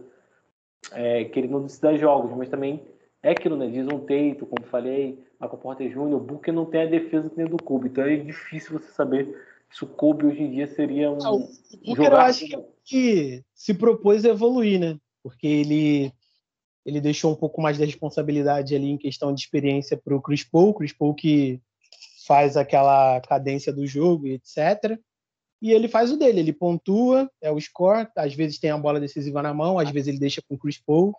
é, 0.92 1.24
que 1.24 1.40
ele 1.40 1.48
não 1.48 1.62
decida 1.62 1.98
jogos, 1.98 2.30
mas 2.36 2.48
também 2.48 2.80
é 3.20 3.32
aquilo, 3.32 3.56
né? 3.56 3.66
Diz 3.66 3.86
um 3.88 3.98
Teito, 3.98 4.46
como 4.46 4.64
falei, 4.66 5.18
Michael 5.40 5.58
Porter 5.58 5.88
Jr., 5.88 6.14
o 6.14 6.20
Booker 6.20 6.54
não 6.54 6.64
tem 6.64 6.82
a 6.82 6.86
defesa 6.86 7.28
que 7.28 7.34
tem 7.34 7.46
do 7.46 7.60
Kobe, 7.60 7.88
então 7.88 8.04
é 8.04 8.16
difícil 8.16 8.78
você 8.78 8.92
saber 8.92 9.36
se 9.68 9.82
o 9.82 9.88
Kobe 9.88 10.26
hoje 10.26 10.42
em 10.42 10.50
dia 10.52 10.68
seria 10.68 11.10
um. 11.10 11.18
Não, 11.18 11.34
o 11.36 11.48
Booker 11.84 12.12
eu 12.12 12.16
acho 12.16 12.46
que, 12.46 12.64
que 12.84 13.44
se 13.52 13.74
propôs 13.74 14.24
a 14.24 14.28
evoluir, 14.28 14.78
né? 14.78 14.96
Porque 15.24 15.46
ele 15.46 16.12
ele 16.84 17.00
deixou 17.00 17.32
um 17.32 17.36
pouco 17.36 17.60
mais 17.60 17.78
da 17.78 17.84
responsabilidade 17.84 18.74
ali 18.74 18.90
em 18.90 18.98
questão 18.98 19.32
de 19.32 19.40
experiência 19.40 19.96
para 19.96 20.16
o 20.16 20.20
Chris 20.20 20.42
Paul, 20.42 20.74
Chris 20.74 20.92
Paul 20.92 21.14
que 21.14 21.60
faz 22.26 22.56
aquela 22.56 23.20
cadência 23.20 23.72
do 23.72 23.86
jogo 23.86 24.26
e 24.26 24.34
etc. 24.34 24.98
E 25.60 25.70
ele 25.70 25.86
faz 25.88 26.10
o 26.10 26.16
dele, 26.16 26.40
ele 26.40 26.52
pontua, 26.52 27.30
é 27.40 27.50
o 27.50 27.60
score, 27.60 28.08
às 28.16 28.34
vezes 28.34 28.58
tem 28.58 28.70
a 28.70 28.78
bola 28.78 28.98
decisiva 28.98 29.40
na 29.42 29.54
mão, 29.54 29.78
às 29.78 29.90
vezes 29.90 30.08
ele 30.08 30.18
deixa 30.18 30.42
com 30.42 30.56
o 30.56 30.58
Chris 30.58 30.80
Paul. 30.80 31.14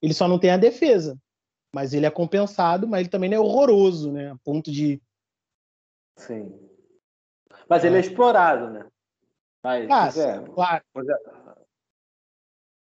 Ele 0.00 0.14
só 0.14 0.26
não 0.26 0.38
tem 0.38 0.50
a 0.50 0.56
defesa, 0.56 1.18
mas 1.72 1.92
ele 1.92 2.06
é 2.06 2.10
compensado, 2.10 2.88
mas 2.88 3.00
ele 3.00 3.10
também 3.10 3.32
é 3.32 3.38
horroroso, 3.38 4.12
né? 4.12 4.30
A 4.30 4.36
ponto 4.36 4.70
de. 4.70 5.02
Sim. 6.16 6.58
Mas 7.68 7.84
é. 7.84 7.88
ele 7.88 7.96
é 7.96 8.00
explorado, 8.00 8.70
né? 8.70 8.86
Mas, 9.62 9.90
ah, 9.90 10.22
é, 10.22 10.40
claro. 10.54 10.84
É. 10.96 11.66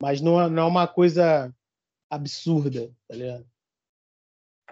Mas 0.01 0.19
não, 0.19 0.41
é, 0.41 0.49
não 0.49 0.63
é 0.63 0.65
uma 0.65 0.87
coisa 0.87 1.53
absurda, 2.09 2.91
tá 3.07 3.15
ligado? 3.15 3.52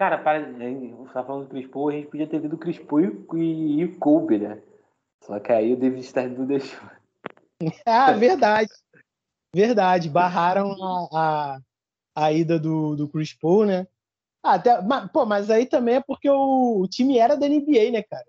Cara, 0.02 0.18
para, 0.18 0.40
você 0.40 1.12
tá 1.12 1.22
falando 1.22 1.44
do 1.44 1.50
Chris 1.50 1.68
Paul, 1.68 1.90
a 1.90 1.92
gente 1.92 2.08
podia 2.08 2.26
ter 2.26 2.40
visto 2.40 2.54
o 2.54 2.58
Chris 2.58 2.76
Paul 2.76 3.24
e, 3.36 3.78
e 3.78 3.84
o 3.84 3.96
Kobe, 4.00 4.36
né? 4.36 4.60
Só 5.22 5.38
que 5.38 5.52
aí 5.52 5.72
o 5.72 5.76
David 5.76 6.02
Stern 6.02 6.36
não 6.36 6.44
deixou. 6.44 6.80
Ah, 7.86 8.10
verdade. 8.10 8.68
Verdade. 9.54 10.10
Barraram 10.10 10.72
a, 10.72 11.08
a, 11.12 11.60
a 12.16 12.32
ida 12.32 12.58
do, 12.58 12.96
do 12.96 13.08
Chris 13.08 13.32
Paul, 13.32 13.64
né? 13.64 13.86
Ah, 14.42 14.54
até, 14.54 14.82
mas, 14.82 15.08
pô, 15.12 15.24
mas 15.24 15.48
aí 15.48 15.66
também 15.66 15.94
é 15.94 16.00
porque 16.00 16.28
o, 16.28 16.80
o 16.80 16.88
time 16.88 17.18
era 17.18 17.36
da 17.36 17.48
NBA, 17.48 17.92
né, 17.92 18.02
cara? 18.02 18.26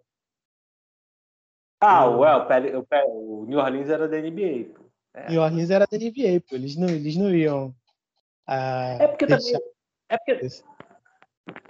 Ah, 1.81 2.07
o, 2.07 2.23
é, 2.23 2.37
o, 2.77 3.41
o, 3.41 3.45
New 3.47 3.57
Orleans 3.57 3.89
era 3.89 4.07
da 4.07 4.21
NBA. 4.21 4.75
Pô. 4.75 4.85
É. 5.15 5.31
New 5.31 5.41
Orleans 5.41 5.71
era 5.71 5.87
da 5.87 5.97
NBA, 5.97 6.39
pô. 6.47 6.55
Eles 6.55 6.75
não, 6.75 6.87
eles 6.87 7.15
não 7.15 7.33
iam. 7.33 7.73
Ah, 8.45 8.97
é 8.99 9.07
porque 9.07 9.25
deixar... 9.25 9.57
também. 9.57 9.73
É 10.09 10.17
porque. 10.19 10.72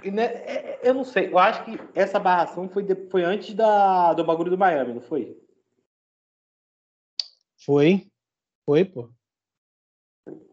Né, 0.03 0.25
é, 0.25 0.79
eu 0.83 0.93
não 0.93 1.03
sei, 1.03 1.31
eu 1.31 1.39
acho 1.39 1.63
que 1.65 1.79
essa 1.95 2.19
barração 2.19 2.69
foi, 2.69 2.83
de, 2.83 2.95
foi 3.09 3.23
antes 3.23 3.53
da, 3.53 4.13
do 4.13 4.23
bagulho 4.23 4.51
do 4.51 4.57
Miami, 4.57 4.93
não 4.93 5.01
foi? 5.01 5.37
Foi. 7.65 8.07
Foi, 8.65 8.85
pô. 8.85 9.09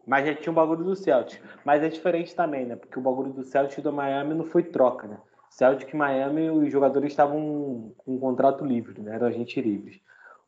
Mas 0.05 0.25
já 0.25 0.35
tinha 0.35 0.51
o 0.51 0.55
bagulho 0.55 0.83
do 0.83 0.95
Celtic. 0.95 1.41
Mas 1.63 1.83
é 1.83 1.89
diferente 1.89 2.35
também, 2.35 2.65
né? 2.65 2.75
Porque 2.75 2.97
o 2.97 3.01
bagulho 3.01 3.31
do 3.31 3.43
Celtic 3.43 3.77
e 3.77 3.81
do 3.81 3.93
Miami 3.93 4.33
não 4.33 4.43
foi 4.43 4.63
troca, 4.63 5.07
né? 5.07 5.21
Celtic 5.49 5.93
e 5.93 5.95
Miami, 5.95 6.49
os 6.49 6.71
jogadores 6.71 7.11
estavam 7.11 7.93
com 7.97 8.15
um 8.15 8.19
contrato 8.19 8.65
livre, 8.65 9.01
né? 9.01 9.15
Eram 9.15 9.27
agentes 9.27 9.63
livres. 9.63 9.99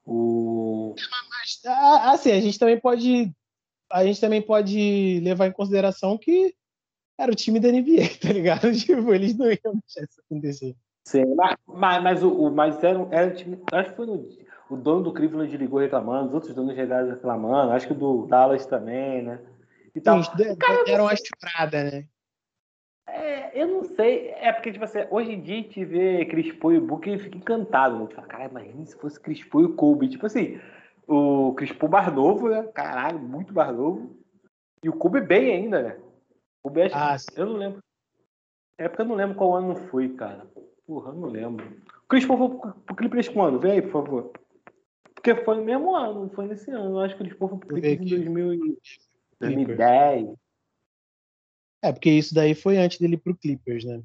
O... 0.06 0.96
Ah, 1.66 2.12
assim, 2.12 2.32
a 2.32 2.42
gente 2.42 2.60
também 2.60 2.80
pode 2.80 3.32
a 3.92 4.04
gente 4.04 4.20
também 4.20 4.42
pode 4.42 5.20
levar 5.24 5.48
em 5.48 5.52
consideração 5.52 6.18
que 6.18 6.56
era 7.18 7.32
o 7.32 7.36
time 7.36 7.60
da 7.60 7.70
NBA, 7.70 8.10
tá 8.22 8.34
ligado? 8.34 8.72
Tipo, 8.74 9.14
eles 9.14 9.38
não 9.38 9.48
iam 9.48 9.74
deixar 9.74 10.04
isso 10.04 10.22
acontecer. 10.26 10.76
Sim, 11.06 11.36
mas, 11.36 11.56
mas, 11.68 12.04
mas 12.04 12.24
o, 12.24 12.50
mas 12.50 12.84
era, 12.84 13.08
era 13.12 13.28
o 13.28 13.36
time. 13.36 13.60
Acho 13.72 13.90
que 13.90 13.96
foi 13.96 14.06
no, 14.06 14.26
o 14.70 14.78
dono 14.78 15.04
do 15.04 15.14
Cleveland 15.14 15.56
ligou 15.58 15.80
reclamando, 15.80 16.30
os 16.30 16.34
outros 16.34 16.54
donos 16.54 16.76
chegaram 16.76 17.10
reclamando, 17.10 17.74
acho 17.74 17.88
que 17.88 17.94
o 17.94 17.96
do 17.96 18.26
Dallas 18.26 18.66
também, 18.66 19.22
né? 19.22 19.40
E 19.94 20.02
tal. 20.02 20.24
Sim, 20.24 20.56
Cara, 20.56 20.84
deram 20.86 21.06
uma 21.06 21.16
chuprada, 21.16 21.84
né? 21.84 22.06
É, 23.08 23.62
eu 23.62 23.68
não 23.68 23.84
sei. 23.84 24.30
É 24.30 24.52
porque, 24.52 24.72
tipo 24.72 24.86
assim, 24.86 25.06
hoje 25.12 25.34
em 25.34 25.42
dia 25.42 25.56
a 25.56 25.62
gente 25.62 25.86
vê 25.86 26.26
Crispo 26.26 26.72
e 26.72 26.78
o 26.78 26.82
Book 26.82 27.10
e 27.10 27.20
fica 27.20 27.38
encantado, 27.38 28.00
né? 28.00 28.08
Fala, 28.16 28.28
cara, 28.28 28.46
imagina 28.46 28.86
se 28.86 28.98
fosse 28.98 29.20
Crispo 29.20 29.62
e 29.62 29.66
o 29.66 29.76
Kobe. 29.76 30.10
Tipo 30.10 30.26
assim, 30.26 30.60
o 31.08 31.54
Crispo 31.54 31.88
bar 31.88 32.14
novo, 32.14 32.50
né? 32.50 32.64
Caralho, 32.74 33.20
muito 33.20 33.54
bar 33.54 33.72
novo. 33.72 34.16
E 34.82 34.90
o 34.90 34.94
Kobe 34.94 35.22
bem 35.22 35.52
ainda, 35.52 35.82
né? 35.84 35.98
O 36.64 36.70
acho, 36.70 36.96
ah, 36.96 37.18
eu 37.36 37.46
não 37.46 37.54
lembro. 37.54 37.84
É 38.78 38.88
porque 38.88 39.02
eu 39.02 39.06
não 39.06 39.16
lembro 39.16 39.36
qual 39.36 39.56
ano 39.56 39.76
foi, 39.90 40.10
cara. 40.16 40.48
Porra, 40.86 41.12
eu 41.12 41.16
não 41.16 41.30
lembro. 41.30 41.66
O 42.04 42.08
Crispo 42.08 42.38
foi 42.38 42.74
pro, 42.86 42.96
Clippers 42.96 43.28
quando? 43.28 43.60
Vem 43.60 43.74
aí, 43.74 43.82
por 43.82 43.92
favor. 43.92 44.32
Porque 45.14 45.36
foi 45.36 45.58
no 45.58 45.64
mesmo 45.64 45.96
ano, 45.96 46.30
foi 46.30 46.48
nesse 46.48 46.72
ano. 46.72 46.98
Eu 46.98 47.00
acho 47.00 47.16
que 47.16 47.22
o 47.22 47.26
Crispo 47.26 47.48
foi 47.48 47.58
pro 47.58 47.68
Clippers 47.68 48.12
em 48.12 48.24
2000, 48.24 48.78
2010. 49.40 50.36
É, 51.84 51.92
porque 51.92 52.10
isso 52.10 52.34
daí 52.34 52.56
foi 52.56 52.78
antes 52.78 52.98
dele 52.98 53.16
ir 53.16 53.18
pro 53.18 53.36
Clippers, 53.36 53.84
né? 53.84 54.02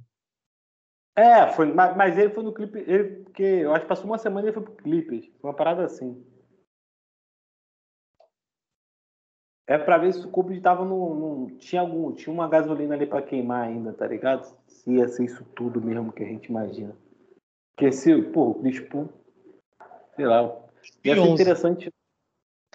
É, 1.17 1.47
foi, 1.53 1.73
mas, 1.73 1.97
mas 1.97 2.19
ele 2.19 2.31
foi 2.31 2.45
no 2.45 2.53
Clippers, 2.53 2.87
ele, 2.89 3.25
porque 3.25 3.43
eu 3.43 3.73
acho 3.73 3.83
que 3.83 3.89
passou 3.89 4.07
uma 4.07 4.19
semana 4.19 4.47
e 4.47 4.51
ele 4.51 4.55
foi 4.55 4.63
pro 4.63 4.73
Clippers. 4.73 5.27
Foi 5.41 5.51
uma 5.51 5.57
parada 5.57 5.85
assim. 5.85 6.25
É 9.69 9.77
pra 9.77 9.99
ver 9.99 10.15
se 10.15 10.27
o 10.27 10.31
Kobe 10.31 10.59
tava 10.63 10.83
no, 10.83 11.15
no, 11.15 11.51
Tinha 11.59 11.83
algum. 11.83 12.11
Tinha 12.13 12.33
uma 12.33 12.49
gasolina 12.49 12.95
ali 12.95 13.07
pra 13.07 13.21
queimar 13.21 13.69
ainda, 13.69 13.93
tá 13.93 14.07
ligado? 14.07 14.51
Se 14.67 14.91
ia 14.91 15.07
ser 15.07 15.27
isso 15.27 15.45
tudo 15.55 15.79
mesmo 15.79 16.11
que 16.11 16.23
a 16.23 16.27
gente 16.27 16.47
imagina. 16.47 16.97
Porque 17.77 17.93
se, 17.93 18.23
pô, 18.23 18.49
o 18.49 18.55
Chris 18.55 18.81
Paul, 18.81 19.11
sei 20.17 20.25
lá, 20.25 20.59
ia 21.05 21.15
ser 21.15 21.29
interessante. 21.29 21.93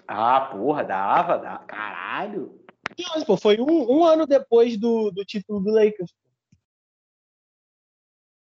Ah, 0.06 0.40
porra, 0.52 0.84
dava, 0.84 1.36
dava. 1.36 1.64
Caralho. 1.64 2.60
Pô, 3.26 3.36
foi 3.36 3.60
um, 3.60 3.90
um, 3.90 4.04
ano 4.04 4.24
depois 4.24 4.76
do, 4.76 5.10
do 5.10 5.24
título 5.24 5.58
do 5.58 5.72
Lakers. 5.72 6.14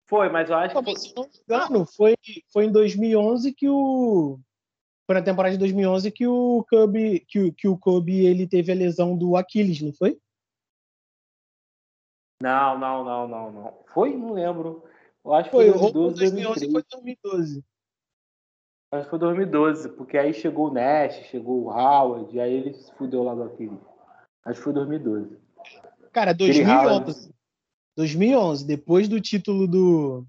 Foi, 0.08 0.30
mas 0.30 0.52
eu 0.52 0.56
acho 0.56 0.84
que. 0.84 1.00
Se 1.00 1.16
não 1.16 1.24
me 1.24 1.30
engano, 1.50 1.86
foi, 1.88 2.16
foi 2.54 2.66
em 2.66 2.72
2011 2.72 3.52
que 3.54 3.68
o. 3.68 4.40
Foi 5.06 5.16
na 5.16 5.22
temporada 5.22 5.54
de 5.54 5.60
2011 5.60 6.12
que 6.12 6.26
o 6.26 6.66
Kobe, 6.70 7.20
que, 7.28 7.40
o, 7.40 7.54
que 7.54 7.68
o 7.68 7.78
Kobe 7.78 8.26
ele 8.26 8.48
teve 8.48 8.72
a 8.72 8.76
lesão 8.76 9.16
do 9.16 9.38
Aquiles, 9.38 9.82
não 9.82 9.94
foi? 9.94 10.20
Não, 12.42 12.78
não, 12.78 13.04
não, 13.04 13.28
não, 13.28 13.52
não. 13.52 13.84
Foi? 13.88 14.18
Não 14.18 14.34
lembro. 14.34 14.84
Eu 15.24 15.34
acho 15.34 15.50
que 15.50 15.56
foi, 15.56 15.72
foi 15.72 15.92
2012, 15.92 16.20
2011 16.20 16.72
foi 16.72 16.84
2012. 16.92 17.66
Acho 18.92 19.04
que 19.04 19.10
foi 19.10 19.20
2012, 19.20 19.90
porque 19.90 20.18
aí 20.18 20.34
chegou 20.34 20.70
o 20.70 20.74
Nash, 20.74 21.16
chegou 21.30 21.64
o 21.64 21.70
Howard, 21.70 22.36
e 22.36 22.40
aí 22.40 22.54
ele 22.54 22.74
se 22.74 22.94
fudeu 22.94 23.24
lá 23.24 23.36
do 23.36 23.44
Aquiles. 23.44 23.80
Acho 24.46 24.60
que 24.60 24.64
foi 24.64 24.74
2012. 24.74 25.38
Cara, 26.12 26.34
2011. 26.34 27.34
2011, 27.98 28.66
depois 28.66 29.08
do 29.08 29.20
título 29.22 29.68
do 29.68 30.26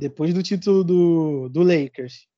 depois 0.00 0.34
do 0.34 0.42
título 0.42 0.84
do, 0.84 1.48
do 1.48 1.62
Lakers. 1.62 2.28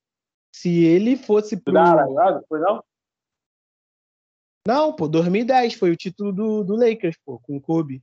Se 0.52 0.84
ele 0.84 1.16
fosse 1.16 1.56
pro 1.56 1.72
Não, 1.72 2.44
foi 2.48 2.60
não? 2.60 2.84
Não, 4.66 4.92
pô, 4.92 5.08
2010 5.08 5.74
foi 5.74 5.90
o 5.90 5.96
título 5.96 6.32
do, 6.32 6.64
do 6.64 6.76
Lakers, 6.76 7.16
pô, 7.24 7.38
com 7.38 7.56
o 7.56 7.60
Kobe. 7.60 8.02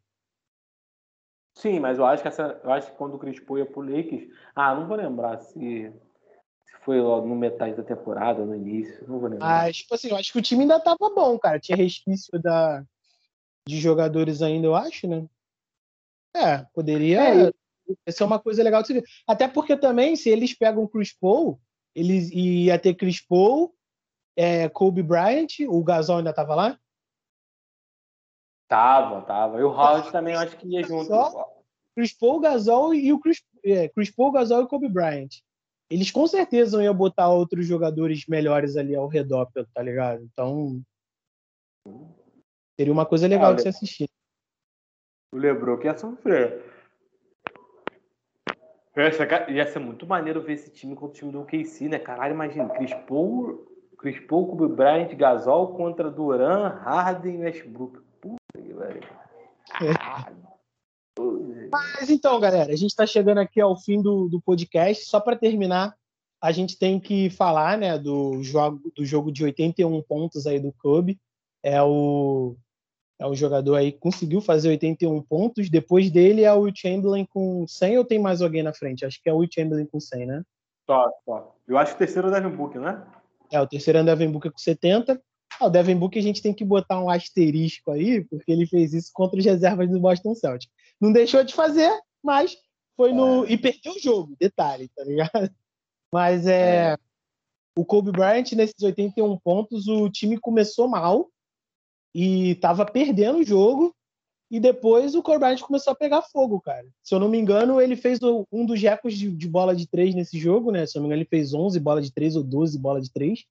Sim, 1.57 1.79
mas 1.79 1.97
eu 1.97 2.05
acho 2.05 2.21
que 2.21 2.27
essa, 2.27 2.59
eu 2.63 2.71
acho 2.71 2.91
que 2.91 2.97
quando 2.97 3.15
o 3.15 3.19
Chris 3.19 3.39
Paul 3.39 3.59
ia 3.59 3.65
pro 3.65 3.81
Lakers, 3.81 4.27
ah, 4.55 4.75
não 4.75 4.87
vou 4.87 4.97
lembrar 4.97 5.37
se 5.39 5.93
se 6.65 6.75
foi 6.83 6.99
logo 6.99 7.27
no 7.27 7.35
metade 7.35 7.75
da 7.75 7.83
temporada, 7.83 8.43
no 8.43 8.55
início, 8.55 9.07
não 9.07 9.19
vou 9.19 9.29
lembrar. 9.29 9.45
Mas, 9.45 9.77
tipo 9.77 9.93
assim, 9.93 10.09
eu 10.09 10.17
acho 10.17 10.33
que 10.33 10.39
o 10.39 10.41
time 10.41 10.63
ainda 10.63 10.79
tava 10.79 11.09
bom, 11.13 11.37
cara. 11.37 11.59
Tinha 11.59 11.77
resquício 11.77 12.41
da, 12.41 12.83
de 13.67 13.79
jogadores 13.79 14.41
ainda, 14.41 14.67
eu 14.67 14.75
acho, 14.75 15.07
né? 15.07 15.27
É, 16.35 16.65
poderia 16.73 17.47
é, 17.47 18.11
ser 18.11 18.23
uma 18.23 18.39
coisa 18.39 18.63
legal 18.63 18.81
de 18.81 18.87
se 18.87 18.93
ver. 18.93 19.03
Até 19.27 19.47
porque 19.47 19.77
também, 19.77 20.15
se 20.15 20.29
eles 20.29 20.53
pegam 20.53 20.87
Chris 20.87 21.13
Paul, 21.13 21.59
eles 21.95 22.29
ia 22.31 22.77
ter 22.77 22.93
Chris 22.93 23.21
Paul, 23.25 23.73
é, 24.35 24.67
Kobe 24.69 25.01
Bryant, 25.01 25.47
o 25.67 25.83
Gasol 25.83 26.17
ainda 26.17 26.33
tava 26.33 26.53
lá? 26.55 26.79
Tava, 28.67 29.21
tava. 29.21 29.59
E 29.59 29.63
o 29.63 29.69
Howard 29.69 30.11
também 30.11 30.33
eu 30.33 30.39
acho 30.39 30.57
que 30.57 30.67
ia 30.67 30.83
junto. 30.83 31.09
Chris 31.95 32.13
Paul, 32.13 32.39
Gasol 32.39 32.93
e 32.93 33.13
o 33.13 33.19
Chris, 33.19 33.41
é, 33.63 33.87
Chris 33.89 34.11
Paul, 34.11 34.31
Gasol 34.31 34.63
e 34.63 34.67
Kobe 34.67 34.89
Bryant. 34.89 35.29
Eles 35.89 36.11
com 36.11 36.27
certeza 36.27 36.83
iam 36.83 36.93
botar 36.93 37.29
outros 37.29 37.65
jogadores 37.65 38.25
melhores 38.27 38.75
ali 38.75 38.95
ao 38.95 39.07
redor, 39.07 39.49
tá 39.73 39.81
ligado? 39.81 40.23
Então, 40.23 40.83
Seria 42.77 42.91
uma 42.91 43.05
coisa 43.05 43.27
legal 43.27 43.51
ah, 43.51 43.53
de 43.53 43.61
se 43.61 43.67
assistir. 43.69 44.09
O 45.33 45.37
Lebron 45.37 45.77
que 45.77 45.87
ia 45.87 45.97
sofrer. 45.97 46.74
Essa, 48.95 49.51
ia 49.51 49.67
ser 49.67 49.79
muito 49.79 50.07
maneiro 50.07 50.41
ver 50.41 50.53
esse 50.53 50.71
time 50.71 50.95
contra 50.95 51.09
o 51.09 51.13
time 51.13 51.31
do 51.31 51.41
OKC, 51.41 51.89
né? 51.89 51.99
Caralho, 51.99 52.33
imagina. 52.33 52.69
Chris 52.69 52.93
Paul, 53.07 53.65
Chris 53.97 54.19
Paul, 54.21 54.47
Kobe 54.47 54.73
Bryant, 54.73 55.13
Gasol 55.15 55.75
contra 55.75 56.09
Duran, 56.09 56.69
Harden 56.69 57.35
e 57.35 57.37
Westbrook. 57.39 57.99
Puta 58.21 58.37
que 58.55 58.73
velho. 58.73 59.01
Mas 61.71 62.09
então, 62.09 62.39
galera, 62.39 62.71
a 62.71 62.75
gente 62.75 62.91
está 62.91 63.05
chegando 63.05 63.39
aqui 63.39 63.59
ao 63.59 63.75
fim 63.75 64.01
do, 64.01 64.29
do 64.29 64.39
podcast. 64.41 65.05
Só 65.05 65.19
para 65.19 65.35
terminar, 65.35 65.93
a 66.41 66.51
gente 66.51 66.77
tem 66.77 66.99
que 66.99 67.29
falar 67.29 67.77
né, 67.77 67.97
do, 67.97 68.41
jogo, 68.43 68.91
do 68.95 69.05
jogo 69.05 69.31
de 69.31 69.43
81 69.43 70.01
pontos 70.03 70.47
aí 70.47 70.59
do 70.59 70.71
Kobe. 70.71 71.19
É 71.61 71.81
o 71.81 72.55
é 73.19 73.25
o 73.25 73.35
jogador 73.35 73.75
aí 73.75 73.91
que 73.91 73.99
conseguiu 73.99 74.41
fazer 74.41 74.69
81 74.69 75.21
pontos. 75.23 75.69
Depois 75.69 76.11
dele 76.11 76.43
é 76.43 76.53
o 76.53 76.61
Will 76.61 76.73
Chamberlain 76.75 77.25
com 77.25 77.65
100 77.67 77.97
ou 77.97 78.05
tem 78.05 78.19
mais 78.19 78.41
alguém 78.41 78.61
na 78.61 78.73
frente? 78.73 79.05
Acho 79.05 79.21
que 79.21 79.29
é 79.29 79.33
o 79.33 79.37
Will 79.37 79.49
Chamberlain 79.51 79.85
com 79.85 79.99
100, 79.99 80.25
né? 80.25 80.43
Só, 80.85 81.09
só. 81.23 81.55
Eu 81.67 81.77
acho 81.77 81.91
que 81.91 81.95
o 81.95 81.99
terceiro 81.99 82.27
é 82.27 82.31
o 82.31 82.33
Devin 82.33 82.55
Booker, 82.55 82.81
né? 82.81 83.05
É, 83.51 83.61
o 83.61 83.67
terceiro 83.67 83.99
é 83.99 84.01
o 84.01 84.05
Devin 84.05 84.31
Booker 84.31 84.51
com 84.51 84.57
70. 84.57 85.21
Ah, 85.59 85.67
o 85.67 85.69
Devin 85.69 85.95
Booker 85.95 86.19
a 86.19 86.23
gente 86.23 86.41
tem 86.41 86.53
que 86.53 86.65
botar 86.65 87.01
um 87.01 87.09
asterisco 87.09 87.91
aí, 87.91 88.23
porque 88.25 88.51
ele 88.51 88.67
fez 88.67 88.93
isso 88.93 89.11
contra 89.13 89.39
os 89.39 89.45
reservas 89.45 89.89
do 89.89 89.99
Boston 89.99 90.35
Celtics. 90.35 90.73
Não 90.99 91.11
deixou 91.13 91.43
de 91.43 91.53
fazer, 91.53 91.91
mas 92.21 92.55
foi 92.97 93.13
no... 93.13 93.45
É. 93.45 93.51
E 93.51 93.57
perdeu 93.57 93.93
o 93.93 93.99
jogo, 93.99 94.35
detalhe, 94.39 94.89
tá 94.95 95.03
ligado? 95.03 95.49
Mas 96.11 96.45
é... 96.45 96.93
é... 96.93 96.97
O 97.77 97.83
Kobe 97.83 98.11
Bryant, 98.11 98.53
nesses 98.53 98.81
81 98.81 99.37
pontos, 99.39 99.87
o 99.87 100.09
time 100.09 100.39
começou 100.39 100.87
mal, 100.87 101.29
e 102.15 102.51
estava 102.51 102.85
perdendo 102.85 103.39
o 103.39 103.43
jogo. 103.43 103.93
E 104.49 104.57
depois 104.59 105.15
o 105.15 105.23
Corbett 105.23 105.61
começou 105.61 105.91
a 105.91 105.95
pegar 105.95 106.21
fogo, 106.21 106.61
cara. 106.61 106.87
Se 107.03 107.13
eu 107.13 107.19
não 107.19 107.27
me 107.27 107.37
engano, 107.37 107.81
ele 107.81 107.97
fez 107.97 108.19
um 108.23 108.65
dos 108.65 108.81
recordes 108.81 109.19
de, 109.19 109.29
de, 109.29 109.47
bola 109.49 109.75
de 109.75 109.85
três 109.85 110.15
nesse 110.15 110.39
jogo, 110.39 110.71
né? 110.71 110.85
Se 110.85 110.97
eu 110.97 111.01
não 111.01 111.09
me 111.09 111.13
engano, 111.13 111.23
ele 111.23 111.29
fez 111.29 111.53
11 111.53 111.77
bola 111.79 112.01
de 112.01 112.13
três 112.13 112.37
ou 112.37 112.43
12 112.43 112.79
bola 112.79 113.01
de 113.01 113.11
três, 113.11 113.43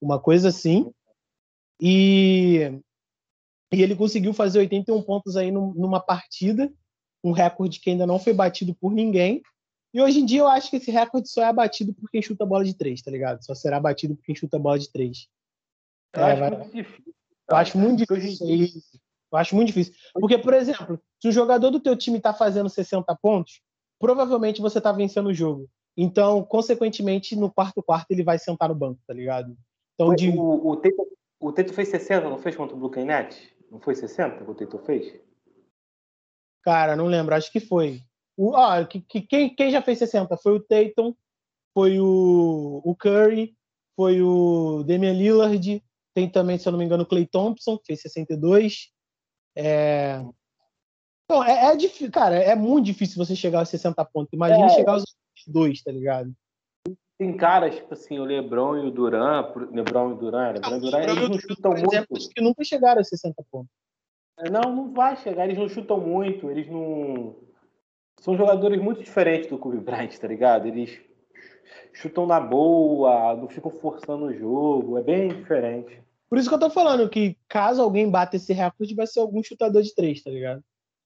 uma 0.00 0.20
coisa 0.20 0.50
assim. 0.50 0.92
E, 1.80 2.80
e 3.72 3.82
ele 3.82 3.96
conseguiu 3.96 4.32
fazer 4.32 4.60
81 4.60 5.02
pontos 5.02 5.36
aí 5.36 5.50
numa 5.50 5.98
partida. 5.98 6.72
um 7.24 7.32
recorde 7.32 7.80
que 7.80 7.90
ainda 7.90 8.06
não 8.06 8.20
foi 8.20 8.34
batido 8.34 8.74
por 8.74 8.92
ninguém. 8.92 9.42
E 9.92 10.00
hoje 10.00 10.20
em 10.20 10.24
dia 10.24 10.40
eu 10.40 10.48
acho 10.48 10.70
que 10.70 10.76
esse 10.76 10.90
recorde 10.90 11.28
só 11.28 11.44
é 11.44 11.52
batido 11.52 11.92
por 11.92 12.08
quem 12.08 12.22
chuta 12.22 12.46
bola 12.46 12.64
de 12.64 12.74
três, 12.74 13.02
tá 13.02 13.10
ligado? 13.10 13.44
Só 13.44 13.54
será 13.54 13.80
batido 13.80 14.14
por 14.14 14.24
quem 14.24 14.34
chuta 14.34 14.58
bola 14.58 14.78
de 14.78 14.92
três. 14.92 15.28
Eu 16.14 16.22
é, 16.22 16.32
acho 16.32 16.40
vai... 16.40 16.50
muito 16.50 16.76
difícil. 16.76 17.12
Eu 17.52 17.56
acho 17.56 17.78
muito 17.78 18.06
difícil. 18.06 18.80
Eu 19.32 19.38
acho 19.38 19.54
muito 19.54 19.68
difícil. 19.68 19.94
Porque, 20.14 20.36
por 20.36 20.52
exemplo, 20.52 21.00
se 21.20 21.28
um 21.28 21.32
jogador 21.32 21.70
do 21.70 21.80
teu 21.80 21.96
time 21.96 22.18
está 22.18 22.34
fazendo 22.34 22.68
60 22.68 23.16
pontos, 23.16 23.60
provavelmente 23.98 24.60
você 24.60 24.78
está 24.78 24.92
vencendo 24.92 25.28
o 25.28 25.34
jogo. 25.34 25.68
Então, 25.96 26.42
consequentemente, 26.42 27.36
no 27.36 27.50
quarto 27.50 27.82
quarto 27.82 28.10
ele 28.10 28.22
vai 28.22 28.38
sentar 28.38 28.68
no 28.68 28.74
banco, 28.74 29.00
tá 29.06 29.14
ligado? 29.14 29.56
Então, 29.94 30.14
de... 30.14 30.30
o, 30.30 30.68
o, 30.68 30.76
Teto, 30.76 31.06
o 31.40 31.52
Teto 31.52 31.72
fez 31.72 31.88
60, 31.88 32.28
não 32.28 32.38
fez 32.38 32.56
contra 32.56 32.74
o 32.74 32.78
Brooklyn 32.78 33.04
Nets? 33.04 33.38
Não 33.70 33.80
foi 33.80 33.94
60 33.94 34.44
que 34.44 34.50
o 34.50 34.54
Teto 34.54 34.78
fez? 34.78 35.14
Cara, 36.62 36.96
não 36.96 37.06
lembro, 37.06 37.34
acho 37.34 37.50
que 37.50 37.60
foi. 37.60 38.00
O, 38.36 38.54
ah, 38.54 38.84
que, 38.84 39.00
que, 39.00 39.22
quem, 39.22 39.54
quem 39.54 39.70
já 39.70 39.82
fez 39.82 39.98
60? 39.98 40.36
Foi 40.38 40.52
o 40.52 40.60
Tatum, 40.60 41.14
foi 41.74 42.00
o, 42.00 42.80
o 42.84 42.94
Curry, 42.94 43.54
foi 43.96 44.22
o 44.22 44.82
Damian 44.84 45.12
Lillard, 45.12 45.82
tem 46.14 46.28
também, 46.28 46.58
se 46.58 46.68
eu 46.68 46.72
não 46.72 46.78
me 46.78 46.84
engano, 46.84 47.02
o 47.02 47.06
Clay 47.06 47.26
Thompson, 47.26 47.78
que 47.78 47.86
fez 47.86 48.02
62. 48.02 48.90
É... 49.56 50.24
Então, 51.24 51.42
é, 51.42 51.72
é 51.72 51.76
difícil, 51.76 52.10
cara, 52.10 52.36
é 52.36 52.54
muito 52.54 52.86
difícil 52.86 53.16
você 53.16 53.34
chegar 53.34 53.60
aos 53.60 53.68
60 53.68 54.04
pontos. 54.06 54.32
Imagina 54.32 54.66
é. 54.66 54.70
chegar 54.70 54.92
aos 54.92 55.04
dois, 55.46 55.82
tá 55.82 55.90
ligado? 55.90 56.32
Tem 57.18 57.36
caras, 57.36 57.76
tipo 57.76 57.94
assim, 57.94 58.18
o 58.18 58.24
Lebron 58.24 58.76
e 58.78 58.86
o 58.86 58.90
Duran, 58.90 59.52
Lebron 59.70 60.12
e 60.12 60.18
Duran, 60.18 60.52
Lebron 60.52 60.76
e 60.76 60.80
Duran, 60.80 61.02
eles 61.02 61.28
não 61.28 61.38
chutam 61.38 61.70
muito. 61.72 61.94
Exemplo, 61.94 62.18
que 62.34 62.42
nunca 62.42 62.64
chegaram 62.64 63.00
a 63.00 63.04
60 63.04 63.42
pontos. 63.50 63.70
É, 64.40 64.50
não, 64.50 64.74
não 64.74 64.92
vai 64.92 65.16
chegar, 65.16 65.44
eles 65.44 65.58
não 65.58 65.68
chutam 65.68 66.00
muito, 66.00 66.50
eles 66.50 66.68
não. 66.68 67.36
São 68.20 68.36
jogadores 68.36 68.80
muito 68.80 69.02
diferentes 69.02 69.48
do 69.48 69.58
Kobe 69.58 69.78
Bryant, 69.78 70.16
tá 70.18 70.26
ligado? 70.26 70.66
Eles 70.66 71.00
chutam 71.92 72.26
na 72.26 72.40
boa, 72.40 73.34
não 73.36 73.48
ficam 73.48 73.70
forçando 73.70 74.26
o 74.26 74.34
jogo, 74.34 74.98
é 74.98 75.02
bem 75.02 75.28
diferente. 75.28 76.02
Por 76.28 76.38
isso 76.38 76.48
que 76.48 76.54
eu 76.54 76.60
tô 76.60 76.70
falando 76.70 77.08
que 77.10 77.36
caso 77.48 77.82
alguém 77.82 78.10
bata 78.10 78.36
esse 78.36 78.52
recorde, 78.52 78.94
vai 78.94 79.06
ser 79.06 79.20
algum 79.20 79.42
chutador 79.42 79.82
de 79.82 79.94
três, 79.94 80.22
tá 80.22 80.30
ligado? 80.30 80.62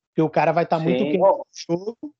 Porque 0.08 0.22
o 0.22 0.30
cara 0.30 0.52
vai 0.52 0.64
estar 0.64 0.78
tá 0.78 0.82
muito 0.82 1.04
quente 1.04 1.18
no 1.18 1.44
jogo. 1.52 2.14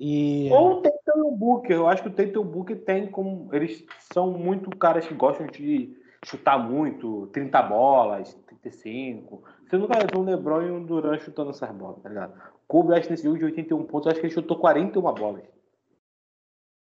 E... 0.00 0.48
Ou 0.50 0.78
o 0.78 0.82
Tatum 0.82 1.36
Booker. 1.36 1.76
Eu 1.76 1.86
acho 1.86 2.02
que 2.02 2.08
o 2.08 2.12
Tatum 2.12 2.42
Booker 2.42 2.84
tem 2.84 3.06
como. 3.06 3.54
Eles 3.54 3.84
são 4.12 4.30
muito 4.30 4.70
caras 4.76 5.06
que 5.06 5.14
gostam 5.14 5.46
de 5.46 5.96
chutar 6.24 6.58
muito, 6.58 7.28
30 7.28 7.62
bolas, 7.62 8.34
35. 8.46 9.44
Você 9.68 9.76
nunca 9.76 9.98
viu 9.98 10.20
um 10.20 10.24
LeBron 10.24 10.62
e 10.62 10.70
um 10.70 10.84
Durant 10.84 11.20
chutando 11.20 11.50
essas 11.50 11.70
bolas, 11.70 12.02
tá 12.02 12.08
ligado? 12.08 12.32
O 12.32 12.66
Kobe, 12.66 12.94
acho 12.94 13.02
que 13.04 13.10
nesse 13.10 13.24
jogo 13.24 13.38
de 13.38 13.44
81 13.44 13.84
pontos, 13.84 14.08
acho 14.08 14.20
que 14.20 14.26
ele 14.26 14.34
chutou 14.34 14.58
41 14.58 15.02
bolas. 15.14 15.42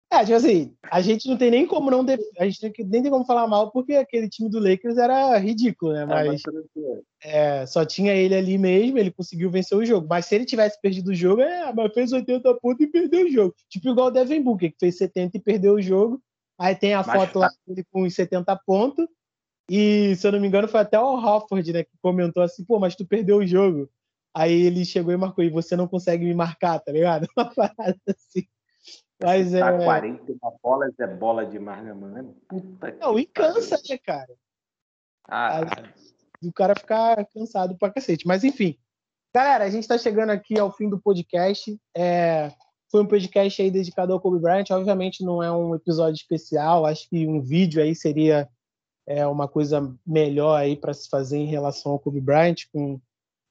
É, 0.09 0.19
tipo 0.23 0.35
assim, 0.35 0.73
a 0.89 1.01
gente 1.01 1.27
não 1.27 1.37
tem 1.37 1.51
nem 1.51 1.67
como 1.67 1.91
não 1.91 2.03
def... 2.03 2.21
a 2.39 2.45
gente 2.45 2.61
nem 2.85 3.01
tem 3.01 3.11
como 3.11 3.25
falar 3.25 3.45
mal 3.45 3.71
porque 3.71 3.93
aquele 3.93 4.29
time 4.29 4.49
do 4.49 4.57
Lakers 4.57 4.97
era 4.97 5.37
ridículo, 5.37 5.91
né? 5.91 6.03
É, 6.03 6.05
mas 6.05 6.41
é, 7.21 7.65
só 7.65 7.85
tinha 7.85 8.13
ele 8.13 8.33
ali 8.33 8.57
mesmo, 8.57 8.97
ele 8.97 9.11
conseguiu 9.11 9.51
vencer 9.51 9.77
o 9.77 9.85
jogo. 9.85 10.07
Mas 10.09 10.25
se 10.25 10.35
ele 10.35 10.45
tivesse 10.45 10.79
perdido 10.81 11.09
o 11.09 11.15
jogo, 11.15 11.41
é, 11.41 11.73
mas 11.73 11.93
fez 11.93 12.13
80 12.13 12.53
pontos 12.55 12.85
e 12.85 12.89
perdeu 12.89 13.25
o 13.25 13.31
jogo. 13.31 13.53
Tipo 13.69 13.89
igual 13.89 14.07
o 14.07 14.11
Devin 14.11 14.41
Booker, 14.41 14.71
que 14.71 14.79
fez 14.79 14.97
70 14.97 15.35
e 15.35 15.41
perdeu 15.41 15.73
o 15.73 15.81
jogo. 15.81 16.21
Aí 16.57 16.73
tem 16.73 16.93
a 16.93 17.03
mas 17.03 17.13
foto 17.13 17.33
tá... 17.33 17.39
lá 17.39 17.49
dele 17.67 17.85
com 17.91 18.03
os 18.03 18.15
70 18.15 18.55
pontos. 18.65 19.05
E, 19.69 20.15
se 20.15 20.25
eu 20.25 20.31
não 20.31 20.39
me 20.39 20.47
engano, 20.47 20.67
foi 20.67 20.79
até 20.79 20.97
o 20.97 21.17
Hofford, 21.17 21.73
né, 21.73 21.83
que 21.83 21.91
comentou 22.01 22.41
assim, 22.41 22.63
pô, 22.63 22.79
mas 22.79 22.95
tu 22.95 23.05
perdeu 23.05 23.37
o 23.37 23.45
jogo. 23.45 23.89
Aí 24.33 24.53
ele 24.53 24.85
chegou 24.85 25.11
e 25.13 25.17
marcou, 25.17 25.43
e 25.43 25.49
você 25.49 25.75
não 25.75 25.87
consegue 25.87 26.23
me 26.23 26.33
marcar, 26.33 26.79
tá 26.79 26.91
ligado? 26.91 27.27
Uma 27.35 27.53
parada 27.53 27.99
assim. 28.07 28.47
Mas 29.21 29.51
tá 29.51 29.73
é. 29.73 29.83
40 29.83 30.23
bolas 30.61 30.99
é 30.99 31.07
bola 31.07 31.45
demais, 31.45 31.83
né, 31.83 31.93
mano? 31.93 32.35
Puta 32.47 32.95
não, 32.99 33.17
e 33.17 33.25
cansa, 33.25 33.81
né, 33.89 33.97
cara? 33.97 34.33
Ah. 35.27 35.61
o 36.41 36.53
cara 36.53 36.75
ficar 36.75 37.25
cansado 37.25 37.75
pra 37.77 37.91
cacete. 37.91 38.27
Mas 38.27 38.43
enfim. 38.43 38.77
Galera, 39.33 39.65
a 39.65 39.69
gente 39.69 39.83
está 39.83 39.97
chegando 39.97 40.29
aqui 40.29 40.57
ao 40.57 40.71
fim 40.71 40.89
do 40.89 40.99
podcast. 40.99 41.77
É, 41.95 42.51
foi 42.89 43.01
um 43.01 43.07
podcast 43.07 43.61
aí 43.61 43.69
dedicado 43.69 44.13
ao 44.13 44.21
Kobe 44.21 44.39
Bryant. 44.39 44.69
Obviamente 44.71 45.23
não 45.23 45.43
é 45.43 45.51
um 45.51 45.75
episódio 45.75 46.15
especial. 46.15 46.85
Acho 46.85 47.09
que 47.09 47.27
um 47.27 47.41
vídeo 47.41 47.81
aí 47.81 47.93
seria 47.93 48.47
é, 49.05 49.25
uma 49.27 49.47
coisa 49.47 49.93
melhor 50.05 50.55
aí 50.55 50.75
para 50.75 50.93
se 50.93 51.09
fazer 51.09 51.37
em 51.37 51.47
relação 51.47 51.91
ao 51.91 51.99
Kobe 51.99 52.21
Bryant, 52.21 52.65
com 52.71 52.99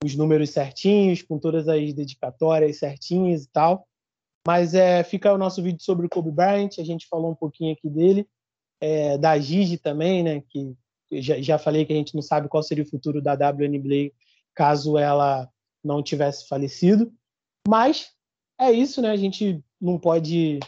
os 0.04 0.14
números 0.14 0.50
certinhos, 0.50 1.22
com 1.22 1.38
todas 1.38 1.68
as 1.68 1.92
dedicatórias 1.92 2.78
certinhas 2.78 3.44
e 3.44 3.48
tal. 3.50 3.86
Mas 4.46 4.74
é, 4.74 5.02
fica 5.02 5.32
o 5.32 5.38
nosso 5.38 5.62
vídeo 5.62 5.82
sobre 5.82 6.06
o 6.06 6.08
Kobe 6.08 6.30
Bryant, 6.30 6.78
a 6.78 6.84
gente 6.84 7.08
falou 7.08 7.32
um 7.32 7.34
pouquinho 7.34 7.72
aqui 7.72 7.90
dele, 7.90 8.28
é, 8.80 9.18
da 9.18 9.36
Gigi 9.38 9.76
também, 9.76 10.22
né? 10.22 10.42
Que 10.48 10.72
já, 11.12 11.40
já 11.40 11.58
falei 11.58 11.84
que 11.84 11.92
a 11.92 11.96
gente 11.96 12.14
não 12.14 12.22
sabe 12.22 12.48
qual 12.48 12.62
seria 12.62 12.84
o 12.84 12.88
futuro 12.88 13.20
da 13.20 13.32
WNBA 13.32 14.12
caso 14.54 14.96
ela 14.96 15.48
não 15.84 16.02
tivesse 16.02 16.46
falecido. 16.48 17.12
Mas 17.68 18.10
é 18.58 18.70
isso, 18.70 19.02
né? 19.02 19.10
A 19.10 19.16
gente 19.16 19.62
não 19.80 19.98
pode 19.98 20.60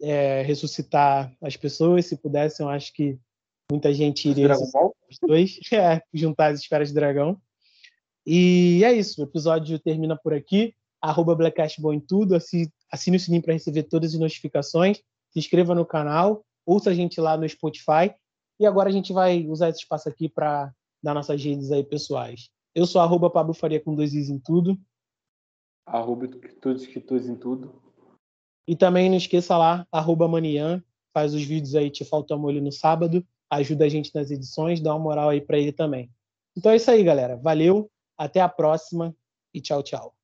é, 0.00 0.42
ressuscitar 0.42 1.34
as 1.42 1.56
pessoas. 1.56 2.06
Se 2.06 2.16
pudesse, 2.16 2.62
eu 2.62 2.68
acho 2.68 2.92
que 2.92 3.18
muita 3.70 3.92
gente 3.92 4.28
iria 4.28 4.52
os 4.52 5.18
dois, 5.20 5.58
é, 5.72 6.02
juntar 6.12 6.52
as 6.52 6.60
esferas 6.60 6.88
de 6.88 6.94
dragão. 6.94 7.40
E 8.26 8.82
é 8.84 8.92
isso, 8.92 9.20
o 9.20 9.24
episódio 9.24 9.78
termina 9.78 10.16
por 10.16 10.34
aqui. 10.34 10.74
Arroba 11.00 11.34
Blackcastball 11.34 11.94
em 11.94 12.00
tudo, 12.00 12.34
assine 12.90 13.16
o 13.16 13.20
sininho 13.20 13.42
para 13.42 13.52
receber 13.52 13.84
todas 13.84 14.14
as 14.14 14.20
notificações, 14.20 14.98
se 15.30 15.38
inscreva 15.38 15.74
no 15.74 15.84
canal, 15.84 16.44
ouça 16.64 16.90
a 16.90 16.94
gente 16.94 17.20
lá 17.20 17.36
no 17.36 17.48
Spotify. 17.48 18.14
E 18.58 18.66
agora 18.66 18.88
a 18.88 18.92
gente 18.92 19.12
vai 19.12 19.46
usar 19.46 19.68
esse 19.68 19.80
espaço 19.80 20.08
aqui 20.08 20.28
para 20.28 20.72
dar 21.02 21.14
nossas 21.14 21.42
redes 21.42 21.70
aí 21.70 21.84
pessoais. 21.84 22.48
Eu 22.74 22.86
sou 22.86 23.00
arroba 23.00 23.30
Pablo 23.30 23.54
Faria 23.54 23.80
com 23.80 23.94
dois 23.94 24.14
is 24.14 24.28
em 24.28 24.38
tudo. 24.38 24.78
Arroba 25.86 26.26
todos 26.60 26.86
que 26.86 27.00
todos 27.00 27.28
em 27.28 27.36
tudo. 27.36 27.82
E 28.66 28.74
também 28.74 29.08
não 29.08 29.16
esqueça 29.16 29.56
lá, 29.56 29.86
arroba 29.92 30.26
Manian, 30.26 30.82
faz 31.14 31.32
os 31.32 31.42
vídeos 31.42 31.74
aí, 31.76 31.90
te 31.90 32.04
falta 32.04 32.36
molho 32.36 32.60
no 32.60 32.72
sábado, 32.72 33.24
ajuda 33.48 33.84
a 33.84 33.88
gente 33.88 34.12
nas 34.14 34.30
edições, 34.30 34.80
dá 34.80 34.92
uma 34.92 35.04
moral 35.04 35.28
aí 35.28 35.40
para 35.40 35.58
ele 35.58 35.72
também. 35.72 36.10
Então 36.56 36.72
é 36.72 36.76
isso 36.76 36.90
aí, 36.90 37.04
galera. 37.04 37.36
Valeu, 37.36 37.90
até 38.18 38.40
a 38.40 38.48
próxima 38.48 39.14
e 39.54 39.60
tchau, 39.60 39.82
tchau. 39.82 40.15